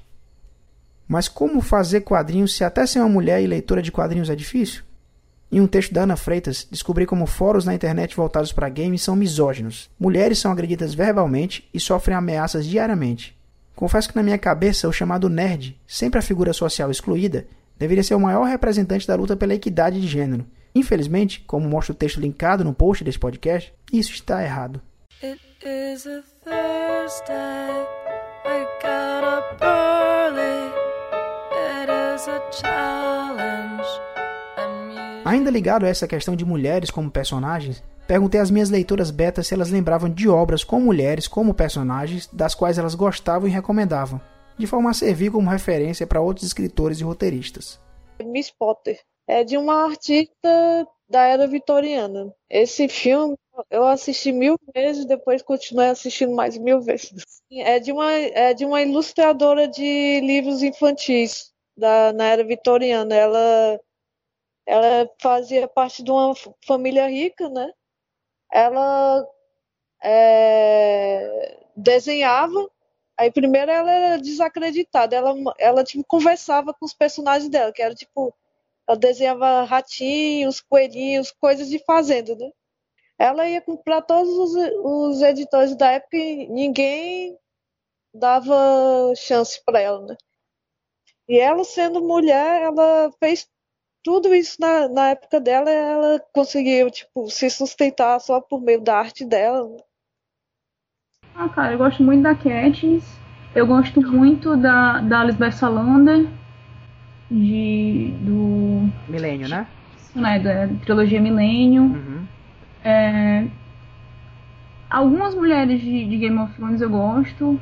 Mas 1.09 1.29
como 1.29 1.63
fazer 1.63 2.03
quadrinhos 2.03 2.55
se 2.55 2.63
até 2.63 2.85
ser 2.85 2.99
uma 2.99 3.09
mulher 3.09 3.43
e 3.43 3.47
leitora 3.47 3.81
de 3.81 3.91
quadrinhos 3.91 4.29
é 4.29 4.37
difícil? 4.37 4.83
Em 5.53 5.61
um 5.61 5.67
texto 5.67 5.93
da 5.93 6.03
Ana 6.03 6.17
Freitas, 6.17 6.67
descobri 6.71 7.05
como 7.05 7.27
fóruns 7.27 7.65
na 7.65 7.75
internet 7.75 8.15
voltados 8.15 8.53
para 8.53 8.69
games 8.69 9.03
são 9.03 9.17
misóginos. 9.17 9.91
Mulheres 9.99 10.39
são 10.39 10.53
agredidas 10.53 10.95
verbalmente 10.95 11.69
e 11.75 11.81
sofrem 11.81 12.17
ameaças 12.17 12.65
diariamente. 12.65 13.37
Confesso 13.75 14.09
que 14.09 14.17
na 14.17 14.23
minha 14.23 14.39
cabeça 14.39 14.87
o 14.87 14.93
chamado 14.93 15.29
nerd, 15.29 15.77
sempre 15.89 16.21
a 16.21 16.23
figura 16.23 16.53
social 16.53 16.89
excluída, 16.89 17.47
deveria 17.77 18.05
ser 18.05 18.15
o 18.15 18.21
maior 18.21 18.45
representante 18.45 19.09
da 19.09 19.17
luta 19.17 19.37
pela 19.37 19.55
equidade 19.55 20.01
de 20.01 20.07
gênero. 20.07 20.47
Infelizmente, 20.73 21.43
como 21.47 21.69
mostra 21.69 21.93
o 21.93 21.97
texto 21.97 22.21
linkado 22.21 22.63
no 22.63 22.73
post 22.73 23.03
desse 23.03 23.19
podcast, 23.19 23.75
isso 23.93 24.13
está 24.13 24.45
errado. 24.45 24.81
It 25.21 25.41
is 25.65 26.07
a 26.07 26.23
Thursday. 26.45 27.87
I 28.47 28.67
got 28.81 29.25
up 29.25 29.63
early. 29.63 30.11
Ainda 35.31 35.49
ligado 35.49 35.87
a 35.87 35.89
essa 35.89 36.09
questão 36.09 36.35
de 36.35 36.45
mulheres 36.45 36.91
como 36.91 37.09
personagens, 37.09 37.85
perguntei 38.05 38.41
às 38.41 38.51
minhas 38.51 38.69
leitoras 38.69 39.13
betas 39.13 39.47
se 39.47 39.55
elas 39.55 39.71
lembravam 39.71 40.11
de 40.11 40.29
obras 40.29 40.65
com 40.65 40.81
mulheres 40.81 41.29
como 41.29 41.55
personagens 41.55 42.29
das 42.33 42.53
quais 42.53 42.79
elas 42.79 42.97
gostavam 42.97 43.47
e 43.47 43.53
recomendavam, 43.53 44.21
de 44.59 44.67
forma 44.67 44.91
a 44.91 44.93
servir 44.93 45.31
como 45.31 45.49
referência 45.49 46.05
para 46.05 46.21
outros 46.21 46.45
escritores 46.45 46.99
e 46.99 47.05
roteiristas. 47.05 47.79
Miss 48.25 48.51
Potter 48.51 48.99
é 49.29 49.45
de 49.45 49.57
uma 49.57 49.85
artista 49.85 50.89
da 51.09 51.23
era 51.23 51.47
vitoriana. 51.47 52.35
Esse 52.51 52.89
filme 52.89 53.37
eu 53.71 53.87
assisti 53.87 54.33
mil 54.33 54.57
vezes, 54.75 55.05
depois 55.05 55.43
continuei 55.43 55.91
assistindo 55.91 56.35
mais 56.35 56.59
mil 56.59 56.81
vezes. 56.81 57.25
É 57.53 57.79
de 57.79 57.93
uma, 57.93 58.11
é 58.13 58.53
de 58.53 58.65
uma 58.65 58.83
ilustradora 58.83 59.69
de 59.69 60.21
livros 60.25 60.61
infantis 60.61 61.53
da, 61.77 62.13
na 62.13 62.25
era 62.25 62.43
vitoriana. 62.43 63.15
Ela, 63.15 63.79
ela 64.71 65.11
fazia 65.21 65.67
parte 65.67 66.01
de 66.01 66.13
uma 66.13 66.33
família 66.65 67.09
rica, 67.09 67.49
né? 67.49 67.73
Ela 68.53 69.27
é, 70.01 71.59
desenhava. 71.77 72.71
Aí 73.19 73.33
primeiro 73.33 73.71
ela 73.71 73.91
era 73.91 74.19
desacreditada. 74.19 75.17
Ela, 75.17 75.35
ela 75.59 75.83
tipo, 75.85 76.05
conversava 76.05 76.73
com 76.73 76.87
os 76.87 76.95
personagens 76.95 77.51
dela, 77.51 77.73
que 77.73 77.83
era 77.83 77.95
tipo. 77.97 78.33
Ela 78.89 78.97
desenhava 78.97 79.65
ratinhos, 79.65 80.61
coelhinhos, 80.61 81.33
coisas 81.33 81.69
de 81.69 81.81
fazenda, 81.85 82.37
né? 82.37 82.51
Ela 83.19 83.49
ia 83.49 83.63
para 83.85 84.01
todos 84.03 84.31
os, 84.31 84.55
os 84.85 85.23
editores 85.23 85.77
da 85.77 85.93
época 85.93 86.17
e 86.17 86.49
ninguém 86.49 87.37
dava 88.15 88.55
chance 89.17 89.61
para 89.65 89.81
ela, 89.81 90.01
né? 90.07 90.17
E 91.29 91.39
ela, 91.39 91.65
sendo 91.65 92.01
mulher, 92.01 92.63
ela 92.63 93.13
fez 93.21 93.49
tudo 94.03 94.35
isso 94.35 94.57
na, 94.61 94.89
na 94.89 95.09
época 95.09 95.41
dela, 95.41 95.71
ela 95.71 96.21
conseguiu, 96.33 96.91
tipo, 96.91 97.29
se 97.31 97.51
sustentar 97.51 98.19
só 98.21 98.41
por 98.41 98.61
meio 98.61 98.81
da 98.81 98.99
arte 98.99 99.25
dela. 99.25 99.77
Ah, 101.35 101.49
cara, 101.49 101.73
eu 101.73 101.79
gosto 101.79 102.03
muito 102.03 102.23
da 102.23 102.35
Katniss. 102.35 103.19
Eu 103.55 103.67
gosto 103.67 104.01
muito 104.01 104.57
da, 104.57 105.01
da 105.01 105.25
Lisbeth 105.25 105.53
Salander. 105.53 106.27
De. 107.31 108.13
do. 108.21 108.89
Milênio, 109.09 109.49
né? 109.49 109.67
né? 110.15 110.39
Da 110.39 110.69
trilogia 110.85 111.21
Milênio. 111.21 111.83
Uhum. 111.83 112.27
É, 112.85 113.47
algumas 114.89 115.35
mulheres 115.35 115.81
de, 115.81 116.07
de 116.07 116.17
Game 116.17 116.39
of 116.39 116.55
Thrones 116.55 116.81
eu 116.81 116.91
gosto. 116.91 117.61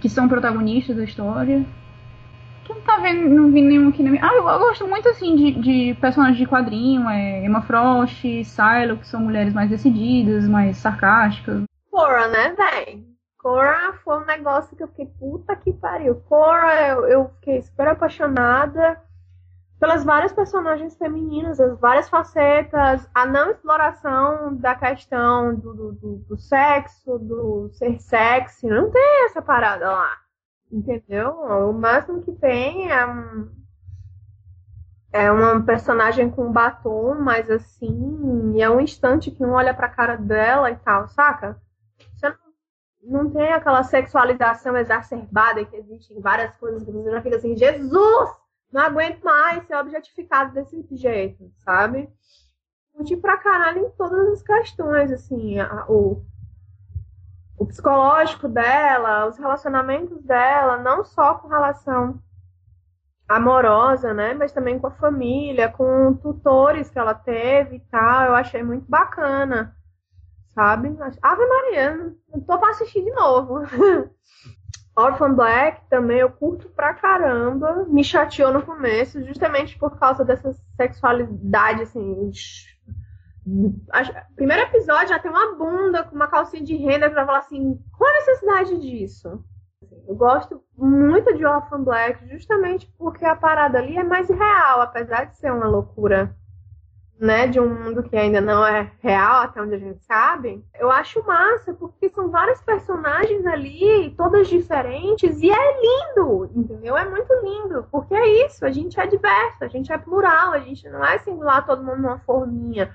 Que 0.00 0.08
são 0.08 0.28
protagonistas 0.28 0.96
da 0.96 1.04
história. 1.04 1.64
Que 2.64 2.72
não 2.72 2.80
tá 2.82 2.96
vendo, 2.98 3.28
não 3.28 3.50
vi 3.50 3.60
nenhum 3.60 3.88
aqui 3.88 4.02
na 4.02 4.10
minha. 4.10 4.24
Ah, 4.24 4.34
eu, 4.34 4.48
eu 4.48 4.58
gosto 4.58 4.86
muito 4.86 5.08
assim 5.08 5.34
de, 5.34 5.52
de, 5.52 5.94
personagens 6.00 6.38
de 6.38 6.46
quadrinho, 6.46 7.08
é 7.08 7.44
Emma 7.44 7.62
Frost, 7.62 8.22
Silo, 8.44 8.98
que 8.98 9.06
são 9.06 9.20
mulheres 9.20 9.52
mais 9.52 9.68
decididas, 9.68 10.46
mais 10.48 10.76
sarcásticas. 10.76 11.64
Cora, 11.90 12.28
né, 12.28 12.54
véi? 12.56 13.04
Cora 13.38 13.94
foi 14.04 14.18
um 14.18 14.24
negócio 14.24 14.76
que 14.76 14.82
eu 14.84 14.88
fiquei, 14.88 15.06
puta 15.06 15.56
que 15.56 15.72
pariu. 15.72 16.14
Cora, 16.28 16.88
eu, 16.88 17.06
eu 17.08 17.28
fiquei 17.40 17.60
super 17.62 17.88
apaixonada. 17.88 19.00
pelas 19.80 20.04
várias 20.04 20.32
personagens 20.32 20.96
femininas, 20.96 21.58
as 21.58 21.76
várias 21.80 22.08
facetas, 22.08 23.08
a 23.12 23.26
não 23.26 23.50
exploração 23.50 24.54
da 24.54 24.76
questão 24.76 25.56
do, 25.56 25.74
do, 25.74 26.24
do 26.28 26.36
sexo, 26.38 27.18
do 27.18 27.68
ser 27.72 27.98
sexy, 27.98 28.68
não 28.68 28.92
tem 28.92 29.24
essa 29.24 29.42
parada 29.42 29.90
lá. 29.90 30.21
Entendeu? 30.72 31.32
O 31.68 31.72
máximo 31.74 32.22
que 32.22 32.32
tem 32.32 32.90
é 32.90 33.06
um, 33.06 33.50
é 35.12 35.30
uma 35.30 35.62
personagem 35.62 36.30
com 36.30 36.50
batom, 36.50 37.14
mas 37.14 37.50
assim, 37.50 38.60
é 38.60 38.70
um 38.70 38.80
instante 38.80 39.30
que 39.30 39.44
um 39.44 39.50
olha 39.50 39.74
pra 39.74 39.90
cara 39.90 40.16
dela 40.16 40.70
e 40.70 40.76
tal, 40.76 41.06
saca? 41.08 41.60
Você 42.14 42.26
não, 43.02 43.24
não 43.24 43.30
tem 43.30 43.52
aquela 43.52 43.82
sexualização 43.82 44.74
exacerbada 44.74 45.62
que 45.62 45.76
existe 45.76 46.14
em 46.14 46.20
várias 46.22 46.56
coisas 46.56 46.82
que 46.82 46.90
você 46.90 47.10
já 47.10 47.20
fica 47.20 47.36
assim, 47.36 47.54
Jesus! 47.54 48.30
Não 48.72 48.80
aguento 48.80 49.22
mais 49.22 49.66
ser 49.66 49.74
objetificado 49.76 50.54
desse 50.54 50.82
jeito, 50.96 51.52
sabe? 51.58 52.08
Curti 52.94 53.14
pra 53.18 53.36
caralho 53.36 53.84
em 53.84 53.90
todas 53.90 54.28
as 54.28 54.42
questões, 54.42 55.12
assim, 55.12 55.60
a, 55.60 55.84
o, 55.90 56.24
o 57.58 57.66
psicológico 57.66 58.48
dela, 58.48 59.26
os 59.26 59.38
relacionamentos 59.38 60.22
dela, 60.22 60.78
não 60.78 61.04
só 61.04 61.34
com 61.34 61.48
relação 61.48 62.20
amorosa, 63.28 64.12
né? 64.12 64.34
Mas 64.34 64.52
também 64.52 64.78
com 64.78 64.86
a 64.86 64.92
família, 64.92 65.68
com 65.68 66.14
tutores 66.14 66.90
que 66.90 66.98
ela 66.98 67.14
teve 67.14 67.76
e 67.76 67.80
tal. 67.90 68.26
Eu 68.26 68.34
achei 68.34 68.62
muito 68.62 68.88
bacana, 68.88 69.74
sabe? 70.54 70.96
Ave 71.22 71.46
Maria, 71.46 72.14
não 72.32 72.40
tô 72.40 72.58
pra 72.58 72.70
assistir 72.70 73.02
de 73.02 73.12
novo. 73.12 73.60
Orphan 74.94 75.32
Black 75.34 75.80
também 75.88 76.18
eu 76.18 76.30
curto 76.30 76.68
pra 76.68 76.92
caramba. 76.94 77.86
Me 77.88 78.04
chateou 78.04 78.52
no 78.52 78.62
começo, 78.62 79.24
justamente 79.24 79.78
por 79.78 79.98
causa 79.98 80.24
dessa 80.24 80.52
sexualidade, 80.76 81.82
assim. 81.82 82.30
Primeiro 84.36 84.62
episódio 84.62 85.08
já 85.08 85.18
tem 85.18 85.30
uma 85.30 85.54
bunda 85.54 86.04
com 86.04 86.14
uma 86.14 86.28
calcinha 86.28 86.62
de 86.62 86.76
renda 86.76 87.10
pra 87.10 87.26
falar 87.26 87.38
assim: 87.38 87.78
qual 87.96 88.08
a 88.08 88.14
necessidade 88.14 88.78
disso? 88.78 89.44
Eu 90.06 90.14
gosto 90.14 90.62
muito 90.76 91.34
de 91.36 91.44
Orphan 91.44 91.82
Black 91.82 92.28
justamente 92.28 92.92
porque 92.96 93.24
a 93.24 93.36
parada 93.36 93.78
ali 93.78 93.96
é 93.96 94.04
mais 94.04 94.28
real, 94.28 94.80
apesar 94.80 95.24
de 95.24 95.36
ser 95.36 95.52
uma 95.52 95.66
loucura, 95.66 96.36
né, 97.18 97.46
de 97.46 97.60
um 97.60 97.68
mundo 97.68 98.02
que 98.02 98.16
ainda 98.16 98.40
não 98.40 98.66
é 98.66 98.90
real, 99.00 99.42
até 99.42 99.60
onde 99.60 99.74
a 99.74 99.78
gente 99.78 100.02
sabe. 100.04 100.64
Eu 100.78 100.90
acho 100.90 101.24
massa 101.24 101.72
porque 101.72 102.10
são 102.10 102.30
várias 102.30 102.60
personagens 102.62 103.46
ali, 103.46 104.12
todas 104.16 104.48
diferentes, 104.48 105.40
e 105.40 105.50
é 105.50 105.80
lindo, 105.80 106.50
entendeu? 106.54 106.96
É 106.96 107.08
muito 107.08 107.32
lindo, 107.42 107.86
porque 107.92 108.14
é 108.14 108.46
isso, 108.46 108.64
a 108.64 108.70
gente 108.70 108.98
é 108.98 109.06
diverso, 109.06 109.64
a 109.64 109.68
gente 109.68 109.92
é 109.92 109.98
plural, 109.98 110.52
a 110.52 110.58
gente 110.58 110.88
não 110.88 111.04
é 111.04 111.18
singular 111.18 111.64
todo 111.64 111.84
mundo 111.84 112.02
numa 112.02 112.18
forminha. 112.18 112.92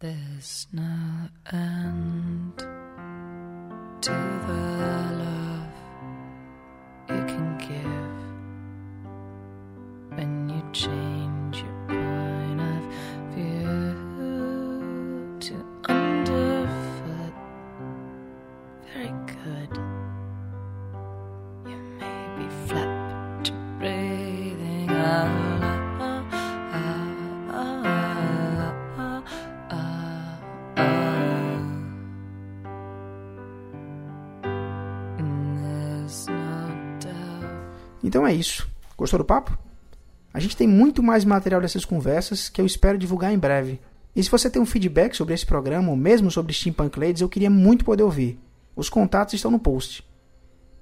There's 0.00 0.66
no 0.72 1.28
end 1.52 2.56
to 2.56 4.10
the 4.46 4.62
love 5.20 5.74
you 7.10 7.22
can 7.26 7.58
give 7.58 8.16
when 10.16 10.48
you 10.48 10.62
change 10.72 11.09
é 38.30 38.34
isso. 38.34 38.68
Gostou 38.96 39.18
do 39.18 39.24
papo? 39.24 39.58
A 40.32 40.38
gente 40.38 40.56
tem 40.56 40.68
muito 40.68 41.02
mais 41.02 41.24
material 41.24 41.60
dessas 41.60 41.84
conversas 41.84 42.48
que 42.48 42.60
eu 42.60 42.66
espero 42.66 42.96
divulgar 42.96 43.32
em 43.32 43.38
breve. 43.38 43.80
E 44.14 44.22
se 44.22 44.30
você 44.30 44.48
tem 44.48 44.60
um 44.60 44.66
feedback 44.66 45.14
sobre 45.14 45.34
esse 45.34 45.44
programa 45.44 45.90
ou 45.90 45.96
mesmo 45.96 46.30
sobre 46.30 46.52
Steampunk 46.52 46.98
Ladies, 46.98 47.20
eu 47.20 47.28
queria 47.28 47.50
muito 47.50 47.84
poder 47.84 48.02
ouvir. 48.02 48.38
Os 48.76 48.88
contatos 48.88 49.34
estão 49.34 49.50
no 49.50 49.58
post. 49.58 50.04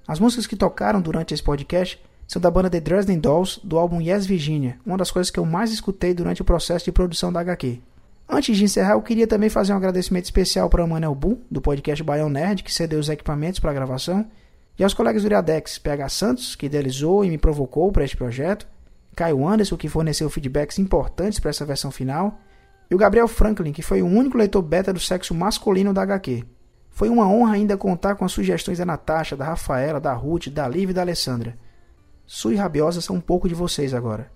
As 0.07 0.19
músicas 0.19 0.47
que 0.47 0.55
tocaram 0.55 1.01
durante 1.01 1.33
esse 1.33 1.43
podcast 1.43 1.99
são 2.27 2.41
da 2.41 2.51
banda 2.51 2.69
The 2.69 2.79
Dresden 2.79 3.19
Dolls, 3.19 3.59
do 3.63 3.77
álbum 3.77 3.99
Yes 3.99 4.25
Virginia, 4.25 4.77
uma 4.85 4.97
das 4.97 5.09
coisas 5.09 5.31
que 5.31 5.39
eu 5.39 5.45
mais 5.45 5.71
escutei 5.71 6.13
durante 6.13 6.41
o 6.41 6.45
processo 6.45 6.85
de 6.85 6.91
produção 6.91 7.33
da 7.33 7.39
HQ. 7.39 7.81
Antes 8.27 8.55
de 8.55 8.63
encerrar, 8.63 8.93
eu 8.93 9.01
queria 9.01 9.25
também 9.25 9.49
fazer 9.49 9.73
um 9.73 9.77
agradecimento 9.77 10.25
especial 10.25 10.69
para 10.69 10.83
o 10.83 10.87
Manel 10.87 11.15
Bu, 11.15 11.39
do 11.49 11.59
podcast 11.59 12.03
Baião 12.03 12.29
Nerd, 12.29 12.63
que 12.63 12.71
cedeu 12.71 12.99
os 12.99 13.09
equipamentos 13.09 13.59
para 13.59 13.71
a 13.71 13.73
gravação, 13.73 14.27
e 14.79 14.83
aos 14.83 14.93
colegas 14.93 15.23
do 15.23 15.27
Iradex, 15.27 15.77
PH 15.77 16.07
Santos, 16.07 16.55
que 16.55 16.67
idealizou 16.67 17.25
e 17.25 17.29
me 17.29 17.37
provocou 17.37 17.91
para 17.91 18.05
este 18.05 18.15
projeto, 18.15 18.65
Caio 19.13 19.45
Anderson, 19.45 19.75
que 19.75 19.89
forneceu 19.89 20.29
feedbacks 20.29 20.79
importantes 20.79 21.37
para 21.37 21.49
essa 21.49 21.65
versão 21.65 21.91
final, 21.91 22.39
e 22.89 22.95
o 22.95 22.97
Gabriel 22.97 23.27
Franklin, 23.27 23.73
que 23.73 23.81
foi 23.81 24.01
o 24.01 24.07
único 24.07 24.37
leitor 24.37 24.61
beta 24.61 24.93
do 24.93 24.99
sexo 24.99 25.35
masculino 25.35 25.93
da 25.93 26.03
HQ. 26.03 26.45
Foi 26.89 27.09
uma 27.09 27.27
honra 27.27 27.55
ainda 27.55 27.75
contar 27.75 28.15
com 28.15 28.23
as 28.23 28.31
sugestões 28.31 28.77
da 28.77 28.85
Natasha, 28.85 29.35
da 29.35 29.43
Rafaela, 29.43 29.99
da 29.99 30.13
Ruth, 30.13 30.47
da 30.47 30.65
Liv 30.65 30.91
e 30.91 30.93
da 30.93 31.01
Alessandra. 31.01 31.57
Sui 32.25 32.53
e 32.53 32.57
Rabiosa 32.57 33.01
são 33.01 33.17
um 33.17 33.21
pouco 33.21 33.49
de 33.49 33.55
vocês 33.55 33.93
agora. 33.93 34.31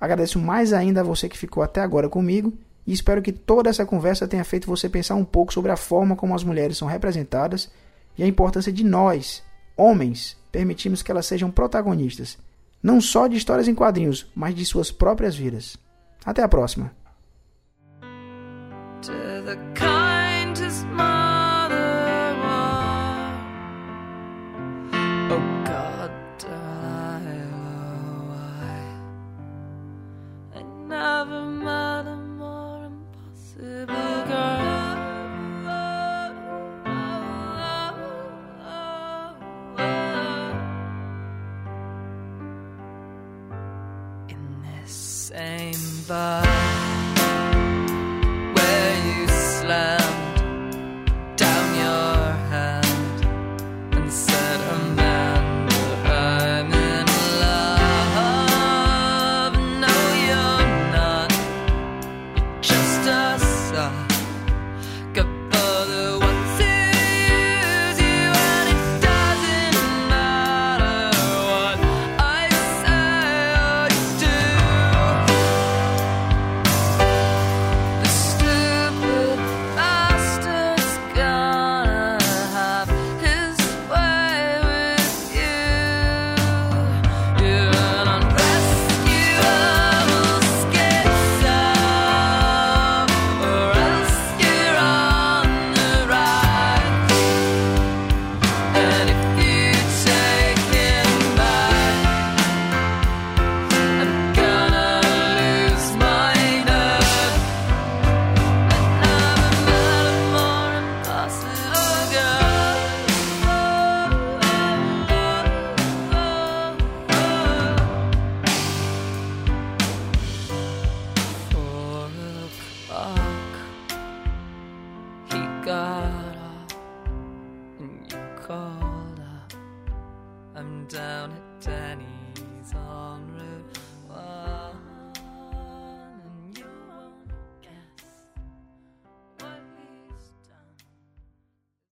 Agradeço 0.00 0.40
mais 0.40 0.72
ainda 0.72 1.00
a 1.00 1.04
você 1.04 1.28
que 1.28 1.38
ficou 1.38 1.62
até 1.62 1.80
agora 1.80 2.08
comigo 2.08 2.52
e 2.84 2.92
espero 2.92 3.22
que 3.22 3.32
toda 3.32 3.70
essa 3.70 3.86
conversa 3.86 4.26
tenha 4.26 4.44
feito 4.44 4.66
você 4.66 4.88
pensar 4.88 5.14
um 5.14 5.24
pouco 5.24 5.52
sobre 5.52 5.70
a 5.70 5.76
forma 5.76 6.16
como 6.16 6.34
as 6.34 6.42
mulheres 6.42 6.76
são 6.76 6.88
representadas 6.88 7.70
e 8.18 8.24
a 8.24 8.26
importância 8.26 8.72
de 8.72 8.82
nós, 8.82 9.42
homens, 9.76 10.36
permitimos 10.50 11.02
que 11.02 11.10
elas 11.10 11.26
sejam 11.26 11.50
protagonistas, 11.50 12.38
não 12.82 13.00
só 13.00 13.26
de 13.26 13.36
histórias 13.36 13.68
em 13.68 13.74
quadrinhos, 13.74 14.26
mas 14.34 14.54
de 14.54 14.64
suas 14.64 14.90
próprias 14.90 15.36
vidas. 15.36 15.76
Até 16.24 16.42
a 16.42 16.48
próxima! 16.48 16.92
never 30.88 31.40
mind. 31.40 31.95
goodbye. 46.06 46.75